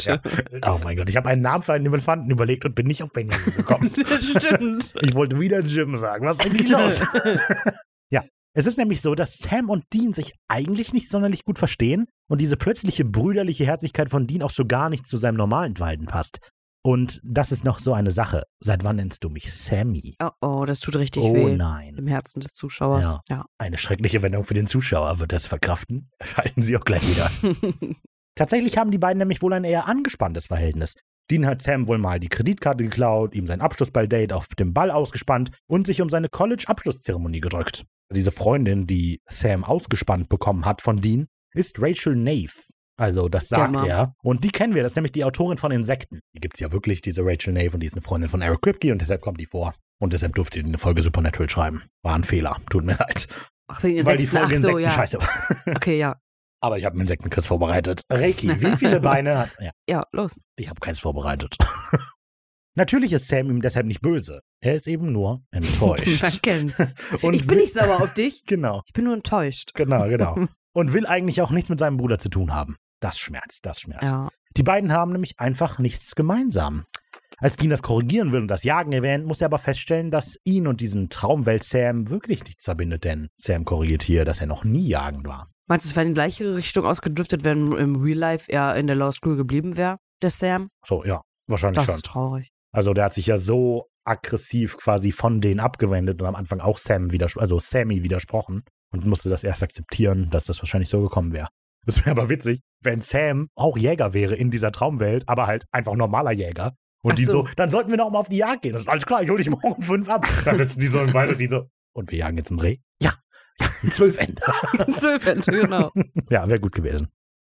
[0.00, 0.20] Ja.
[0.66, 3.12] Oh mein Gott, ich habe einen Namen für einen Elefanten überlegt und bin nicht auf
[3.12, 3.90] Benjamin gekommen.
[4.20, 4.94] Stimmt.
[5.00, 6.26] Ich wollte wieder Jim sagen.
[6.26, 7.00] Was ist eigentlich los?
[8.10, 8.24] ja,
[8.54, 12.40] es ist nämlich so, dass Sam und Dean sich eigentlich nicht sonderlich gut verstehen und
[12.40, 16.38] diese plötzliche brüderliche Herzlichkeit von Dean auch so gar nicht zu seinem normalen Verhalten passt.
[16.88, 18.44] Und das ist noch so eine Sache.
[18.60, 20.16] Seit wann nennst du mich Sammy?
[20.22, 21.54] Oh, oh, das tut richtig oh weh.
[21.54, 21.94] nein.
[21.98, 23.18] Im Herzen des Zuschauers.
[23.28, 23.44] Ja.
[23.58, 25.18] Eine schreckliche Wendung für den Zuschauer.
[25.18, 26.10] Wird das verkraften?
[26.22, 27.30] Schalten Sie auch gleich wieder.
[28.34, 30.94] Tatsächlich haben die beiden nämlich wohl ein eher angespanntes Verhältnis.
[31.30, 35.50] Dean hat Sam wohl mal die Kreditkarte geklaut, ihm sein Abschlussballdate auf dem Ball ausgespannt
[35.66, 37.84] und sich um seine College-Abschlusszeremonie gedrückt.
[38.14, 42.48] Diese Freundin, die Sam ausgespannt bekommen hat von Dean, ist Rachel Nave.
[42.98, 43.84] Also, das sagt Mom.
[43.86, 44.14] er.
[44.22, 46.20] Und die kennen wir, das ist nämlich die Autorin von Insekten.
[46.34, 48.90] Die gibt's ja wirklich, diese Rachel Nave, und die ist eine Freundin von Eric Kripke
[48.92, 49.72] und deshalb kommt die vor.
[50.00, 51.82] Und deshalb durfte die eine Folge Supernatural schreiben.
[52.02, 53.28] War ein Fehler, tut mir leid.
[53.68, 54.46] Ach, wegen Weil die Insekten.
[54.48, 54.92] Folge Ach so, Insekten ja.
[54.92, 55.74] scheiße war.
[55.76, 56.16] Okay, ja.
[56.60, 58.04] Aber ich habe einen Insektenquiz vorbereitet.
[58.10, 59.50] Reiki, wie viele Beine hat.
[59.60, 60.40] Ja, Ja, los.
[60.56, 61.56] ich habe keins vorbereitet.
[62.74, 64.40] Natürlich ist Sam ihm deshalb nicht böse.
[64.60, 66.22] Er ist eben nur enttäuscht.
[67.22, 68.44] Und Ich bin nicht sauer auf dich.
[68.46, 69.72] Genau, Ich bin nur enttäuscht.
[69.74, 70.46] genau, genau.
[70.72, 72.76] Und will eigentlich auch nichts mit seinem Bruder zu tun haben.
[73.00, 74.04] Das schmerzt, das schmerzt.
[74.04, 74.28] Ja.
[74.56, 76.84] Die beiden haben nämlich einfach nichts gemeinsam.
[77.40, 80.66] Als Dean das korrigieren will und das Jagen erwähnt, muss er aber feststellen, dass ihn
[80.66, 84.88] und diesen Traumwelt Sam wirklich nichts verbindet, denn Sam korrigiert hier, dass er noch nie
[84.88, 85.46] jagend war.
[85.68, 88.88] Meinst du, es wäre in die gleiche Richtung ausgedriftet, wenn im Real Life er in
[88.88, 90.68] der Law School geblieben wäre, der Sam?
[90.84, 91.94] So, ja, wahrscheinlich Das schon.
[91.94, 92.48] ist traurig.
[92.72, 96.78] Also der hat sich ja so aggressiv quasi von denen abgewendet und am Anfang auch
[96.78, 101.32] Sam widers also Sammy widersprochen und musste das erst akzeptieren, dass das wahrscheinlich so gekommen
[101.32, 101.48] wäre.
[101.86, 105.94] Das wäre aber witzig, wenn Sam auch Jäger wäre in dieser Traumwelt, aber halt einfach
[105.94, 106.74] normaler Jäger.
[107.02, 107.32] Und Ach die so.
[107.32, 107.48] so.
[107.56, 108.72] dann sollten wir noch mal auf die Jagd gehen.
[108.72, 110.26] Das ist alles klar, ich hol dich morgen um fünf ab.
[110.44, 112.78] Dann sitzen die so im Wald und die so, und wir jagen jetzt einen Reh?
[113.02, 113.14] Ja,
[113.60, 114.42] ja, ein Zwölfende.
[114.96, 115.90] Zwölf Ende, genau.
[116.30, 117.08] ja, wäre gut gewesen.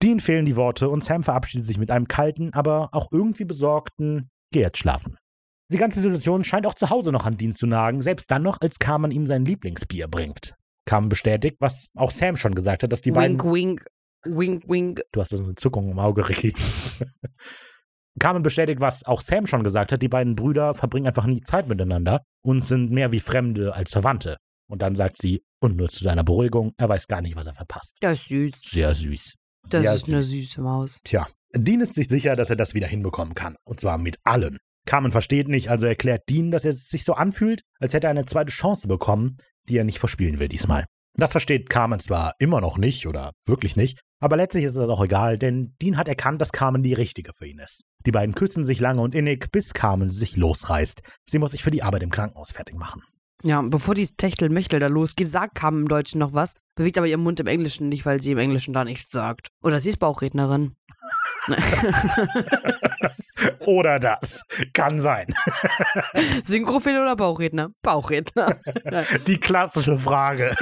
[0.02, 4.30] Dean fehlen die Worte und Sam verabschiedet sich mit einem kalten, aber auch irgendwie besorgten
[4.52, 5.16] Geh jetzt schlafen.
[5.72, 8.60] Die ganze Situation scheint auch zu Hause noch an Dean zu nagen, selbst dann noch,
[8.60, 10.56] als Carmen ihm sein Lieblingsbier bringt.
[10.86, 13.42] Carmen bestätigt, was auch Sam schon gesagt hat, dass die beiden.
[13.42, 13.86] wink, wink,
[14.26, 15.02] wink, wink.
[15.12, 16.54] Du hast so eine Zuckung im Auge, Ricky.
[18.20, 21.68] Carmen bestätigt, was auch Sam schon gesagt hat, die beiden Brüder verbringen einfach nie Zeit
[21.68, 24.38] miteinander und sind mehr wie Fremde als Verwandte.
[24.70, 27.56] Und dann sagt sie, und nur zu deiner Beruhigung, er weiß gar nicht, was er
[27.56, 27.96] verpasst.
[28.02, 28.54] Das ist süß.
[28.62, 29.34] Sehr süß.
[29.64, 31.00] Das Sehr ist eine süße Maus.
[31.04, 33.56] Tja, Dean ist sich sicher, dass er das wieder hinbekommen kann.
[33.66, 34.58] Und zwar mit allen.
[34.86, 38.26] Carmen versteht nicht, also erklärt Dean, dass er sich so anfühlt, als hätte er eine
[38.26, 39.38] zweite Chance bekommen,
[39.70, 40.86] die er nicht verspielen will diesmal.
[41.16, 45.04] Das versteht Carmen zwar immer noch nicht oder wirklich nicht, aber letztlich ist es auch
[45.04, 47.84] egal, denn Dean hat erkannt, dass Carmen die richtige für ihn ist.
[48.06, 51.02] Die beiden küssen sich lange und innig, bis Carmen sich losreißt.
[51.26, 53.02] Sie muss sich für die Arbeit im Krankenhaus fertig machen.
[53.44, 57.24] Ja, bevor die Techtelmechtel da losgeht, sagt Carmen im Deutschen noch was, bewegt aber ihren
[57.24, 59.48] Mund im Englischen nicht, weil sie im Englischen da nichts sagt.
[59.64, 60.76] Oder sie ist Bauchrednerin.
[63.66, 64.44] Oder das.
[64.74, 65.28] Kann sein.
[66.44, 67.72] Synchrofil oder Bauchredner?
[67.82, 68.60] Bauchredner.
[69.28, 70.56] Die klassische Frage.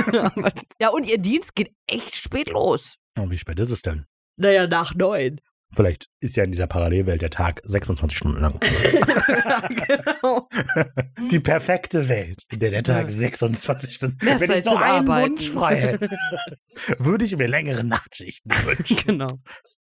[0.79, 2.97] ja, und ihr Dienst geht echt spät los.
[3.17, 4.05] Und wie spät ist es denn?
[4.37, 5.39] Naja, nach neun.
[5.71, 8.59] Vielleicht ist ja in dieser Parallelwelt der Tag 26 Stunden lang.
[9.87, 10.47] genau.
[11.31, 14.17] Die perfekte Welt, in der der Tag 26 Stunden.
[14.25, 15.33] Mehr Wenn ich nur einen Arbeiten.
[15.33, 16.09] Wunsch frei hätte,
[16.97, 18.97] würde ich mir längere Nachtschichten wünschen.
[19.05, 19.39] genau.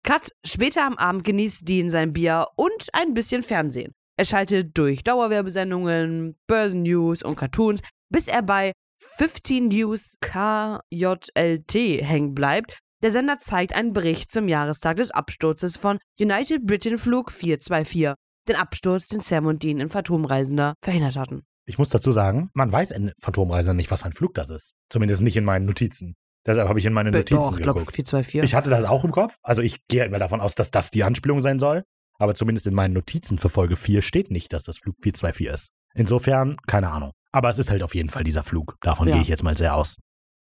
[0.02, 0.30] Cut.
[0.46, 3.92] Später am Abend genießt Dean sein Bier und ein bisschen Fernsehen.
[4.16, 8.72] Er schaltet durch Dauerwerbesendungen, Börsennews und Cartoons, bis er bei
[9.18, 12.78] 15 News KJLT hängen bleibt.
[13.02, 18.14] Der Sender zeigt einen Bericht zum Jahrestag des Absturzes von United Britain Flug 424.
[18.48, 21.42] Den Absturz, den Sam und Dean in Phantomreisender verhindert hatten.
[21.66, 24.72] Ich muss dazu sagen, man weiß in Phantomreisender nicht, was ein Flug das ist.
[24.88, 26.14] Zumindest nicht in meinen Notizen.
[26.46, 27.92] Deshalb habe ich in meine Notizen Doch, geguckt.
[27.92, 28.44] 424.
[28.44, 29.34] Ich hatte das auch im Kopf.
[29.42, 31.82] Also ich gehe immer davon aus, dass das die Anspielung sein soll.
[32.18, 35.72] Aber zumindest in meinen Notizen für Folge 4 steht nicht, dass das Flug 424 ist.
[35.94, 37.10] Insofern, keine Ahnung.
[37.32, 38.76] Aber es ist halt auf jeden Fall dieser Flug.
[38.80, 39.14] Davon Ja.
[39.14, 39.96] gehe ich jetzt mal sehr aus.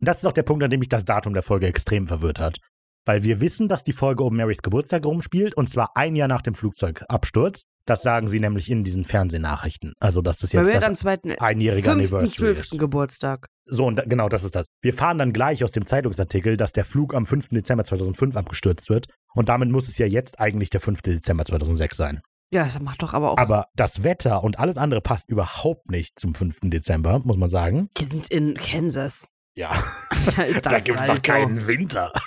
[0.01, 2.59] Das ist auch der Punkt, an dem mich das Datum der Folge extrem verwirrt hat.
[3.05, 6.43] Weil wir wissen, dass die Folge um Marys Geburtstag rumspielt und zwar ein Jahr nach
[6.43, 7.65] dem Flugzeugabsturz.
[7.87, 9.95] Das sagen sie nämlich in diesen Fernsehnachrichten.
[9.99, 12.61] Also, dass das jetzt das am zweiten, einjährige Anniversary 5.12.
[12.61, 12.79] ist.
[12.79, 13.47] Geburtstag.
[13.65, 14.67] So, und da, genau das ist das.
[14.83, 17.49] Wir fahren dann gleich aus dem Zeitungsartikel, dass der Flug am 5.
[17.49, 19.07] Dezember 2005 abgestürzt wird.
[19.35, 21.01] Und damit muss es ja jetzt eigentlich der 5.
[21.01, 22.21] Dezember 2006 sein.
[22.53, 23.39] Ja, das macht doch aber auch.
[23.39, 26.59] Aber das Wetter und alles andere passt überhaupt nicht zum 5.
[26.65, 27.89] Dezember, muss man sagen.
[27.97, 29.29] die sind in Kansas.
[29.59, 29.73] Ja,
[30.37, 31.23] Da ist das da gibt es halt doch so.
[31.23, 32.13] keinen Winter.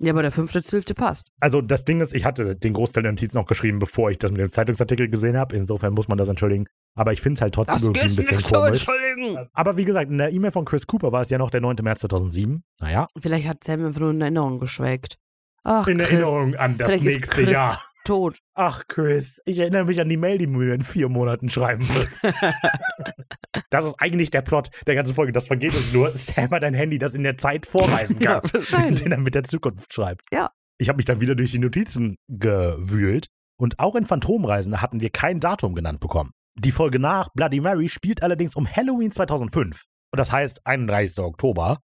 [0.00, 1.32] Ja, aber der fünfte, zwölfte passt.
[1.40, 4.30] Also das Ding ist, ich hatte den Großteil der Notizen noch geschrieben, bevor ich das
[4.30, 5.56] mit dem Zeitungsartikel gesehen habe.
[5.56, 6.66] Insofern muss man das entschuldigen.
[6.96, 8.86] Aber ich finde es halt trotzdem irgendwie ein bisschen komisch.
[8.86, 9.48] entschuldigen.
[9.54, 11.78] Aber wie gesagt, in der E-Mail von Chris Cooper war es ja noch der 9.
[11.82, 12.62] März 2007.
[12.80, 15.16] Naja, Vielleicht hat Sam einfach nur in Erinnerung geschwelgt.
[15.64, 16.10] Ach, in Chris.
[16.10, 17.82] Erinnerung an das Vielleicht nächste Jahr.
[18.08, 18.38] Tot.
[18.54, 21.86] Ach, Chris, ich erinnere mich an die Mail, die du mir in vier Monaten schreiben
[21.90, 22.24] wirst.
[23.70, 25.32] das ist eigentlich der Plot der ganzen Folge.
[25.32, 26.10] Das vergeht uns nur.
[26.10, 29.02] Sam hat ein Handy, das in der Zeit vorreisen kann, wahrscheinlich.
[29.02, 30.22] den er mit der Zukunft schreibt.
[30.32, 30.50] Ja.
[30.78, 33.28] Ich habe mich dann wieder durch die Notizen gewühlt
[33.60, 36.30] und auch in Phantomreisen hatten wir kein Datum genannt bekommen.
[36.58, 39.84] Die Folge nach, Bloody Mary, spielt allerdings um Halloween 2005.
[40.12, 41.18] Und das heißt 31.
[41.18, 41.80] Oktober.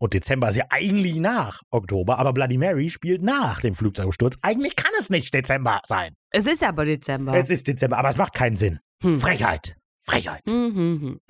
[0.00, 4.38] Und Dezember ist ja eigentlich nach Oktober, aber Bloody Mary spielt nach dem Flugzeugabsturz.
[4.40, 6.14] Eigentlich kann es nicht Dezember sein.
[6.30, 7.34] Es ist aber Dezember.
[7.34, 8.78] Es ist Dezember, aber es macht keinen Sinn.
[9.02, 9.20] Hm.
[9.20, 9.76] Frechheit.
[10.02, 10.42] Frechheit.
[10.46, 11.20] Hm, hm, hm.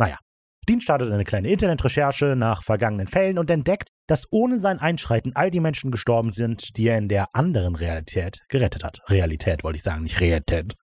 [0.68, 5.50] Dean startet eine kleine Internetrecherche nach vergangenen Fällen und entdeckt, dass ohne sein Einschreiten all
[5.50, 9.00] die Menschen gestorben sind, die er in der anderen Realität gerettet hat.
[9.08, 10.74] Realität wollte ich sagen, nicht Realität.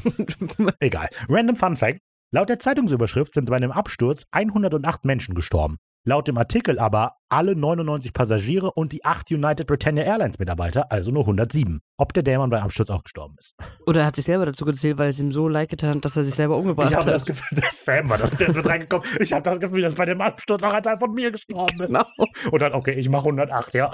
[0.78, 1.08] Egal.
[1.28, 1.98] Random Fun Fact.
[2.30, 5.78] Laut der Zeitungsüberschrift sind bei einem Absturz 108 Menschen gestorben.
[6.06, 11.10] Laut dem Artikel aber alle 99 Passagiere und die 8 United Britannia Airlines Mitarbeiter, also
[11.10, 11.80] nur 107.
[11.96, 13.54] Ob der Dämon beim Absturz auch gestorben ist.
[13.86, 16.14] Oder er hat sich selber dazu gezählt, weil es ihm so leid getan hat, dass
[16.16, 17.14] er sich selber umgebracht Ich habe hat.
[17.14, 19.08] das Gefühl, dass Sam war das, der ist mit reingekommen.
[19.18, 21.88] Ich habe das Gefühl, dass bei dem Absturz auch ein Teil von mir gestorben ist.
[21.88, 22.04] Genau.
[22.50, 23.90] Und dann, okay, ich mache 108, ja.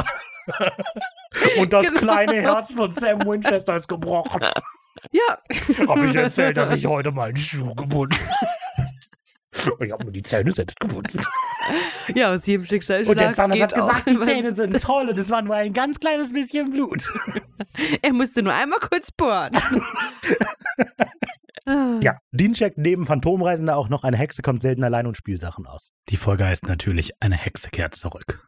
[1.58, 2.00] Und das Genau.
[2.00, 4.40] kleine Herz von Sam Winchester ist gebrochen.
[5.12, 5.38] Ja.
[5.88, 8.16] Habe ich erzählt, dass ich heute meinen Schuh gebunden
[9.66, 11.18] Und ich habe nur die Zähne selbst geputzt.
[12.14, 15.30] Ja, aus jedem Stück Und der Zahnarzt hat gesagt, die Zähne sind toll und es
[15.30, 17.08] war nur ein ganz kleines bisschen Blut.
[18.02, 19.56] Er musste nur einmal kurz bohren.
[21.66, 21.98] Ah.
[22.00, 25.92] Ja, Dean checkt neben Phantomreisender auch noch eine Hexe kommt selten allein und Spielsachen aus.
[26.08, 28.40] Die Folge heißt natürlich Eine Hexe kehrt zurück.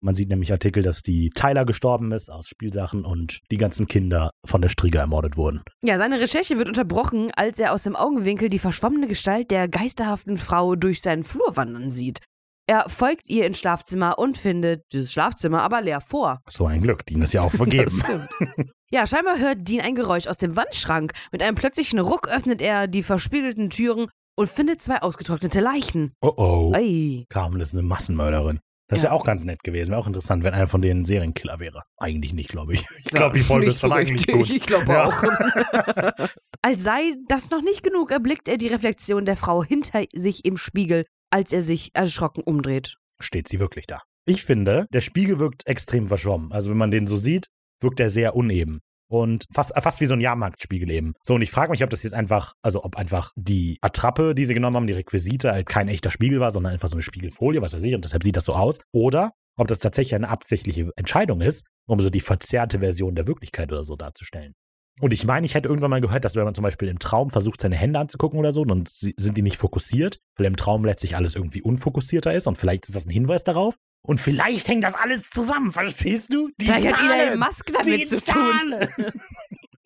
[0.00, 4.30] Man sieht nämlich Artikel, dass die Tyler gestorben ist aus Spielsachen und die ganzen Kinder
[4.44, 5.62] von der Striege ermordet wurden.
[5.82, 10.36] Ja, seine Recherche wird unterbrochen, als er aus dem Augenwinkel die verschwommene Gestalt der geisterhaften
[10.36, 12.20] Frau durch seinen Flur wandern sieht.
[12.68, 16.42] Er folgt ihr ins Schlafzimmer und findet dieses Schlafzimmer aber leer vor.
[16.50, 18.02] So ein Glück, Dean ist ja auch vergeben.
[18.90, 21.12] Ja, scheinbar hört Dean ein Geräusch aus dem Wandschrank.
[21.30, 26.12] Mit einem plötzlichen Ruck öffnet er die verspiegelten Türen und findet zwei ausgetrocknete Leichen.
[26.22, 26.72] Oh oh.
[26.74, 27.26] Ei.
[27.28, 28.60] Carmen ist eine Massenmörderin.
[28.88, 29.04] Das Ja.
[29.04, 29.90] wäre auch ganz nett gewesen.
[29.90, 31.82] Wäre auch interessant, wenn einer von denen Serienkiller wäre.
[31.98, 32.84] Eigentlich nicht, glaube ich.
[32.98, 34.34] Ich glaube, die Folge ist so eigentlich richtig.
[34.34, 34.50] gut.
[34.50, 35.04] Ich glaube Ja.
[35.06, 35.22] auch.
[36.62, 40.56] Als sei das noch nicht genug, erblickt er die Reflexion der Frau hinter sich im
[40.56, 42.96] Spiegel, als er sich erschrocken umdreht.
[43.20, 44.00] Steht sie wirklich da?
[44.24, 46.52] Ich finde, der Spiegel wirkt extrem verschwommen.
[46.52, 47.46] Also, wenn man den so sieht,
[47.80, 48.80] wirkt er sehr uneben.
[49.10, 51.14] Und fast, äh, fast wie so ein Jahrmarktspiegel eben.
[51.22, 54.44] So, und ich frage mich, ob das jetzt einfach, also ob einfach die Attrappe, die
[54.44, 57.62] sie genommen haben, die Requisite, halt kein echter Spiegel war, sondern einfach so eine Spiegelfolie,
[57.62, 58.78] was weiß ich, und deshalb sieht das so aus.
[58.92, 63.72] Oder ob das tatsächlich eine absichtliche Entscheidung ist, um so die verzerrte Version der Wirklichkeit
[63.72, 64.54] oder so darzustellen.
[65.00, 67.30] Und ich meine, ich hätte irgendwann mal gehört, dass wenn man zum Beispiel im Traum
[67.30, 71.14] versucht, seine Hände anzugucken oder so, dann sind die nicht fokussiert, weil im Traum letztlich
[71.16, 73.76] alles irgendwie unfokussierter ist und vielleicht ist das ein Hinweis darauf.
[74.02, 76.48] Und vielleicht hängt das alles zusammen, verstehst du?
[76.60, 78.34] Die Vielleicht hat Zahlen, Elon Musk damit die zu tun.
[78.70, 78.88] Zahlen.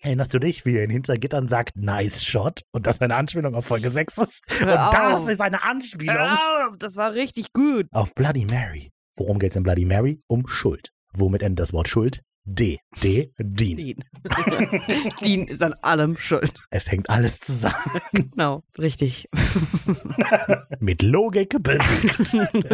[0.01, 2.63] Erinnerst du dich, wie er in Hintergittern sagt, nice shot?
[2.73, 4.43] Und das eine Anspielung auf Folge 6 ist?
[4.51, 5.29] Und Hör das auf.
[5.29, 7.87] ist eine Anspielung Hör auf, das war richtig gut.
[7.93, 8.91] auf Bloody Mary.
[9.17, 10.21] Worum geht's in Bloody Mary?
[10.27, 10.91] Um Schuld.
[11.13, 12.23] Womit endet das Wort Schuld?
[12.45, 12.81] D.
[13.01, 13.33] D.
[13.39, 13.77] Dean.
[13.77, 14.05] Dean.
[15.21, 16.53] Dean ist an allem schuld.
[16.71, 17.77] Es hängt alles zusammen.
[18.13, 19.29] Genau, richtig.
[20.81, 22.67] Mit Logik besiegt.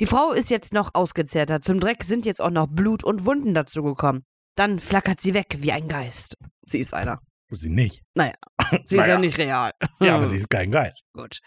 [0.00, 1.60] Die Frau ist jetzt noch ausgezehrter.
[1.60, 4.24] Zum Dreck sind jetzt auch noch Blut und Wunden dazugekommen.
[4.54, 6.36] Dann flackert sie weg wie ein Geist.
[6.66, 7.18] Sie ist einer.
[7.50, 8.02] Sie nicht.
[8.84, 9.14] Sie ist Naja.
[9.14, 9.70] ja nicht real.
[10.00, 11.04] Ja, aber sie ist kein Geist.
[11.14, 11.38] Gut.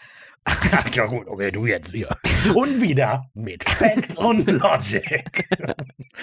[0.92, 2.08] Ja gut, okay, du jetzt hier.
[2.54, 5.48] Und wieder mit Facts und Logic.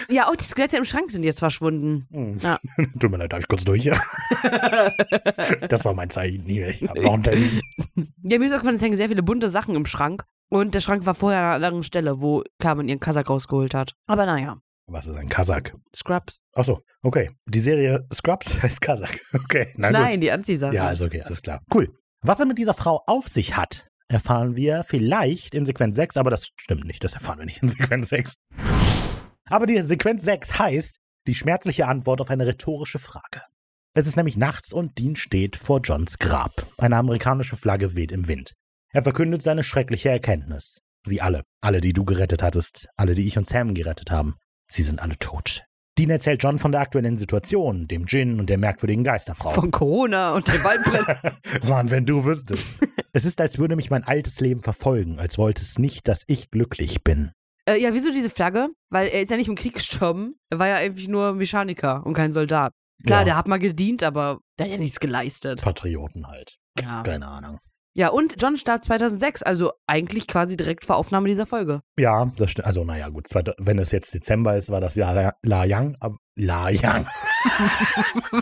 [0.10, 2.06] Ja, auch die Skelette im Schrank sind jetzt verschwunden.
[2.12, 2.38] Hm.
[2.40, 2.60] Ja.
[3.00, 3.90] Tut mir leid, darf ich kurz durch?
[5.70, 6.44] Das war mein Zeichen.
[6.44, 6.64] Nie.
[6.66, 7.62] Ich habe noch einen Termin.
[8.24, 10.26] Ja, mir ist aufgefallen, es hängen sehr viele bunte Sachen im Schrank.
[10.50, 13.94] Und der Schrank war vorher an einer anderen Stelle, wo Carmen ihren Kasak rausgeholt hat.
[14.08, 14.58] Aber naja,
[14.88, 15.62] Was ist ein Kasach?
[15.96, 16.42] Scrubs.
[16.56, 17.30] Achso, okay.
[17.46, 19.14] Die Serie Scrubs heißt Kasach.
[19.34, 20.00] Okay, na gut.
[20.00, 20.74] Nein, die Anziehsachen.
[20.76, 21.62] Ja, ist okay, alles klar.
[21.74, 21.94] Cool.
[22.22, 26.32] Was er mit dieser Frau auf sich hat, erfahren wir vielleicht in Sequenz 6, aber
[26.32, 28.34] das stimmt nicht, das erfahren wir nicht in Sequenz 6.
[29.50, 30.98] Aber die Sequenz 6 heißt
[31.28, 33.44] die schmerzliche Antwort auf eine rhetorische Frage.
[33.94, 36.52] Es ist nämlich nachts und Dean steht vor Johns Grab.
[36.78, 38.54] Eine amerikanische Flagge weht im Wind.
[38.92, 40.80] Er verkündet seine schreckliche Erkenntnis.
[41.06, 44.36] Sie alle, alle, die du gerettet hattest, alle, die ich und Sam gerettet haben,
[44.70, 45.64] sie sind alle tot.
[45.98, 49.52] Dean erzählt John von der aktuellen Situation, dem Djinn und der merkwürdigen Geisterfrau.
[49.52, 51.68] Von Corona und dem Waldbrand.
[51.68, 52.66] Mann, wenn du wüsstest.
[53.12, 56.52] Es ist, als würde mich mein altes Leben verfolgen, als wollte es nicht, dass ich
[56.52, 57.32] glücklich bin.
[57.68, 58.70] Äh, ja, wieso diese Flagge?
[58.90, 60.36] Weil er ist ja nicht im Krieg gestorben.
[60.50, 62.72] Er war ja einfach nur Mechaniker und kein Soldat.
[63.06, 63.26] Klar, Ja.
[63.26, 65.62] der hat mal gedient, aber der hat ja nichts geleistet.
[65.62, 66.56] Patrioten halt.
[66.82, 67.04] Ja.
[67.04, 67.60] Keine Ahnung.
[68.00, 71.82] Ja, und John starb 2006, also eigentlich quasi direkt vor Aufnahme dieser Folge.
[71.98, 72.66] Ja, das stimmt.
[72.66, 73.28] Also, naja, gut.
[73.58, 75.98] Wenn es jetzt Dezember ist, war das ja La, Yang.
[76.38, 77.06] La Yang.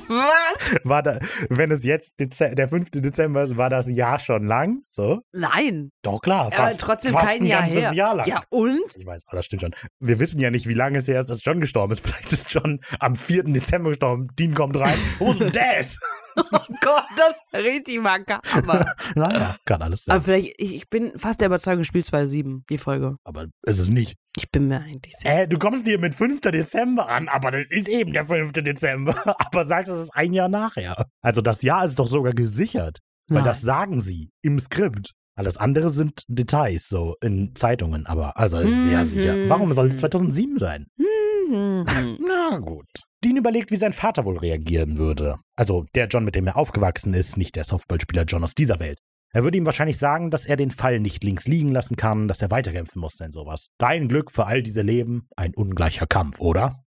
[0.09, 0.75] Was?
[0.83, 1.19] War da,
[1.49, 2.91] wenn es jetzt Dez der 5.
[2.91, 4.81] Dezember ist, war das Jahr schon lang.
[4.89, 5.21] So?
[5.33, 5.91] Nein.
[6.01, 6.47] Doch, klar.
[6.47, 7.93] Aber Fast, trotzdem fast kein ein Jahr ganzes her.
[7.93, 8.27] Jahr lang.
[8.27, 8.79] Ja, und?
[8.95, 9.75] Ich weiß, aber das stimmt schon.
[9.99, 11.99] Wir wissen ja nicht, wie lange es her ist, dass John gestorben ist.
[12.03, 13.43] Vielleicht ist John am 4.
[13.43, 14.27] Dezember gestorben.
[14.37, 14.99] Dean kommt rein.
[15.19, 15.97] Who's dead?
[16.37, 18.93] Oh Gott, das ist richtig makaber.
[19.15, 20.15] naja, kann alles sein.
[20.15, 23.17] aber vielleicht, ich, ich bin fast der Überzeugung, Spiel 2.7, die Folge.
[23.23, 24.15] Aber es ist nicht.
[24.37, 25.41] Ich bin mir eigentlich sicher.
[25.43, 26.41] Äh, du kommst hier mit 5.
[26.41, 28.51] Dezember an, aber das ist eben der 5.
[28.53, 29.15] Dezember.
[29.39, 31.07] Aber sagst, es ist ein Jahr nachher.
[31.21, 32.99] Also das Jahr ist doch sogar gesichert.
[33.29, 33.45] Weil Nein.
[33.45, 35.11] das sagen sie im Skript.
[35.35, 38.05] Alles andere sind Details, so in Zeitungen.
[38.05, 39.03] Aber also ist sehr Mhm.
[39.03, 39.49] sicher.
[39.49, 40.85] Warum soll es 2007 sein?
[40.97, 41.85] Mhm.
[42.27, 42.85] Na gut.
[43.23, 45.35] Dean überlegt, wie sein Vater wohl reagieren würde.
[45.55, 48.99] Also der John, mit dem er aufgewachsen ist, nicht der Softballspieler John aus dieser Welt.
[49.33, 52.41] Er würde ihm wahrscheinlich sagen, dass er den Fall nicht links liegen lassen kann, dass
[52.41, 53.69] er weiterkämpfen muss in sowas.
[53.77, 56.83] Dein Glück für all diese Leben, ein ungleicher Kampf, oder?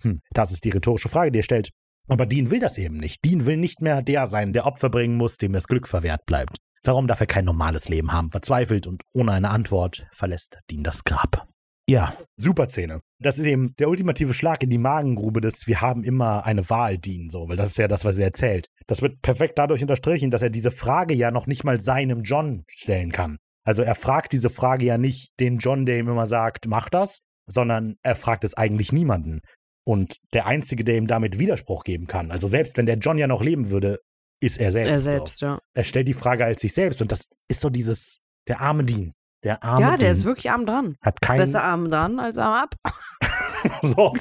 [0.00, 1.70] Hm, das ist die rhetorische Frage, die er stellt.
[2.08, 3.24] Aber Dean will das eben nicht.
[3.24, 6.56] Dean will nicht mehr der sein, der Opfer bringen muss, dem das Glück verwehrt bleibt.
[6.82, 8.30] Warum darf er kein normales Leben haben?
[8.30, 11.48] Verzweifelt und ohne eine Antwort verlässt Dean das Grab.
[11.88, 13.00] Ja, super Szene.
[13.18, 16.98] Das ist eben der ultimative Schlag in die Magengrube des Wir haben immer eine Wahl
[16.98, 18.68] dienen, so, weil das ist ja das, was er erzählt.
[18.86, 22.64] Das wird perfekt dadurch unterstrichen, dass er diese Frage ja noch nicht mal seinem John
[22.68, 23.36] stellen kann.
[23.64, 27.20] Also er fragt diese Frage ja nicht den John, der ihm immer sagt, mach das,
[27.46, 29.40] sondern er fragt es eigentlich niemanden.
[29.86, 33.26] Und der Einzige, der ihm damit Widerspruch geben kann, also selbst wenn der John ja
[33.26, 34.00] noch leben würde,
[34.40, 34.90] ist er selbst.
[34.90, 35.54] Er selbst, ja.
[35.54, 35.60] So.
[35.74, 39.12] Er stellt die Frage als sich selbst und das ist so dieses, der arme Dean.
[39.44, 40.96] Der arme Ja, der ist wirklich arm dran.
[41.02, 42.74] hat keinen Besser arm dran als arm ab.
[43.82, 44.14] so,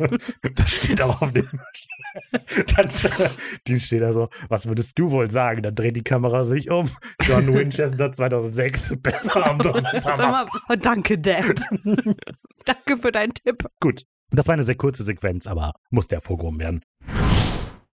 [0.55, 1.49] das steht aber auf dem.
[2.75, 2.89] Dann
[3.65, 5.63] die steht da so, was würdest du wohl sagen?
[5.63, 6.89] Dann dreht die Kamera sich um.
[7.21, 11.59] John Winchester 2006, besser am oh, danke, Dad.
[12.65, 13.65] danke für deinen Tipp.
[13.79, 16.81] Gut, das war eine sehr kurze Sequenz, aber musste hervorgehoben werden.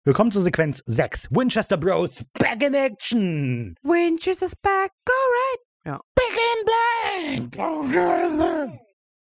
[0.03, 1.31] Willkommen zur Sequenz 6.
[1.31, 2.23] Winchester Bros.
[2.39, 3.75] Back in Action.
[3.83, 5.66] Winchester's back, alright.
[5.87, 6.37] Back
[7.37, 8.79] in Black.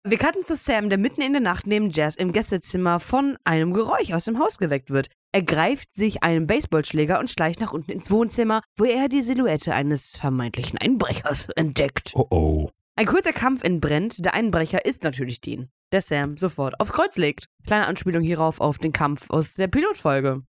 [0.07, 3.74] Wir cutten zu Sam, der mitten in der Nacht neben Jazz im Gästezimmer von einem
[3.74, 5.09] Geräusch aus dem Haus geweckt wird.
[5.32, 9.74] Er greift sich einen Baseballschläger und schleicht nach unten ins Wohnzimmer, wo er die Silhouette
[9.74, 12.12] eines vermeintlichen Einbrechers entdeckt.
[12.15, 12.70] Oh oh.
[12.97, 17.47] Ein kurzer Kampf entbrennt, der Einbrecher ist natürlich Dean, der Sam sofort aufs Kreuz legt.
[17.66, 20.43] Kleine Anspielung hierauf auf den Kampf aus der Pilotfolge.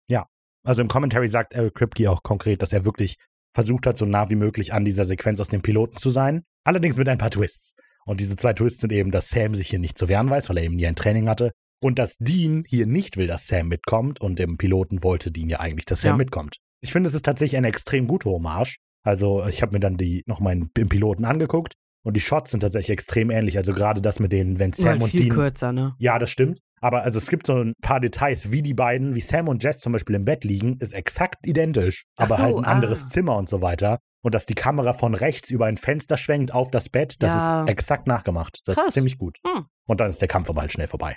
[0.65, 3.17] Also im Commentary sagt Eric Kripke auch konkret, dass er wirklich
[3.55, 6.43] versucht hat, so nah wie möglich an dieser Sequenz aus dem Piloten zu sein.
[6.65, 7.75] Allerdings mit ein paar Twists.
[8.05, 10.59] Und diese zwei Twists sind eben, dass Sam sich hier nicht zu wehren weiß, weil
[10.59, 11.53] er eben nie ein Training hatte.
[11.81, 14.21] Und dass Dean hier nicht will, dass Sam mitkommt.
[14.21, 16.17] Und im Piloten wollte Dean ja eigentlich, dass Sam Ja.
[16.17, 16.57] mitkommt.
[16.83, 18.77] Ich finde, es ist tatsächlich eine extrem gute Hommage.
[19.03, 21.75] Also ich habe mir dann die nochmal im Piloten angeguckt.
[22.05, 23.57] Und die Shots sind tatsächlich extrem ähnlich.
[23.57, 25.95] Also gerade das mit denen, wenn Sam Halt und viel Dean kürzer, ne?
[25.99, 26.61] ja, das stimmt.
[26.81, 29.79] Aber also es gibt so ein paar Details, wie die beiden, wie Sam und Jess
[29.79, 32.05] zum Beispiel im Bett liegen, ist exakt identisch.
[32.17, 32.73] Aber so, halt ein ah.
[32.73, 34.01] anderes Zimmer und so weiter.
[34.23, 37.63] Und dass die Kamera von rechts über ein Fenster schwenkt auf das Bett, das Ja.
[37.63, 38.61] ist exakt nachgemacht.
[38.67, 38.89] Das Krass.
[38.89, 39.39] ist ziemlich gut.
[39.47, 39.65] Hm.
[39.87, 41.17] Und dann ist der Kampf aber halt schnell vorbei.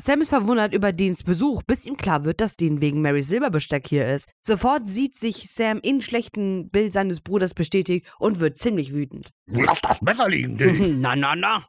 [0.00, 3.88] Sam ist verwundert über Deans Besuch, bis ihm klar wird, dass Dean wegen Marys Silberbesteck
[3.88, 4.30] hier ist.
[4.40, 9.30] Sofort sieht sich Sam in schlechten Bild seines Bruders bestätigt und wird ziemlich wütend.
[9.46, 11.00] Lass das Messer liegen, Dean.
[11.00, 11.66] na, na, na.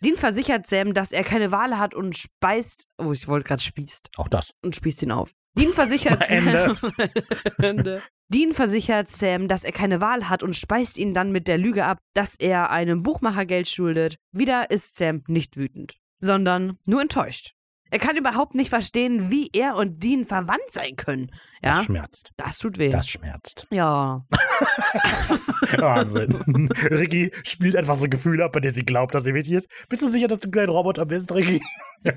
[0.00, 2.86] Dean versichert Sam, dass er keine Wahl hat und speist.
[2.98, 4.10] Oh, ich wollte gerade spießt.
[4.16, 4.52] Auch das.
[4.62, 5.32] Und spießt ihn auf.
[5.58, 6.24] Dean versichert.
[6.28, 6.46] Sam.
[7.58, 8.00] Ende.
[8.28, 11.84] Dean versichert Sam, dass er keine Wahl hat und speist ihn dann mit der Lüge
[11.84, 14.18] ab, dass er einem Buchmacher Geld schuldet.
[14.30, 17.56] Wieder ist Sam nicht wütend, sondern nur enttäuscht.
[17.92, 21.30] Er kann überhaupt nicht verstehen, wie er und Dean verwandt sein können.
[21.62, 22.30] Ja, Das schmerzt.
[22.38, 22.88] das tut weh.
[22.88, 23.66] Das schmerzt.
[23.70, 24.24] ja.
[25.78, 26.32] Wahnsinn.
[26.90, 29.68] Ricky spielt einfach so Gefühle ab, bei der sie glaubt, dass sie wichtig ist.
[29.90, 31.60] Bist du sicher, dass du ein kleiner Roboter bist, Ricky?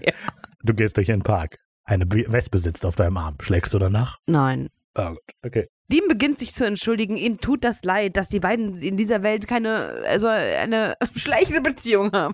[0.64, 1.60] Du gehst durch den Park.
[1.84, 3.36] Eine Wespe sitzt auf deinem Arm.
[3.42, 4.18] Schlägst du danach?
[4.26, 4.70] Nein.
[4.96, 5.20] Ah, gut.
[5.46, 5.68] Okay.
[5.92, 7.16] Dean beginnt sich zu entschuldigen.
[7.18, 12.12] Ihm tut das leid, dass die beiden in dieser Welt keine, also eine schleichende Beziehung
[12.14, 12.34] haben.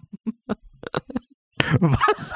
[1.79, 2.33] Was?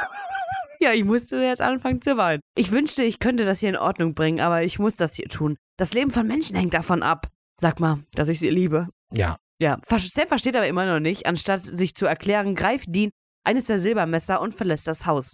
[0.86, 2.41] Ja, ich musste jetzt anfangen zu weinen.
[2.56, 5.57] Ich wünschte, ich könnte das hier in Ordnung bringen, aber ich muss das hier tun.
[5.78, 7.26] Das Leben von Menschen hängt davon ab.
[7.56, 8.88] Sag mal, dass ich sie liebe.
[9.12, 9.38] Ja.
[9.60, 11.26] Ja, Sam versteht aber immer noch nicht.
[11.26, 13.10] Anstatt sich zu erklären, greift Dean
[13.44, 15.34] eines der Silbermesser und verlässt das Haus.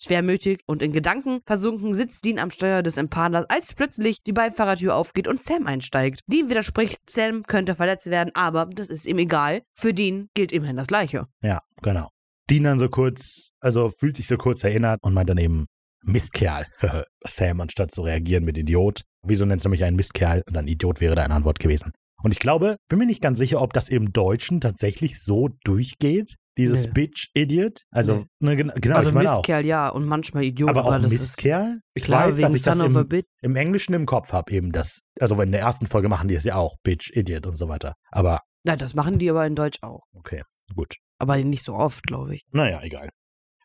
[0.00, 4.94] Schwermütig und in Gedanken versunken sitzt Dean am Steuer des Impalas, als plötzlich die Beifahrertür
[4.94, 6.20] aufgeht und Sam einsteigt.
[6.28, 9.62] Dean widerspricht, Sam könnte verletzt werden, aber das ist ihm egal.
[9.72, 11.26] Für Dean gilt immerhin das Gleiche.
[11.42, 12.10] Ja, genau.
[12.48, 15.66] Dean dann so kurz, also fühlt sich so kurz erinnert und meint dann eben,
[16.04, 16.66] Mistkerl.
[17.26, 19.02] Sam, anstatt zu reagieren mit Idiot.
[19.22, 20.42] Wieso nennst du mich einen Mistkerl?
[20.46, 21.92] Und dann Idiot wäre deine Antwort gewesen.
[22.22, 26.36] Und ich glaube, bin mir nicht ganz sicher, ob das im Deutschen tatsächlich so durchgeht.
[26.58, 26.92] Dieses Nee.
[26.94, 27.82] Bitch Idiot.
[27.90, 29.38] Also, ne, gen- genau, also ich auch.
[29.38, 31.80] Mistkerl, ja, und manchmal Idiot, Aber auch das ist Mistkerl?
[31.94, 35.02] Ich klar, weiß, dass ich das Son im, im Englischen im Kopf habe, eben das.
[35.20, 36.76] Also in der ersten Folge machen die es ja auch.
[36.82, 37.94] Bitch, Idiot und so weiter.
[38.10, 40.04] Aber, Ja, das machen die aber in Deutsch auch.
[40.14, 40.42] okay,
[40.74, 40.94] gut.
[41.18, 42.42] Aber nicht so oft, glaube ich.
[42.52, 43.08] Naja, egal.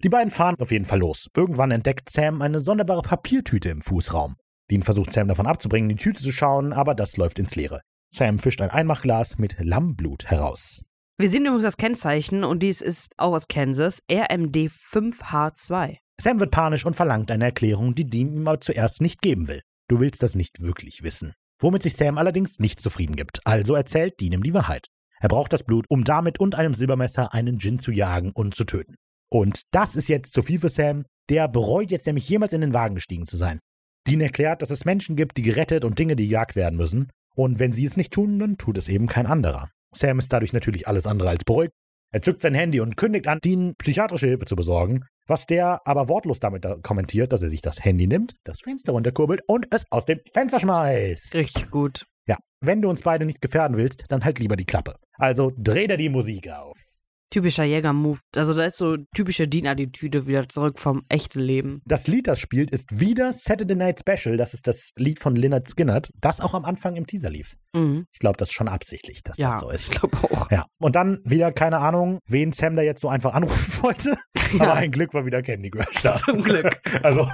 [0.04, 1.28] Die beiden fahren auf jeden Fall los.
[1.36, 4.36] Irgendwann entdeckt Sam eine sonderbare Papiertüte im Fußraum.
[4.72, 7.82] Dean versucht Sam davon abzubringen, in die Tüte zu schauen, aber das läuft ins Leere.
[8.14, 10.82] Sam fischt ein Einmachglas mit Lammblut heraus.
[11.18, 15.98] Wir sehen übrigens das Kennzeichen und dies ist auch aus Kansas, RMD 5H2.
[16.20, 19.62] Sam wird panisch und verlangt eine Erklärung, die Dean ihm aber zuerst nicht geben will.
[19.88, 21.34] Du willst das nicht wirklich wissen.
[21.60, 23.46] Womit sich Sam allerdings nicht zufrieden gibt.
[23.46, 24.88] Also erzählt Dean ihm die Wahrheit.
[25.22, 28.64] Er braucht das Blut, um damit und einem Silbermesser einen Djinn zu jagen und zu
[28.66, 28.96] töten.
[29.32, 31.06] Und das ist jetzt zu viel für Sam.
[31.30, 33.60] Der bereut jetzt nämlich jemals in den Wagen gestiegen zu sein.
[34.08, 37.10] Dean erklärt, dass es Menschen gibt, die gerettet und Dinge, die gejagt werden müssen.
[37.36, 39.70] Und wenn sie es nicht tun, dann tut es eben kein anderer.
[39.96, 41.72] Sam ist dadurch natürlich alles andere als beruhigt.
[42.14, 46.10] Er zückt sein Handy und kündigt an, Dean psychiatrische Hilfe zu besorgen, was der aber
[46.10, 49.86] wortlos damit da- kommentiert, dass er sich das Handy nimmt, das Fenster runterkurbelt und es
[49.92, 51.34] aus dem Fenster schmeißt.
[51.36, 52.06] Richtig gut.
[52.28, 54.96] Ja, wenn du uns beide nicht gefährden willst, dann halt lieber die Klappe.
[55.14, 57.01] Also dreh dir die Musik auf.
[57.32, 58.20] Typischer Jäger-Move.
[58.36, 61.82] Also da ist so typische Dean-Attitüde wieder zurück vom echten Leben.
[61.86, 64.38] Das Lied, das spielt, ist wieder Saturday Night Special.
[64.38, 67.56] Das ist das Lied von Lynyrd Skynyrd, das auch am Anfang im Teaser lief.
[67.74, 68.06] Mhm.
[68.12, 69.94] Ich glaube, das ist schon absichtlich, dass Ja, das so ist.
[69.94, 70.52] ich glaube auch.
[70.52, 74.18] Ja, und dann wieder keine Ahnung, wen Sam da jetzt so einfach anrufen wollte.
[74.60, 76.16] Aber ein Glück war wieder Candy Crush da.
[76.16, 76.80] Zum Glück.
[77.04, 77.28] Also,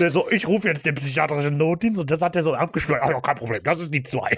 [0.00, 3.08] der so, ich rufe jetzt den psychiatrischen Notdienst und das hat er so abgeschlossen.
[3.08, 4.36] Ja, kein Problem, das ist die zwei.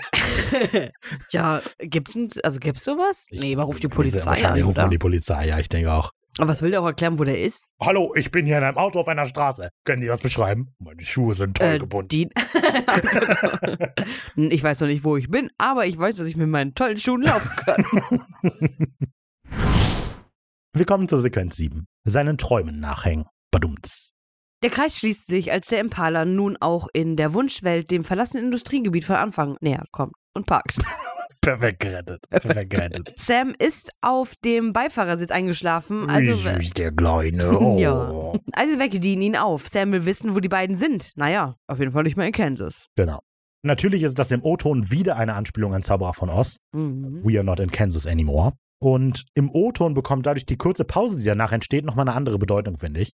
[1.30, 3.26] ja, gibt's also gibt's sowas?
[3.30, 4.87] nee, aber ruft die Polizei an, oder?
[4.88, 6.10] Man die Polizei, ja, ich denke auch.
[6.38, 7.70] Aber was will der auch erklären, wo der ist?
[7.80, 9.70] Hallo, ich bin hier in einem Auto auf einer Straße.
[9.84, 10.72] Können Sie was beschreiben?
[10.78, 12.08] Meine Schuhe sind toll Äh, gebunden.
[12.08, 12.30] Dean.
[14.50, 16.96] ich weiß noch nicht, wo ich bin, aber ich weiß, dass ich mit meinen tollen
[16.98, 17.84] Schuhen laufen kann.
[20.74, 21.86] Wir kommen zur Sequenz 7.
[22.04, 23.26] Seinen Träumen nachhängen.
[23.50, 24.12] Badumts.
[24.62, 29.04] Der Kreis schließt sich, als der Impala nun auch in der Wunschwelt dem verlassenen Industriegebiet
[29.04, 30.78] von Anfang näher kommt und parkt.
[31.40, 32.20] Perfekt gerettet.
[32.30, 33.12] Perfekt gerettet.
[33.16, 37.48] Sam ist auf dem Beifahrersitz eingeschlafen, also, Wie süß der Kleine.
[37.58, 37.78] Oh.
[37.78, 38.32] Ja.
[38.52, 39.68] also weckt Dean ihn auf.
[39.68, 41.12] Sam will wissen, wo die beiden sind.
[41.16, 42.86] Naja, auf jeden Fall nicht mehr in Kansas.
[42.96, 43.20] Genau.
[43.62, 46.58] Natürlich ist das im O-Ton wieder eine Anspielung an Zauberer von Oz.
[46.72, 47.20] Mhm.
[47.24, 48.52] We are not in Kansas anymore.
[48.80, 52.78] Und im O-Ton bekommt dadurch die kurze Pause, die danach entsteht, nochmal eine andere Bedeutung,
[52.78, 53.12] finde ich.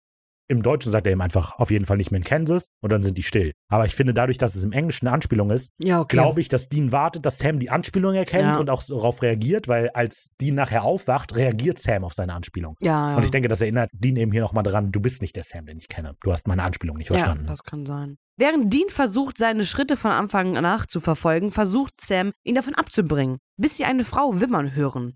[0.50, 3.02] Im Deutschen sagt er ihm einfach auf jeden Fall nicht mehr in Kansas und dann
[3.02, 3.54] sind die still.
[3.70, 6.18] Aber ich finde, dadurch, dass es im Englischen eine Anspielung ist, Ja, okay.
[6.18, 8.60] glaube ich, dass Dean wartet, dass Sam die Anspielung erkennt Ja.
[8.60, 12.76] und auch darauf reagiert, weil als Dean nachher aufwacht, reagiert Sam auf seine Anspielung.
[12.82, 13.16] Ja.
[13.16, 15.66] Und ich denke, das erinnert Dean eben hier nochmal dran, du bist nicht der Sam,
[15.66, 16.16] den ich kenne.
[16.22, 17.46] Du hast meine Anspielung nicht verstanden.
[17.46, 18.18] Ja, das kann sein.
[18.36, 23.86] Während Dean versucht, seine Schritte von Anfang nachzuverfolgen, versucht Sam, ihn davon abzubringen, bis sie
[23.86, 25.16] eine Frau wimmern hören.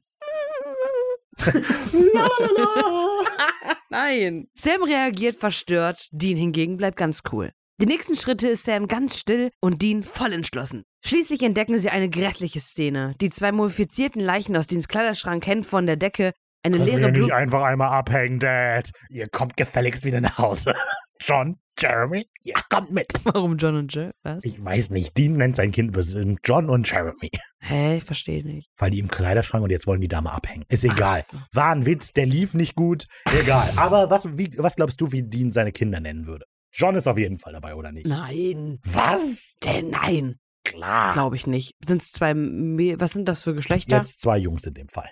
[3.89, 4.47] Nein.
[4.53, 7.51] Sam reagiert verstört, Dean hingegen bleibt ganz cool.
[7.79, 10.83] Die nächsten Schritte ist Sam ganz still und Dean voll entschlossen.
[11.05, 13.13] Schließlich entdecken sie eine grässliche Szene.
[13.21, 16.33] Die zwei mumifizierten Leichen aus Deans Kleiderschrank hängen von der Decke
[16.67, 17.31] eine Können leere wir nicht Blut.
[17.31, 18.89] einfach einmal abhängen, Dad?
[19.09, 20.73] Ihr kommt gefälligst wieder nach Hause.
[21.21, 23.07] John, Jeremy, ihr kommt mit.
[23.23, 24.11] Warum John und Jill?
[24.23, 24.43] Was?
[24.45, 27.31] Ich weiß nicht, Dean nennt sein Kind bestimmt John und Jeremy.
[27.59, 28.69] Hä, ich verstehe nicht.
[28.77, 30.63] Weil die im Kleiderschrank und jetzt wollen die Dame abhängen.
[30.69, 31.21] Ist egal.
[31.21, 31.39] so.
[31.53, 33.05] War ein Witz, der lief nicht gut.
[33.41, 33.71] Egal.
[33.77, 36.45] Aber was, wie, was glaubst du, wie Dean seine Kinder nennen würde?
[36.71, 38.05] John ist auf jeden Fall dabei, oder nicht?
[38.07, 38.77] Nein.
[38.85, 39.55] Was?
[39.65, 40.35] Äh, nein.
[40.63, 41.13] Klar.
[41.13, 41.73] Glaube ich nicht.
[41.83, 42.35] Sind es zwei.
[42.35, 43.97] Me- Was sind das für Geschlechter?
[43.97, 45.09] Jetzt zwei Jungs in dem Fall.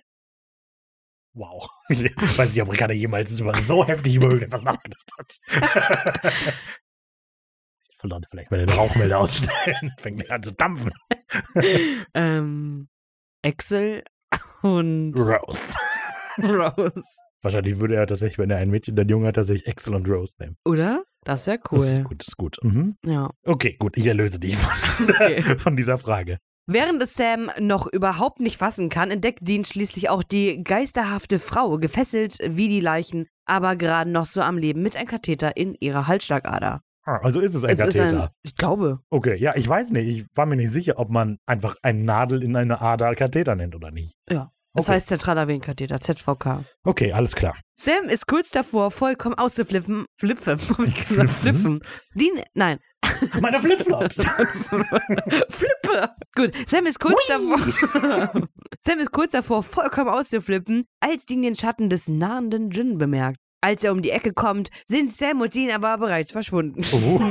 [1.35, 1.67] Wow.
[1.89, 2.01] Ich
[2.37, 5.39] weiß nicht, ob Ricardo jemals über so heftig über irgendetwas nachgedacht hat.
[7.87, 9.91] Ich sollte vielleicht mal den Rauchmelder ausstellen.
[9.99, 10.91] Fängt gleich an zu dampfen.
[12.13, 12.87] ähm,
[13.43, 14.03] Axel
[14.61, 15.75] und Rose.
[16.37, 17.01] Rose.
[17.41, 20.35] Wahrscheinlich würde er tatsächlich, wenn er ein Mädchen, dann Junge hat, tatsächlich Axel und Rose
[20.39, 20.57] nehmen.
[20.65, 21.03] Oder?
[21.23, 21.85] Das wäre Das cool.
[21.87, 22.57] ist gut, das ist gut.
[22.63, 22.95] Mhm.
[23.03, 23.31] Ja.
[23.43, 25.57] Okay, gut, ich erlöse dich von, Okay.
[25.57, 26.37] von dieser Frage.
[26.67, 31.77] Während es Sam noch überhaupt nicht fassen kann, entdeckt Dean schließlich auch die geisterhafte Frau,
[31.77, 36.07] gefesselt wie die Leichen, aber gerade noch so am Leben mit einem Katheter in ihrer
[36.07, 36.81] Halsschlagader.
[37.03, 38.23] Ah, also ist es ein Es Katheter.
[38.23, 38.99] ein, ich glaube.
[39.11, 40.07] okay, ja, ich weiß nicht.
[40.07, 43.75] Ich war mir nicht sicher, ob man einfach eine Nadel in eine Ader Katheter nennt
[43.75, 44.15] oder nicht.
[44.27, 44.51] Ja.
[44.75, 44.93] Das Okay.
[44.95, 46.63] heißt zentraler Venenkatheter, ZVK.
[46.83, 47.55] Okay, alles klar.
[47.79, 50.05] Sam ist kurz davor, vollkommen auszuflippen.
[50.19, 51.79] Flippen, hab ich gesagt, flippen.
[52.13, 52.79] Dean, nein,
[53.41, 54.15] Meine Flipflops.
[55.49, 56.09] Flippe!
[56.35, 57.59] Gut, Sam ist kurz davor.
[58.79, 63.37] Sam ist kurz davor, vollkommen auszuflippen, als Dean den Schatten des nahenden Djinn bemerkt.
[63.61, 66.83] Als er um die Ecke kommt, sind Sam und Dean aber bereits verschwunden.
[66.91, 67.21] oh,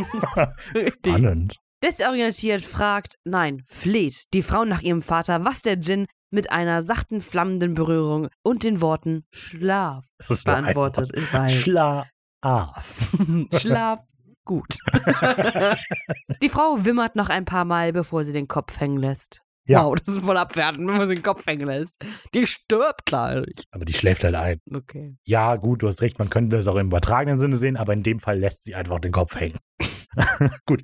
[0.75, 1.13] Richtig.
[1.13, 1.57] spannend.
[1.83, 7.21] Desorientiert fragt, nein, fleht die Frau nach ihrem Vater, was der Djinn mit einer sachten,
[7.21, 10.05] flammenden Berührung und den Worten Schlaf
[10.45, 11.33] beantwortet Wort.
[11.33, 11.53] Weiß.
[11.53, 12.07] Schlaf.
[13.55, 14.01] Schlaf
[14.45, 14.77] gut.
[16.43, 19.41] die Frau wimmert noch ein paar Mal, bevor sie den Kopf hängen lässt.
[19.67, 19.83] Ja.
[19.83, 22.05] Wow, das ist voll abwertend, wenn man sie den Kopf hängen lässt.
[22.35, 23.65] Die stirbt gleich.
[23.71, 24.61] Aber die schläft halt ein.
[24.75, 25.17] Okay.
[25.25, 28.03] Ja, gut, du hast recht, man könnte das auch im übertragenen Sinne sehen, aber in
[28.03, 29.57] dem Fall lässt sie einfach den Kopf hängen.
[30.67, 30.83] gut.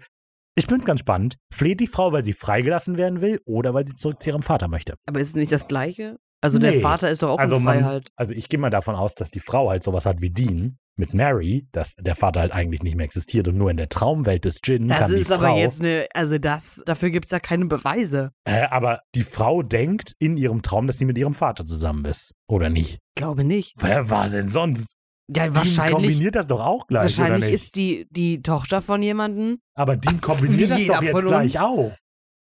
[0.60, 1.36] Ich bin ganz spannend.
[1.52, 4.68] Fleht die Frau, weil sie freigelassen werden will oder weil sie zurück zu ihrem Vater
[4.68, 4.94] möchte?
[5.06, 6.16] Aber ist es nicht das Gleiche?
[6.42, 6.72] Also Nee.
[6.72, 8.08] der Vater ist doch auch Also, in man, Freiheit.
[8.16, 11.14] also ich gehe mal davon aus, dass die Frau halt sowas hat wie Dean mit
[11.14, 14.56] Mary, dass der Vater halt eigentlich nicht mehr existiert und nur in der Traumwelt des
[14.60, 15.56] Djinn Das kann ist die aber Frau.
[15.58, 18.32] jetzt eine, also das, dafür gibt es ja keine Beweise.
[18.44, 22.32] Äh, aber die Frau denkt in ihrem Traum, dass sie mit ihrem Vater zusammen ist.
[22.48, 22.98] Oder nicht?
[23.16, 23.74] Glaube nicht.
[23.78, 24.96] Wer war denn sonst?
[25.36, 27.54] Ja, Dean wahrscheinlich, kombiniert das doch auch gleich, oder wahrscheinlich nicht?
[27.62, 29.58] ist die, die Tochter von jemandem.
[29.74, 31.92] aber Dean kombiniert das doch jetzt gleich auch.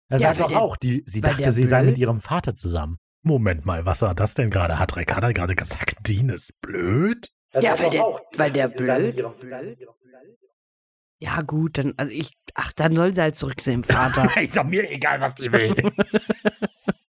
[0.07, 2.97] Er Ja, sagt doch der- auch, die, sie dachte, sie sei mit ihrem Vater zusammen.
[3.23, 4.77] Moment mal, was war das denn gerade?
[4.77, 7.31] Hat Ricarda gerade gesagt, Dean ist blöd?
[7.53, 9.19] Er Ja, weil der- auch, weil der blöd-
[11.19, 14.29] Ja, gut, dann, also ich, ach, dann soll sie halt zurück zu dem Vater.
[14.41, 15.73] Ist doch mir egal, was die will.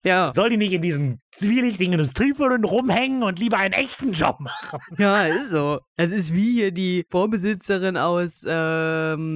[0.05, 0.31] Ja.
[0.33, 4.79] Soll die nicht in diesem zwielichtigen Industrievierteln rumhängen und lieber einen echten Job machen?
[4.97, 5.79] Ja, ist so.
[5.95, 9.29] Es ist wie hier die Vorbesitzerin aus ähm,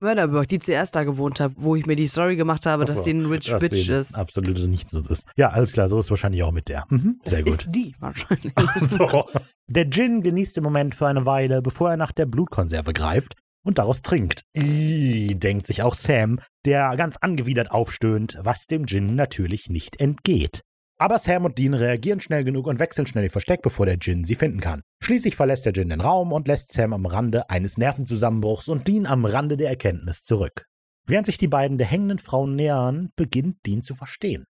[0.00, 3.04] Mörderburg, die zuerst da gewohnt hat, wo ich mir die Story gemacht habe, so, dass
[3.04, 4.14] sie ein Rich dass Bitch ist.
[4.14, 5.26] Absolut nicht so ist.
[5.36, 6.84] Ja, alles klar, so ist wahrscheinlich auch mit der.
[6.88, 7.60] Mhm, sehr das gut.
[7.60, 8.52] ist die wahrscheinlich.
[8.90, 9.24] So.
[9.68, 13.34] Der Djinn genießt den Moment für eine Weile, bevor er nach der Blutkonserve greift
[13.64, 14.42] und daraus trinkt.
[14.54, 20.62] Ih, denkt sich auch Sam, der ganz angewidert aufstöhnt, was dem Djinn natürlich nicht entgeht.
[20.98, 24.24] Aber Sam und Dean reagieren schnell genug und wechseln schnell ihr Versteck, bevor der Djinn
[24.24, 24.82] sie finden kann.
[25.02, 29.06] Schließlich verlässt der Djinn den Raum und lässt Sam am Rande eines Nervenzusammenbruchs und Dean
[29.06, 30.66] am Rande der Erkenntnis zurück.
[31.04, 34.44] Während sich die beiden der hängenden Frau nähern, beginnt Dean zu verstehen.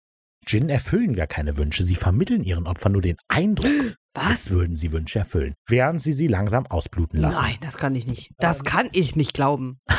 [0.49, 3.71] Djinn erfüllen gar keine Wünsche, sie vermitteln ihren Opfern nur den Eindruck,
[4.15, 7.43] als würden sie Wünsche erfüllen, während sie sie langsam ausbluten lassen.
[7.43, 8.33] Nein, das kann ich nicht.
[8.39, 9.81] Das kann ich nicht glauben.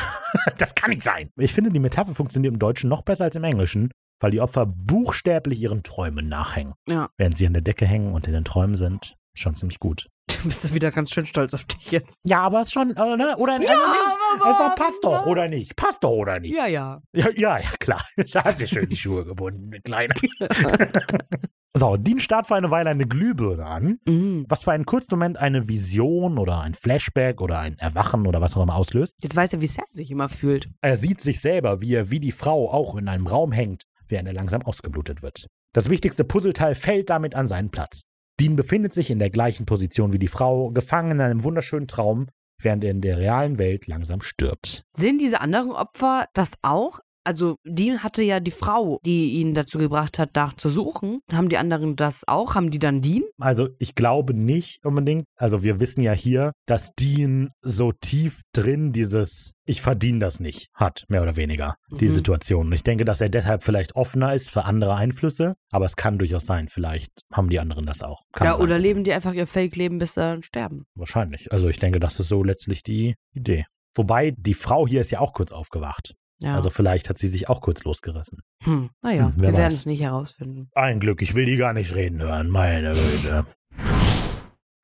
[0.60, 1.32] Das kann nicht sein.
[1.38, 3.90] Ich finde, die Metapher funktioniert im Deutschen noch besser als im Englischen,
[4.20, 6.76] weil die Opfer buchstäblich ihren Träumen nachhängen.
[6.88, 7.10] Ja.
[7.18, 10.08] Während sie an der Decke hängen und in den Träumen sind, schon ziemlich gut.
[10.42, 12.20] Du bist du wieder ganz schön stolz auf dich jetzt.
[12.24, 13.36] Ja, aber es schon, äh, ne?
[13.38, 15.76] Oder Ja, aber- also passt doch, oder nicht?
[15.76, 16.56] Passt doch, oder nicht?
[16.56, 17.02] Ja, ja.
[17.14, 18.02] Ja, ja, ja, klar.
[18.34, 20.16] Da hast du schön die Schuhe gebunden, Kleiner.
[21.74, 24.46] so, Dean starrt für eine Weile eine Glühbirne an, Mhm.
[24.48, 28.56] was für einen kurzen Moment eine Vision oder ein Flashback oder ein Erwachen oder was
[28.56, 29.14] auch immer auslöst.
[29.22, 30.70] Jetzt weiß er, wie Sam sich immer fühlt.
[30.82, 34.28] Er sieht sich selber, wie er wie die Frau auch in einem Raum hängt, während
[34.28, 35.48] er langsam ausgeblutet wird.
[35.74, 38.04] Das wichtigste Puzzleteil fällt damit an seinen Platz.
[38.40, 42.28] Dean befindet sich in der gleichen Position wie die Frau, gefangen in einem wunderschönen Traum,
[42.62, 44.84] während er in der realen Welt langsam stirbt.
[44.94, 47.00] Sehen diese anderen Opfer das auch?
[47.30, 51.20] Also, Dean hatte ja die Frau, die ihn dazu gebracht hat, nachzusuchen.
[51.32, 52.56] Haben die anderen das auch?
[52.56, 53.22] Haben die dann Dean?
[53.38, 55.26] Also ich glaube nicht unbedingt.
[55.36, 60.70] Also wir wissen ja hier, dass Dean so tief drin dieses Ich verdiene das nicht
[60.74, 62.14] hat, mehr oder weniger, die Mhm.
[62.14, 62.66] Situation.
[62.66, 66.18] Und ich denke, dass er deshalb vielleicht offener ist für andere Einflüsse, aber es kann
[66.18, 68.24] durchaus sein, vielleicht haben die anderen das auch.
[68.34, 68.64] Kann ja, sein.
[68.64, 70.86] oder leben die einfach ihr Fake-Leben, bis sie dann sterben?
[70.96, 71.52] Wahrscheinlich.
[71.52, 73.66] Also ich denke, das ist so letztlich die Idee.
[73.96, 76.16] Wobei, die Frau hier ist ja auch kurz aufgewacht.
[76.42, 76.56] Ja.
[76.56, 78.40] Also vielleicht hat sie sich auch kurz losgerissen.
[78.64, 78.90] hm.
[79.02, 80.70] Naja, Hm, wir werden es nicht herausfinden.
[80.74, 83.46] Ein Glück, ich will die gar nicht reden hören, meine Güte.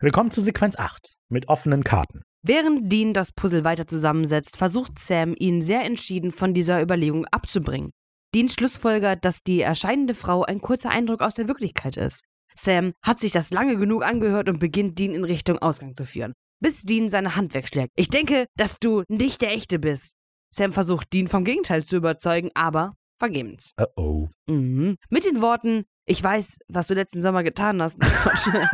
[0.01, 2.21] Willkommen zu Sequenz 8 mit offenen Karten.
[2.43, 7.91] Während Dean das Puzzle weiter zusammensetzt, versucht Sam, ihn sehr entschieden von dieser Überlegung abzubringen.
[8.35, 12.23] Dean schlussfolgert, dass die erscheinende Frau ein kurzer Eindruck aus der Wirklichkeit ist.
[12.53, 16.33] Sam hat sich das lange genug angehört und beginnt, Dean in Richtung Ausgang zu führen.
[16.61, 17.91] Bis Dean seine Hand wegschlägt.
[17.95, 20.13] Ich denke, dass du nicht der Echte bist.
[20.55, 23.73] Sam versucht, Dean vom Gegenteil zu überzeugen, aber vergebens.
[23.79, 24.27] Uh oh.
[24.47, 24.95] Mhm.
[25.09, 27.99] Mit den Worten, ich weiß, was du letzten Sommer getan hast.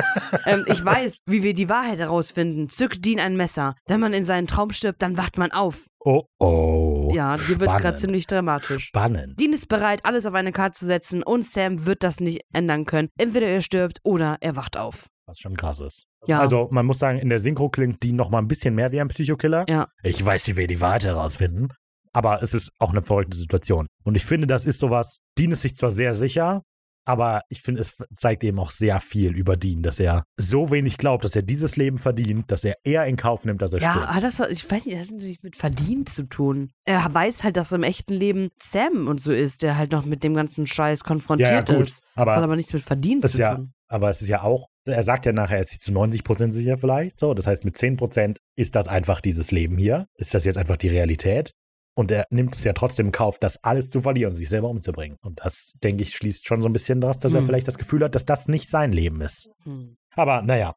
[0.45, 2.69] Ähm, ich weiß, wie wir die Wahrheit herausfinden.
[2.69, 3.75] Zückt Dean ein Messer.
[3.85, 5.87] Wenn man in seinen Traum stirbt, dann wacht man auf.
[5.99, 7.11] Oh oh.
[7.13, 8.85] ja, hier wird es gerade ziemlich dramatisch.
[8.85, 9.39] Spannend.
[9.39, 12.85] Dean ist bereit, alles auf eine Karte zu setzen und Sam wird das nicht ändern
[12.85, 13.09] können.
[13.17, 15.07] Entweder er stirbt oder er wacht auf.
[15.31, 16.07] Was schon krass ist.
[16.27, 16.39] Ja.
[16.41, 18.99] Also man muss sagen, in der Synchro klingt die noch mal ein bisschen mehr wie
[18.99, 19.65] ein Psychokiller.
[19.69, 19.87] Ja.
[20.03, 21.69] Ich weiß, wie wir die Wahrheit herausfinden.
[22.13, 23.87] Aber es ist auch eine verrückte Situation.
[24.03, 26.63] Und ich finde, das ist sowas, Dean ist sich zwar sehr sicher,
[27.03, 30.97] Aber ich finde, es zeigt eben auch sehr viel über Dean, dass er so wenig
[30.97, 33.93] glaubt, dass er dieses Leben verdient, dass er eher in Kauf nimmt, dass er Ja,
[33.93, 34.07] stirbt.
[34.09, 36.69] hat das, ich weiß nicht, das hat natürlich mit Verdienen zu tun.
[36.85, 40.23] Er weiß halt, dass im echten Leben Sam und so ist, der halt noch mit
[40.23, 42.01] dem ganzen Scheiß konfrontiert gut, ist.
[42.15, 43.73] Das hat aber aber nichts mit Verdienen ist zu ja, tun.
[43.87, 46.53] aber es ist ja auch, er sagt ja nachher, er ist sich zu 90 Prozent
[46.53, 47.19] sicher vielleicht.
[47.19, 50.07] So, das heißt, mit 10 Prozent ist das einfach dieses Leben hier.
[50.15, 51.51] Ist das jetzt einfach die Realität?
[51.93, 54.69] Und er nimmt es ja trotzdem in Kauf, das alles zu verlieren und sich selber
[54.69, 55.17] umzubringen.
[55.21, 57.47] Und das, denke ich, schließt schon so ein bisschen daraus, dass er Hm.
[57.47, 59.49] vielleicht das Gefühl hat, dass das nicht sein Leben ist.
[59.63, 59.97] Hm.
[60.15, 60.73] Aber naja.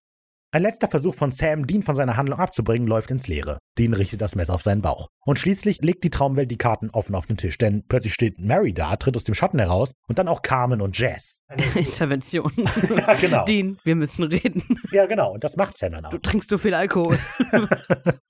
[0.54, 3.58] Ein letzter Versuch von Sam, Dean von seiner Handlung abzubringen, läuft ins Leere.
[3.76, 5.08] Dean richtet das Messer auf seinen Bauch.
[5.26, 8.72] Und schließlich legt die Traumwelt die Karten offen auf den Tisch, denn plötzlich steht Mary
[8.72, 11.40] da, tritt aus dem Schatten heraus und dann auch Carmen und Jazz.
[11.74, 12.52] Intervention.
[12.96, 13.44] ja, genau.
[13.46, 14.62] Dean, wir müssen reden.
[14.92, 15.32] Ja, genau.
[15.32, 16.10] Und das macht Sam dann auch.
[16.10, 17.18] Du trinkst so viel Alkohol.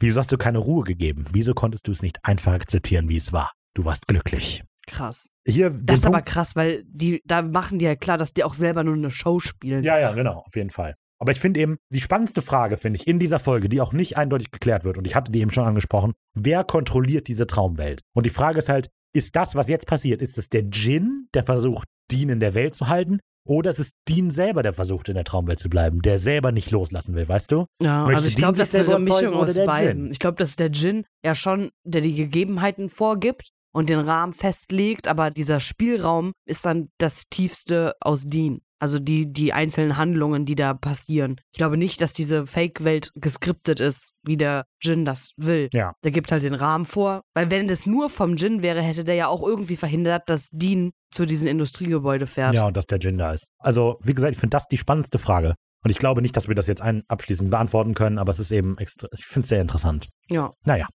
[0.00, 1.26] Wieso hast du keine Ruhe gegeben?
[1.30, 3.52] Wieso konntest du es nicht einfach akzeptieren, wie es war?
[3.74, 4.62] Du warst glücklich.
[4.86, 5.28] Krass.
[5.46, 8.44] Hier, Das ist aber Punkt- krass, weil die, da machen die ja klar, dass die
[8.44, 9.84] auch selber nur eine Show spielen.
[9.84, 10.94] Ja, ja, genau, auf jeden Fall.
[11.20, 14.16] Aber ich finde eben, die spannendste Frage, finde ich, in dieser Folge, die auch nicht
[14.16, 18.00] eindeutig geklärt wird, und ich hatte die eben schon angesprochen, wer kontrolliert diese Traumwelt?
[18.14, 21.44] Und die Frage ist halt, ist das, was jetzt passiert, ist es der Djinn, der
[21.44, 23.20] versucht, Dean in der Welt zu halten?
[23.46, 26.70] Oder ist es Dean selber, der versucht, in der Traumwelt zu bleiben, der selber nicht
[26.70, 27.66] loslassen will, weißt du?
[27.80, 30.02] Ja, Möchte also ich glaube, das ist eine Mischung aus der beiden.
[30.02, 30.12] Djinn?
[30.12, 34.32] Ich glaube, das ist der Djinn ja schon, der die Gegebenheiten vorgibt und den Rahmen
[34.32, 38.60] festlegt, aber dieser Spielraum ist dann das tiefste aus Dean.
[38.84, 41.40] Also die, die einzelnen Handlungen, die da passieren.
[41.52, 45.70] Ich glaube nicht, dass diese Fake-Welt geskriptet ist, wie der Djinn das will.
[45.72, 45.94] Ja.
[46.04, 47.22] Der gibt halt den Rahmen vor.
[47.32, 50.90] Weil wenn das nur vom Djinn wäre, hätte der ja auch irgendwie verhindert, dass Dean
[51.10, 52.52] zu diesem Industriegebäude fährt.
[52.54, 53.46] Ja, und dass der Djinn da ist.
[53.58, 55.54] Also, wie gesagt, ich finde das die spannendste Frage.
[55.82, 58.50] Und ich glaube nicht, dass wir das jetzt ein abschließend beantworten können, aber es ist
[58.50, 60.10] eben extra, ich finde es sehr interessant.
[60.28, 60.52] ja.
[60.66, 60.88] Naja.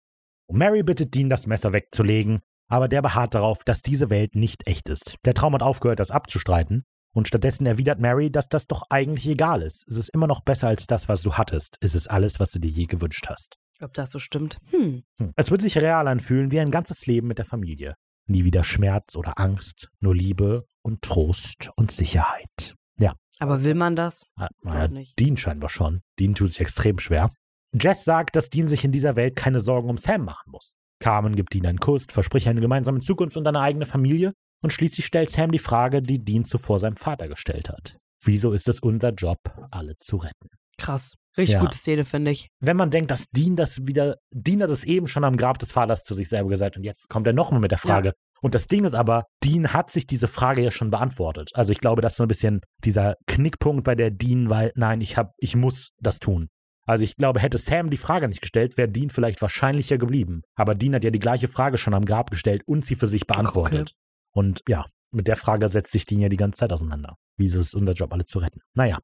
[0.50, 2.40] Mary bittet Dean, das Messer wegzulegen,
[2.70, 5.16] aber der beharrt darauf, dass diese Welt nicht echt ist.
[5.24, 6.84] Der Traum hat aufgehört, das abzustreiten.
[7.12, 9.88] Und stattdessen erwidert Mary, dass das doch eigentlich egal ist.
[9.88, 11.76] Es ist immer noch besser als das, was du hattest.
[11.80, 13.56] Es ist alles, was du dir je gewünscht hast.
[13.80, 14.58] Ob das so stimmt?
[14.70, 15.02] Hm.
[15.18, 15.32] Hm.
[15.36, 17.94] Es wird sich real anfühlen wie ein ganzes Leben mit der Familie.
[18.26, 22.74] Nie wieder Schmerz oder Angst, nur Liebe und Trost und Sicherheit.
[22.98, 24.26] Ja, Aber will man das?
[24.36, 25.18] Ah, naja, nicht.
[25.18, 26.00] Dean scheinbar schon.
[26.18, 27.30] Dean tut sich extrem schwer.
[27.72, 30.76] Jess sagt, dass Dean sich in dieser Welt keine Sorgen um Sam machen muss.
[31.00, 34.32] Carmen gibt Dean einen Kuss, verspricht eine gemeinsame Zukunft und eine eigene Familie
[34.62, 37.96] und schließlich stellt Sam die Frage, die Dean zuvor seinem Vater gestellt hat.
[38.24, 39.38] Wieso ist es unser Job,
[39.70, 40.48] alle zu retten?
[40.76, 41.14] Krass.
[41.36, 41.60] Richtig Ja.
[41.60, 42.48] gute Szene, finde ich.
[42.60, 45.72] Wenn man denkt, dass Dean das wieder, Dean hat es eben schon am Grab des
[45.72, 48.12] Vaters zu sich selber gesagt und jetzt kommt er nochmal mit der Frage.
[48.40, 51.50] Und das Ding ist aber, Dean hat sich diese Frage ja schon beantwortet.
[51.54, 55.00] Also ich glaube, das ist so ein bisschen dieser Knickpunkt bei der Dean, weil nein,
[55.00, 56.48] ich hab, ich muss das tun.
[56.86, 60.42] Also ich glaube, hätte Sam die Frage nicht gestellt, wäre Dean vielleicht wahrscheinlicher geblieben.
[60.54, 63.26] Aber Dean hat ja die gleiche Frage schon am Grab gestellt und sie für sich
[63.26, 63.92] beantwortet.
[64.34, 67.16] Und ja, mit der Frage setzt sich Dean ja die ganze Zeit auseinander.
[67.38, 68.60] Wieso ist es unser Job, alle zu retten?
[68.74, 68.98] Naja.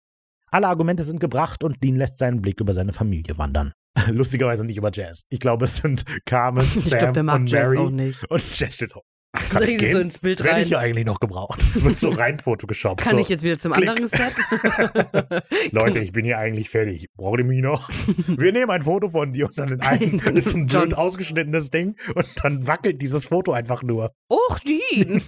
[0.51, 3.72] Alle Argumente sind gebracht und Dean lässt seinen Blick über seine Familie wandern.
[4.10, 5.24] Lustigerweise nicht über Jazz.
[5.28, 7.78] Ich glaube, es sind Carmen, Sam ich glaube, der mag und Jazz Mary.
[7.78, 8.30] auch nicht.
[8.30, 9.02] Und Jazz steht so.
[9.35, 10.01] Kann ich redet so gehen?
[10.02, 10.62] ins Bild Werde rein.
[10.62, 11.61] ich ja eigentlich noch gebraucht.
[11.82, 13.01] Wird so rein Photoshop.
[13.01, 13.19] Kann so.
[13.19, 13.89] ich jetzt wieder zum Klick.
[13.89, 14.35] anderen Set?
[15.73, 17.09] Leute, ich bin hier eigentlich fertig.
[17.16, 17.90] Braucht ihr mich noch?
[18.28, 21.97] Wir nehmen ein Foto von dir und dann in einem ist ein blöd ausgeschnittenes Ding
[22.15, 24.12] und dann wackelt dieses Foto einfach nur.
[24.31, 25.23] Och, Dean!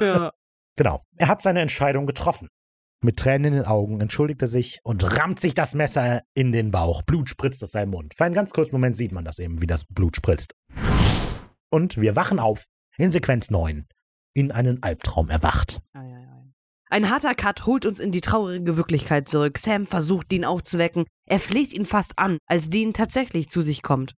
[0.00, 0.32] ja.
[0.76, 1.02] Genau.
[1.18, 2.48] Er hat seine Entscheidung getroffen.
[3.04, 6.70] Mit Tränen in den Augen entschuldigt er sich und rammt sich das Messer in den
[6.70, 7.02] Bauch.
[7.02, 8.14] Blut spritzt aus seinem Mund.
[8.16, 10.54] Für einen ganz kurzen Moment sieht man das eben, wie das Blut spritzt.
[11.70, 12.66] Und wir wachen auf
[12.98, 13.86] in Sequenz 9.
[14.34, 15.80] In einen Albtraum erwacht.
[15.92, 16.52] Ei, ei, ei.
[16.90, 19.58] Ein harter Cut holt uns in die traurige Wirklichkeit zurück.
[19.58, 21.06] Sam versucht, Dean aufzuwecken.
[21.26, 24.14] Er fleht ihn fast an, als Dean tatsächlich zu sich kommt.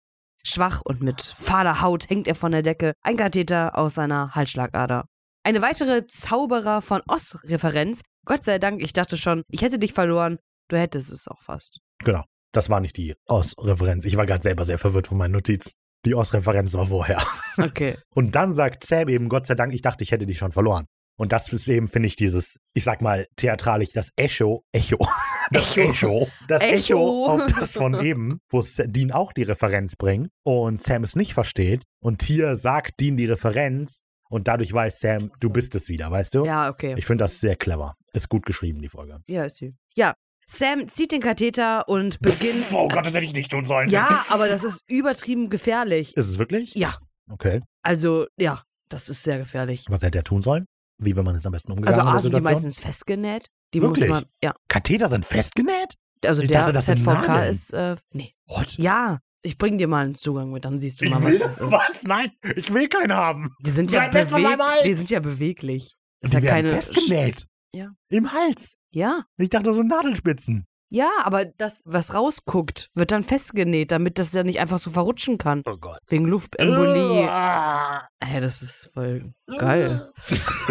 [0.44, 5.06] Schwach und mit fahler Haut hängt er von der Decke, ein Katheter aus seiner Halsschlagader.
[5.44, 8.02] Eine weitere Zauberer von Oz-Referenz.
[8.24, 10.38] Gott sei Dank, ich dachte schon, ich hätte dich verloren.
[10.68, 11.80] Du hättest es auch fast.
[11.98, 12.24] Genau.
[12.52, 14.04] Das war nicht die Oz-Referenz.
[14.04, 15.72] Ich war gerade selber sehr verwirrt von meinen Notizen.
[16.04, 17.24] Die Oz-Referenz war vorher.
[17.56, 17.96] Okay.
[18.14, 20.86] Und dann sagt Sam eben, Gott sei Dank, ich dachte, ich hätte dich schon verloren.
[21.16, 24.98] Und das ist eben, finde ich, dieses, ich sag mal, theatralisch, das Echo, Echo,
[25.50, 25.90] das Echo.
[25.90, 27.26] Echo, das Echo, Echo.
[27.26, 31.34] auf das von eben, wo es Dean auch die Referenz bringt und Sam es nicht
[31.34, 31.84] versteht.
[32.00, 36.34] Und hier sagt Dean die Referenz und dadurch weiß Sam, du bist es wieder, weißt
[36.34, 36.44] du?
[36.46, 36.94] Ja, okay.
[36.96, 37.94] Ich finde das sehr clever.
[38.12, 39.20] Ist gut geschrieben, die Folge.
[39.26, 39.74] Ja, ist sie.
[39.94, 40.14] Ja.
[40.52, 42.66] Sam zieht den Katheter und beginnt.
[42.72, 43.88] Oh Gott, das hätte ich nicht tun sollen.
[43.90, 46.16] Ja, aber das ist übertrieben gefährlich.
[46.16, 46.74] Ist es wirklich?
[46.74, 46.96] Ja.
[47.30, 47.60] Okay.
[47.82, 49.86] Also, ja, das ist sehr gefährlich.
[49.88, 50.66] Was hätte er tun sollen?
[50.98, 53.46] Wie will man es am besten umgegangen Also A sind die meistens festgenäht.
[53.74, 54.08] Die Wirklich?
[54.08, 54.24] muss man.
[54.44, 54.54] Ja.
[54.68, 55.94] Katheter sind festgenäht?
[56.24, 57.72] Also Ich der dachte, ZVK ist.
[57.72, 58.34] Äh, nee.
[58.46, 58.74] What?
[58.76, 59.18] Ja.
[59.44, 61.58] Ich bring dir mal einen Zugang mit, dann siehst du Ich mal, will was das
[61.60, 61.72] ist.
[61.72, 62.02] was?
[62.04, 63.50] Nein, ich will keinen haben.
[63.66, 65.94] Die sind ja, beweg die sind ja beweglich.
[66.20, 66.72] Ist Die ja keine.
[66.74, 67.46] festgenäht.
[67.74, 67.90] Ja.
[68.10, 68.74] Im Hals.
[68.92, 69.24] Ja.
[69.36, 70.66] Ich dachte so Nadelspitzen.
[70.94, 75.38] Ja, aber das, was rausguckt, wird dann festgenäht, damit das ja nicht einfach so verrutschen
[75.38, 75.62] kann.
[75.64, 76.00] Oh Gott.
[76.08, 77.26] Wegen Luftembolie.
[77.30, 78.06] Ah.
[78.20, 80.12] Ey, das ist voll geil.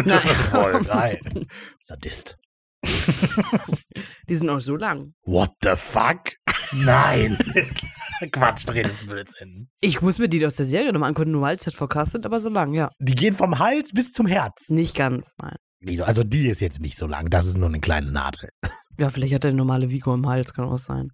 [0.04, 0.20] Nein.
[0.50, 1.20] Voll geil.
[1.80, 2.38] Sadist.
[4.28, 5.14] Die sind auch so lang.
[5.24, 6.34] What the fuck?
[6.72, 7.36] Nein.
[8.30, 9.68] Quatsch, redest Blödsinn.
[9.80, 12.26] Ich muss mir die aus der Serie nochmal angucken, nur weil es halt Forecast sind,
[12.26, 12.90] aber so lang, ja.
[13.00, 14.68] Die gehen vom Hals bis zum Herz.
[14.68, 15.56] Nicht ganz, nein.
[15.84, 18.48] Guido, Also die ist jetzt nicht so lang, das ist nur eine kleine Nadel.
[18.98, 21.10] Ja, vielleicht hat er eine normale Vigo im Hals, kann auch sein.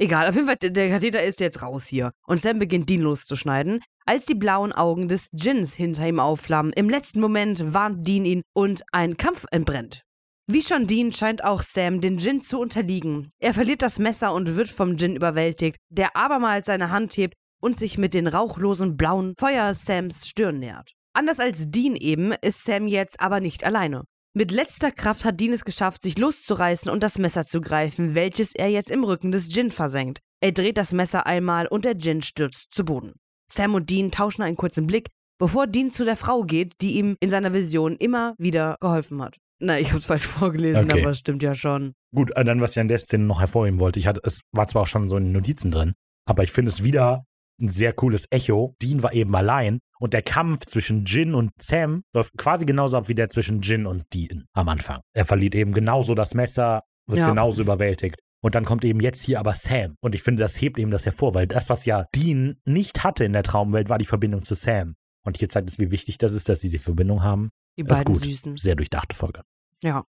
[0.00, 2.10] Egal, auf jeden Fall, der Katheter ist jetzt raus hier.
[2.26, 6.72] Und Sam beginnt, Dean loszuschneiden, als die blauen Augen des Djinns hinter ihm aufflammen.
[6.72, 10.02] Im letzten Moment warnt Dean ihn und ein Kampf entbrennt.
[10.50, 13.28] Wie schon Dean scheint auch Sam den Djinn zu unterliegen.
[13.38, 17.78] Er verliert das Messer und wird vom Djinn überwältigt, der abermals seine Hand hebt und
[17.78, 20.92] sich mit den rauchlosen blauen Feuer Sams Stirn nähert.
[21.18, 24.04] Anders als Dean eben ist Sam jetzt aber nicht alleine.
[24.36, 28.54] Mit letzter Kraft hat Dean es geschafft, sich loszureißen und das Messer zu greifen, welches
[28.54, 30.20] er jetzt im Rücken des Djinn versenkt.
[30.40, 33.14] Er dreht das Messer einmal und der Djinn stürzt zu Boden.
[33.50, 35.08] Sam und Dean tauschen einen kurzen Blick,
[35.40, 39.38] bevor Dean zu der Frau geht, die ihm in seiner Vision immer wieder geholfen hat.
[39.58, 41.00] Na, ich hab's falsch vorgelesen, Okay.
[41.02, 41.94] aber es stimmt ja schon.
[42.14, 44.68] Gut, äh, dann, was ich an der Szene noch hervorheben wollte, ich hatte, es war
[44.68, 45.94] zwar auch schon so in den Notizen drin,
[46.26, 47.24] aber ich finde es wieder
[47.60, 48.74] ein sehr cooles Echo.
[48.80, 53.08] Dean war eben allein und der Kampf zwischen Jin und Sam läuft quasi genauso ab
[53.08, 55.00] wie der zwischen Jin und Dean am Anfang.
[55.14, 57.28] Er verliert eben genauso das Messer, wird Ja.
[57.28, 58.16] genauso überwältigt.
[58.40, 59.96] Und dann kommt eben jetzt hier aber Sam.
[60.00, 63.24] Und ich finde, das hebt eben das hervor, weil das, was ja Dean nicht hatte
[63.24, 64.94] in der Traumwelt, war die Verbindung zu Sam.
[65.24, 67.50] Und hier zeigt es, wie wichtig das ist, dass sie die Verbindung haben.
[67.76, 68.22] Die Das ist beiden gut.
[68.22, 68.56] Süßen.
[68.56, 69.42] Sehr durchdachte Folge.
[69.82, 70.04] Ja.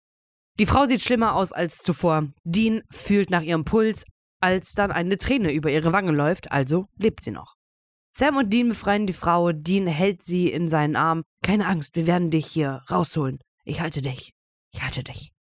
[0.60, 2.30] Die Frau sieht schlimmer aus als zuvor.
[2.44, 4.06] Dean fühlt nach ihrem Puls,
[4.46, 7.56] als dann eine Träne über ihre Wange läuft, also lebt sie noch.
[8.16, 9.52] Sam und Dean befreien die Frau.
[9.52, 11.24] Dean hält sie in seinen Arm.
[11.44, 13.40] Keine Angst, wir werden dich hier rausholen.
[13.66, 14.34] Ich halte dich.
[14.72, 15.32] Ich halte dich.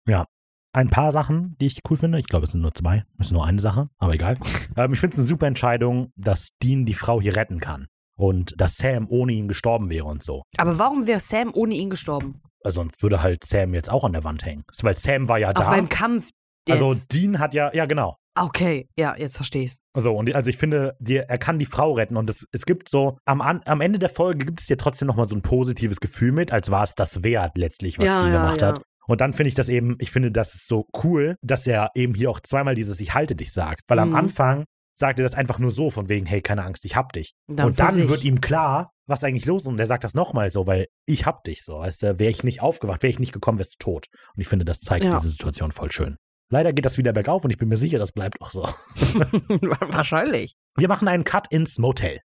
[0.73, 2.19] ein paar Sachen, die ich cool finde.
[2.19, 3.05] Ich glaube, es sind nur zwei.
[3.17, 4.37] Es ist nur eine Sache, aber egal.
[4.75, 7.87] ähm, ich finde es eine super Entscheidung, dass Dean die Frau hier retten kann.
[8.17, 10.43] Und dass Sam ohne ihn gestorben wäre und so.
[10.57, 12.41] Aber warum wäre Sam ohne ihn gestorben?
[12.63, 14.63] Weil sonst würde halt Sam jetzt auch an der Wand hängen.
[14.81, 15.69] Weil Sam war ja Auch da.
[15.69, 16.29] beim Kampf.
[16.67, 16.81] Jetzt.
[16.81, 18.17] Also Dean hat ja, ja genau.
[18.35, 19.79] Okay, ja, jetzt verstehe ich's.
[19.95, 22.89] So, und also ich finde, die, er kann die Frau retten und es, es gibt
[22.89, 26.31] so, am, am Ende der Folge gibt es dir trotzdem nochmal so ein positives Gefühl
[26.31, 28.67] mit, als war es das wert letztlich, was Ja, die ja, gemacht ja.
[28.69, 28.81] hat.
[29.07, 32.15] Und dann finde ich das eben, ich finde, das ist so cool, dass er eben
[32.15, 33.81] hier auch zweimal dieses Ich halte dich sagt.
[33.87, 34.15] Weil am Mhm.
[34.15, 34.63] Anfang
[34.97, 37.33] sagt er das einfach nur so, von wegen, hey, keine Angst, ich hab dich.
[37.47, 38.09] Dann und dann sich.
[38.09, 39.67] wird ihm klar, was eigentlich los ist.
[39.67, 41.79] Und er sagt das nochmal so, weil ich hab dich so.
[41.79, 44.07] Weißt du, wäre ich nicht aufgewacht, wäre ich nicht gekommen, wärst du tot.
[44.35, 45.11] Und ich finde, das zeigt Ja.
[45.19, 46.17] diese Situation voll schön.
[46.49, 48.61] Leider geht das wieder bergauf und ich bin mir sicher, das bleibt auch so.
[48.63, 50.55] Wahrscheinlich.
[50.77, 52.19] Wir machen einen Cut ins Motel.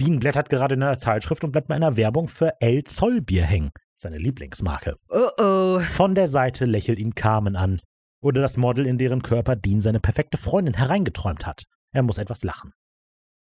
[0.00, 3.44] Dean blättert gerade in einer Zeitschrift und bleibt bei einer Werbung für El Zoll Bier
[3.44, 3.70] hängen.
[3.94, 4.96] Seine Lieblingsmarke.
[5.08, 5.80] Oh oh.
[5.80, 7.80] Von der Seite lächelt ihn Carmen an.
[8.20, 11.64] Oder das Model, in deren Körper Dean seine perfekte Freundin hereingeträumt hat.
[11.92, 12.72] Er muss etwas lachen.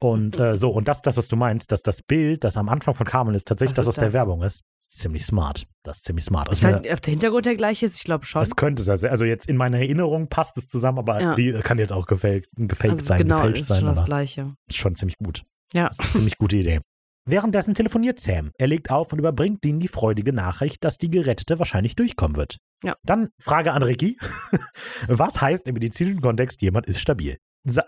[0.02, 2.68] Und äh, so, und das ist das, was du meinst, dass das Bild, das am
[2.70, 4.12] Anfang von Carmen ist, tatsächlich Was das aus der?
[4.14, 4.62] Werbung ist.
[4.78, 5.66] Ziemlich smart.
[5.84, 6.48] Das ist ziemlich smart.
[6.48, 7.96] Ich Also weiß mir- nicht, ob der Hintergrund der gleiche ist.
[7.98, 8.40] Ich glaube schon.
[8.40, 9.04] das könnte das.
[9.04, 11.34] Also jetzt in meiner Erinnerung passt es zusammen, aber Ja.
[11.34, 13.80] die kann jetzt auch gefaked, gefaked also sein, genau, ist sein.
[13.80, 14.54] schon das gleiche.
[14.68, 15.42] ist schon ziemlich gut.
[15.74, 15.88] Ja.
[15.88, 16.80] Das ist eine ziemlich gute Idee.
[17.26, 18.50] Währenddessen telefoniert Sam.
[18.58, 22.56] Er legt auf und überbringt Dean die freudige Nachricht, dass die Gerettete wahrscheinlich durchkommen wird.
[22.82, 22.94] Ja.
[23.04, 24.16] Dann Frage an Ricky.
[25.08, 27.38] Was heißt im medizinischen Kontext, jemand ist stabil?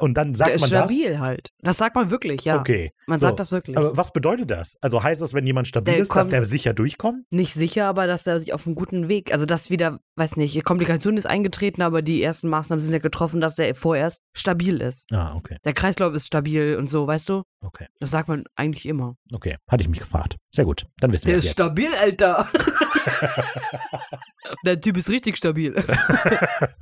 [0.01, 1.49] Und dann Der sagt ist man stabil halt.
[1.61, 2.55] Das sagt man wirklich, ja.
[2.55, 2.61] das?
[2.61, 2.93] Okay.
[3.07, 3.28] Man So.
[3.28, 3.78] sagt das wirklich.
[3.78, 4.77] Aber was bedeutet das?
[4.82, 7.23] Also heißt das, wenn jemand stabil Der ist, dass der sicher durchkommt?
[7.31, 10.55] nicht sicher, aber dass er sich auf einem guten Weg, also dass wieder, weiß nicht,
[10.55, 14.82] die Komplikation ist eingetreten, aber die ersten Maßnahmen sind ja getroffen, dass der vorerst stabil
[14.82, 15.11] ist.
[15.11, 15.57] Ah, okay.
[15.65, 17.43] Der Kreislauf ist stabil und so, weißt du?
[17.62, 17.86] Okay.
[17.99, 19.16] Das sagt man eigentlich immer.
[19.32, 19.57] Okay.
[19.70, 20.36] Hatte ich mich gefragt.
[20.55, 20.85] Sehr gut.
[21.01, 21.53] Dann wissen wir es jetzt.
[21.55, 22.47] stabil, Alter.
[24.66, 25.74] der Typ ist richtig stabil.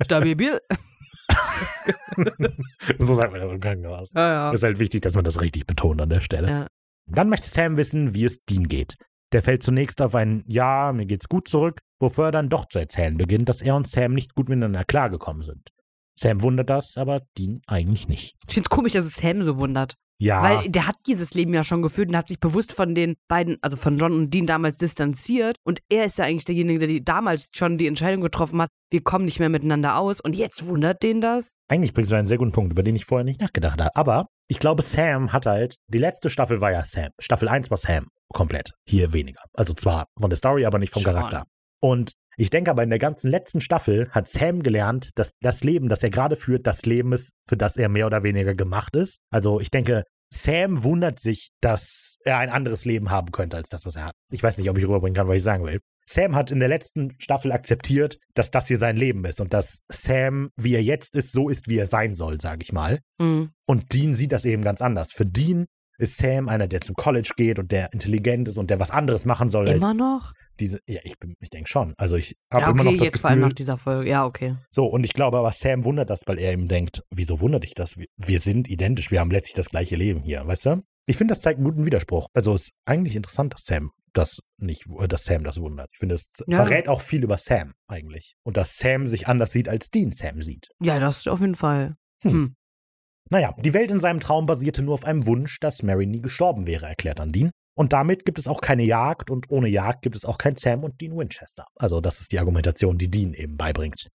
[0.03, 0.59] stabil.
[2.99, 4.11] so sagt man das im Krankenhaus.
[4.13, 4.51] Ja, ja.
[4.51, 6.49] Ist halt wichtig, dass man das richtig betont an der Stelle.
[6.49, 6.67] Ja.
[7.07, 8.95] Dann möchte Sam wissen, wie es Dean geht.
[9.33, 12.79] Der fällt zunächst auf ein Ja, mir geht's gut zurück, bevor er dann doch zu
[12.79, 15.69] erzählen beginnt, dass er und Sam nicht gut miteinander klargekommen sind.
[16.17, 18.35] Sam wundert das, aber Dean eigentlich nicht.
[18.47, 19.95] Ich find's komisch, dass es Sam so wundert.
[20.21, 23.15] Ja, Weil der hat dieses Leben ja schon geführt und hat sich bewusst von den
[23.27, 25.55] beiden, also von John und Dean damals distanziert.
[25.63, 29.01] Und er ist ja eigentlich derjenige, der die damals schon die Entscheidung getroffen hat, wir
[29.01, 30.21] kommen nicht mehr miteinander aus.
[30.21, 31.55] Und jetzt wundert den das?
[31.69, 33.95] eigentlich bringst du einen sehr guten Punkt, über den ich vorher nicht nachgedacht habe.
[33.95, 37.09] Aber ich glaube, Sam hat halt, die letzte Staffel war ja Sam.
[37.19, 38.73] Staffel 1 war Sam komplett.
[38.85, 39.41] Hier weniger.
[39.53, 41.13] Also zwar von der Story, aber nicht vom Schon.
[41.13, 41.45] Charakter.
[41.81, 45.89] Und ich denke aber, in der ganzen letzten Staffel hat Sam gelernt, dass das Leben,
[45.89, 49.17] das er gerade führt, das Leben ist, für das er mehr oder weniger gemacht ist.
[49.31, 53.85] Also ich denke, Sam wundert sich, dass er ein anderes Leben haben könnte als das,
[53.85, 54.15] was er hat.
[54.31, 55.81] Ich weiß nicht, ob ich rüberbringen kann, was ich sagen will.
[56.09, 59.81] Sam hat in der letzten Staffel akzeptiert, dass das hier sein Leben ist und dass
[59.89, 62.99] Sam, wie er jetzt ist, so ist, wie er sein soll, sage ich mal.
[63.19, 63.51] Mhm.
[63.65, 65.11] Und Dean sieht das eben ganz anders.
[65.11, 65.67] Für Dean
[65.97, 69.25] ist Sam einer, der zum College geht und der intelligent ist und der was anderes
[69.25, 70.33] machen soll Immer noch?
[70.61, 70.79] Diese.
[70.87, 71.93] Ja, ich, bin- ich denke schon.
[71.97, 73.49] Also ich habe Ja, okay, immer noch das jetzt vor allem Gefühl.
[73.49, 74.09] nach dieser Folge.
[74.09, 74.55] Ja, okay.
[74.69, 77.73] So, und ich glaube aber, Sam wundert das, weil er ihm denkt, wieso wundert dich
[77.73, 77.97] das?
[77.97, 80.83] Wir, wir sind identisch, wir haben letztlich das gleiche Leben hier, weißt du?
[81.07, 82.27] Ich finde, das zeigt einen guten Widerspruch.
[82.33, 85.89] Also es ist eigentlich interessant, dass Sam das nicht, äh, dass Sam das wundert.
[85.91, 86.63] Ich finde, es Ja.
[86.63, 88.35] verrät auch viel über Sam eigentlich.
[88.43, 90.69] Und dass Sam sich anders sieht, als Dean Sam sieht.
[90.81, 91.95] Ja, das auf jeden Fall.
[92.23, 92.31] Hm.
[92.31, 92.55] Hm.
[93.29, 96.67] Naja, die Welt in seinem Traum basierte nur auf einem Wunsch, dass Mary nie gestorben
[96.67, 97.51] wäre, erklärt dann Dean.
[97.75, 100.83] Und damit gibt es auch keine Jagd und ohne Jagd gibt es auch kein Sam
[100.83, 101.65] und Dean Winchester.
[101.75, 104.09] Also das ist die Argumentation, die Dean eben beibringt.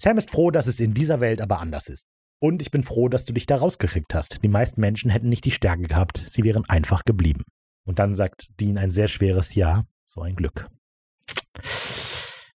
[0.00, 2.04] Sam ist froh, dass es in dieser Welt aber anders ist.
[2.40, 4.42] Und ich bin froh, dass du dich da rausgekriegt hast.
[4.44, 7.42] Die meisten Menschen hätten nicht die Stärke gehabt, sie wären einfach geblieben.
[7.84, 10.66] Und dann sagt Dean ein sehr schweres Ja, so ein Glück.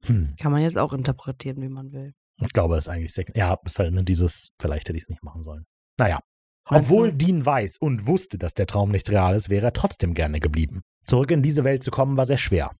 [0.04, 2.12] Hm, Kann man jetzt auch interpretieren, wie man will.
[2.40, 5.08] ich glaube, es ist eigentlich sehr, ja, ist halt nur dieses, vielleicht hätte ich es
[5.08, 5.64] nicht machen sollen.
[5.98, 6.20] Naja.
[6.68, 7.16] Meinst Obwohl du?
[7.16, 10.82] Dean weiß und wusste, dass der Traum nicht real ist, wäre er trotzdem gerne geblieben.
[11.02, 12.70] Zurück in diese Welt zu kommen, war sehr schwer.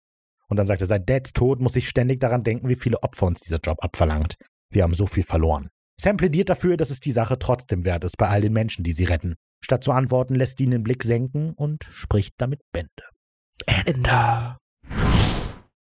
[0.49, 3.27] Und dann sagt er, seit Dads Tod muss ich ständig daran denken, wie viele Opfer
[3.27, 4.35] uns dieser Job abverlangt.
[4.71, 5.71] Wir haben so viel verloren.
[6.01, 8.93] Sam plädiert dafür, dass es die Sache trotzdem wert ist bei all den Menschen, die
[8.93, 9.35] sie retten.
[9.63, 12.91] Statt zu antworten, lässt Dean den Blick senken und spricht damit Bände.
[13.67, 14.57] Ende.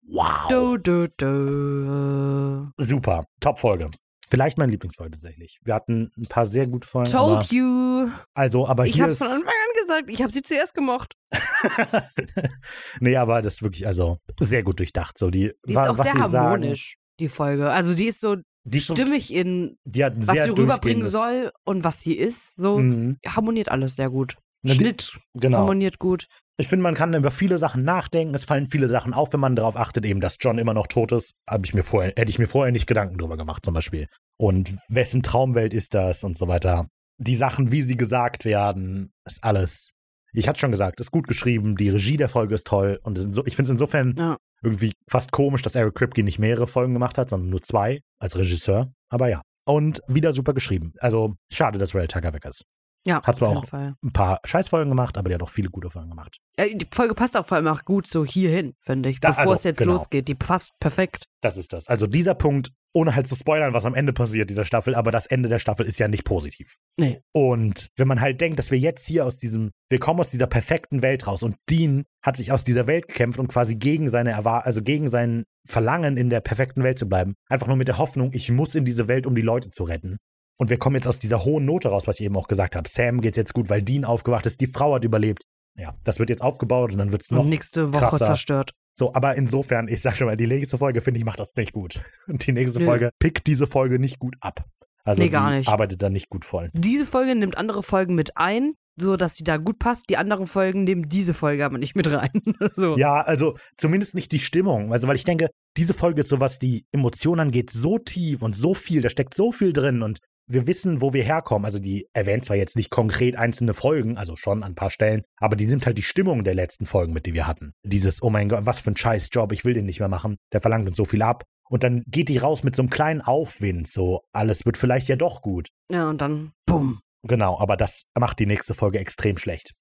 [0.07, 0.47] Wow.
[0.49, 2.71] Du, du, du.
[2.83, 3.25] Super.
[3.39, 3.91] Top-Folge.
[4.29, 5.59] Vielleicht meine Lieblingsfolge tatsächlich.
[5.63, 7.13] Wir hatten ein paar sehr gute Folgen.
[7.15, 8.09] aber, Told you.
[8.35, 10.09] also, aber Ich hier hab's ist, von Anfang an gesagt.
[10.09, 11.13] Ich hab sie zuerst gemocht.
[12.99, 15.17] nee, aber das ist wirklich, also, sehr gut durchdacht.
[15.17, 17.69] So, die, Die ist wa- auch was sehr sie sagen, harmonisch, die Folge.
[17.71, 18.35] Also die ist so
[18.65, 22.55] die ist stimmig in, was sie rüberbringen soll und was sie ist.
[22.55, 23.17] So Mhm.
[23.25, 24.35] harmoniert alles sehr gut.
[24.65, 25.59] Schnitt Genau.
[25.59, 26.25] harmoniert gut.
[26.59, 28.35] Ich finde, man kann über viele Sachen nachdenken.
[28.35, 31.13] Es fallen viele Sachen auf, wenn man darauf achtet, eben, dass John immer noch tot
[31.13, 31.35] ist.
[31.49, 34.07] Hab ich mir vorher, hätte ich mir vorher nicht Gedanken drüber gemacht, zum Beispiel.
[34.37, 36.87] Und wessen Traumwelt ist das und so weiter.
[37.17, 39.91] Die Sachen, wie sie gesagt werden, ist alles.
[40.33, 41.77] Ich hatte schon gesagt, ist gut geschrieben.
[41.77, 42.99] Die Regie der Folge ist toll.
[43.03, 44.35] Und es ist so, ich finde es insofern Ja.
[44.61, 48.37] irgendwie fast komisch, dass Eric Kripke nicht mehrere Folgen gemacht hat, sondern nur zwei als
[48.37, 48.91] Regisseur.
[49.09, 49.41] Aber ja.
[49.65, 50.91] Und wieder super geschrieben.
[50.99, 52.63] Also schade, dass Rael Tucker weg ist.
[53.09, 53.95] Ja, Hat zwar auch- Fall.
[54.05, 56.37] Ein paar Scheißfolgen gemacht, aber die hat auch viele gute Folgen gemacht.
[56.57, 59.19] Äh, Die Folge passt auch vor allem auch gut so hierhin, finde ich.
[59.19, 59.93] Da- bevor also, es jetzt genau.
[59.93, 60.27] losgeht.
[60.27, 61.25] Die passt perfekt.
[61.41, 61.87] Das ist das.
[61.87, 65.25] Also dieser Punkt, ohne halt zu spoilern, was am Ende passiert dieser Staffel, aber das
[65.25, 66.77] Ende der Staffel ist ja nicht positiv.
[66.99, 67.21] Nee.
[67.33, 70.47] Und wenn man halt denkt, dass wir jetzt hier aus diesem, wir kommen aus dieser
[70.47, 74.31] perfekten Welt raus und Dean hat sich aus dieser Welt gekämpft und quasi gegen seine
[74.31, 77.97] Erwar also gegen sein Verlangen in der perfekten Welt zu bleiben, einfach nur mit der
[77.99, 80.17] Hoffnung, ich muss in diese Welt, um die Leute zu retten.
[80.59, 82.87] Und wir kommen jetzt aus dieser hohen Note raus, was ich eben auch gesagt habe.
[82.89, 85.43] Sam geht's jetzt gut, weil Dean aufgewacht ist, die Frau hat überlebt.
[85.77, 88.25] Ja, das wird jetzt aufgebaut und dann wird's noch Und nächste Woche krasser.
[88.25, 88.71] zerstört.
[88.97, 91.71] so, aber insofern, ich sag schon mal, die nächste Folge, finde ich, macht das nicht
[91.71, 92.01] gut.
[92.27, 92.85] Und die nächste Nö.
[92.85, 94.65] Folge pickt diese Folge nicht gut ab.
[95.05, 95.69] Also Nee, gar nicht.
[95.69, 96.67] arbeitet da nicht gut voll.
[96.73, 100.09] Diese Folge nimmt andere Folgen mit ein, so dass sie da gut passt.
[100.09, 102.31] Die anderen Folgen nehmen diese Folge aber nicht mit rein.
[102.75, 102.97] so.
[102.97, 104.91] Ja, also zumindest nicht die Stimmung.
[104.91, 108.57] Also, weil ich denke, diese Folge ist so, was die Emotionen angeht, so tief und
[108.57, 110.19] so viel, da steckt so viel drin und
[110.49, 111.65] wir wissen, wo wir herkommen.
[111.65, 115.23] Also, die erwähnt zwar jetzt nicht konkret einzelne Folgen, also schon an ein paar Stellen,
[115.37, 117.71] aber die nimmt halt die Stimmung der letzten Folgen mit, die wir hatten.
[117.83, 120.61] Dieses, oh mein Gott, was für ein Scheißjob, ich will den nicht mehr machen, der
[120.61, 121.43] verlangt uns so viel ab.
[121.69, 125.15] Und dann geht die raus mit so einem kleinen Aufwind, so, alles wird vielleicht ja
[125.15, 125.69] doch gut.
[125.91, 126.99] ja, und dann, bumm.
[127.27, 129.73] Genau, aber das macht die nächste Folge extrem schlecht.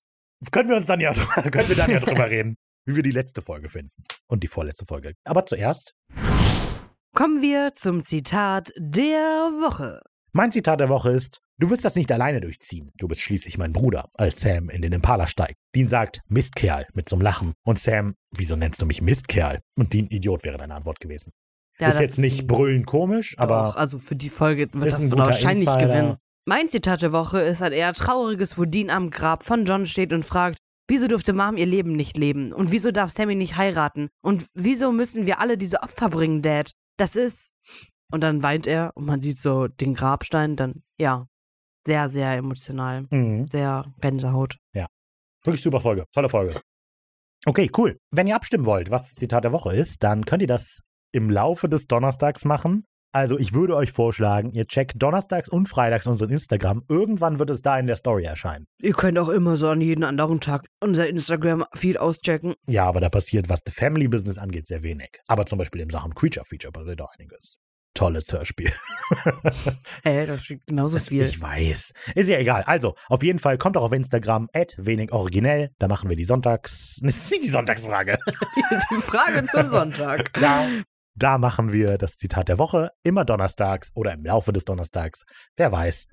[0.50, 1.12] Können wir uns dann ja,
[1.50, 3.92] können wir dann ja drüber reden, wie wir die letzte Folge finden.
[4.28, 5.14] Und die vorletzte Folge.
[5.24, 5.94] Aber zuerst,
[7.14, 10.00] Kommen wir zum Zitat der Woche.
[10.38, 12.92] Mein Zitat der Woche ist, du wirst das nicht alleine durchziehen.
[12.96, 15.56] Du bist schließlich mein Bruder, als Sam in den Impala steigt.
[15.74, 17.54] Dean sagt, Mistkerl, mit so einem Lachen.
[17.66, 19.58] Und Sam, wieso nennst du mich Mistkerl?
[19.76, 21.32] Und Dean, Idiot wäre deine Antwort gewesen.
[21.80, 25.66] Ja, ist jetzt nicht brüllend komisch, Doch, aber also für die Folge wird das wahrscheinlich
[25.66, 25.86] Insider.
[25.88, 26.16] gewinnen.
[26.46, 30.12] Mein Zitat der Woche ist ein eher trauriges, wo Dean am Grab von John steht
[30.12, 30.58] und fragt,
[30.88, 32.52] wieso durfte Mom ihr Leben nicht leben?
[32.52, 34.08] Und wieso darf Sammy nicht heiraten?
[34.22, 36.70] Und wieso müssen wir alle diese Opfer bringen, Dad?
[36.96, 37.54] Das ist...
[38.10, 41.26] Und dann weint er und man sieht so den Grabstein, dann, ja,
[41.86, 43.06] sehr, sehr emotional.
[43.10, 43.46] Mhm.
[43.50, 44.56] Sehr Gänsehaut.
[45.44, 46.04] Wirklich super Folge.
[46.12, 46.60] Tolle Folge.
[47.46, 47.98] Okay, cool.
[48.10, 50.80] Wenn ihr abstimmen wollt, was das Zitat der Woche ist, dann könnt ihr das
[51.12, 52.84] im Laufe des Donnerstags machen.
[53.14, 56.82] Also ich würde euch vorschlagen, ihr checkt donnerstags und freitags unseren Instagram.
[56.90, 58.66] Irgendwann wird es da in der Story erscheinen.
[58.82, 62.54] Ihr könnt auch immer so an jeden anderen Tag unser Instagram-Feed auschecken.
[62.66, 65.18] Ja, aber da passiert, was The Family Business angeht, sehr wenig.
[65.28, 67.58] Aber zum Beispiel in Sachen Creature Feature passiert da einiges.
[67.98, 68.72] Tolles Hörspiel.
[70.04, 71.26] Ey, da steht genauso viel.
[71.26, 71.92] Ich weiß.
[72.14, 72.62] Ist ja egal.
[72.62, 75.70] Also, auf jeden Fall kommt auch auf Instagram, wenig originell.
[75.78, 77.00] Da machen wir die Sonntags.
[77.08, 78.18] Das ist nicht die Sonntagsfrage.
[78.90, 80.32] Die Frage zum Sonntag.
[80.38, 80.68] Da,
[81.16, 82.90] da machen wir das Zitat der Woche.
[83.02, 85.24] Immer donnerstags oder im Laufe des Donnerstags.
[85.56, 86.06] Wer weiß.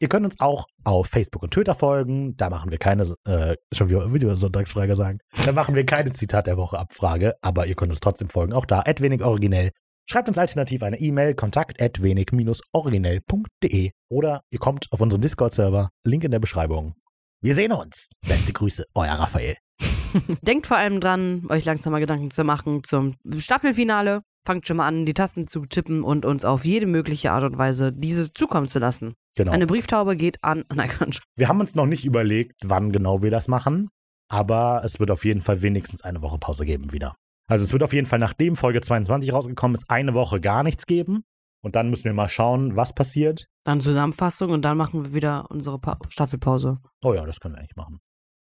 [0.00, 2.36] Ihr könnt uns auch auf Facebook und Twitter folgen.
[2.36, 5.18] Da machen wir keine, äh, schon wieder, wieder Sonntagsfrage sagen.
[5.46, 8.52] Da machen wir keine Zitat der Woche Abfrage, aber ihr könnt uns trotzdem folgen.
[8.52, 9.70] Auch da, wenig originell.
[10.10, 16.24] Schreibt uns alternativ eine E-Mail, kontakt at wenig-originell.de oder ihr kommt auf unseren Discord-Server, Link
[16.24, 16.96] in der Beschreibung.
[17.40, 18.08] Wir sehen uns.
[18.26, 19.56] Beste Grüße, euer Raphael.
[20.42, 24.22] Denkt vor allem dran, euch langsam mal Gedanken zu machen zum Staffelfinale.
[24.44, 27.56] Fangt schon mal an, die Tasten zu tippen und uns auf jede mögliche Art und
[27.56, 29.14] Weise diese zukommen zu lassen.
[29.36, 29.52] Genau.
[29.52, 30.64] Eine Brieftaube geht an.
[30.74, 30.90] Nein.
[31.36, 33.90] Wir haben uns noch nicht überlegt, wann genau wir das machen,
[34.28, 37.14] aber es wird auf jeden Fall wenigstens eine Woche Pause geben wieder.
[37.50, 40.86] Also es wird auf jeden Fall, nachdem Folge 22 rausgekommen ist, eine Woche gar nichts
[40.86, 41.24] geben.
[41.62, 43.48] Und dann müssen wir mal schauen, was passiert.
[43.64, 46.78] Dann Zusammenfassung und dann machen wir wieder unsere pa Staffelpause.
[47.02, 47.98] Oh ja, das können wir eigentlich machen.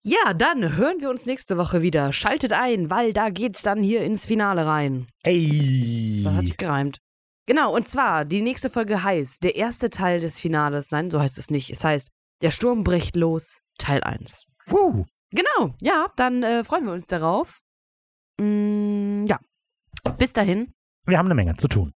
[0.04, 2.12] Ja, dann hören wir uns nächste Woche wieder.
[2.12, 5.06] Schaltet ein, weil da geht's dann hier ins Finale rein.
[5.24, 6.22] Ey!
[6.24, 6.98] Das hat sich gereimt.
[7.46, 10.90] Genau, und zwar, die nächste Folge heißt der erste Teil des Finales.
[10.90, 11.70] Nein, so heißt es nicht.
[11.70, 12.10] Es heißt
[12.42, 14.48] Der Sturm bricht los, Teil 1.
[14.66, 15.06] Puh.
[15.30, 17.62] Genau, ja, dann äh, freuen wir uns darauf.
[18.40, 19.40] Mm, ja.
[20.18, 20.74] Bis dahin.
[21.06, 21.94] Wir haben eine Menge zu tun.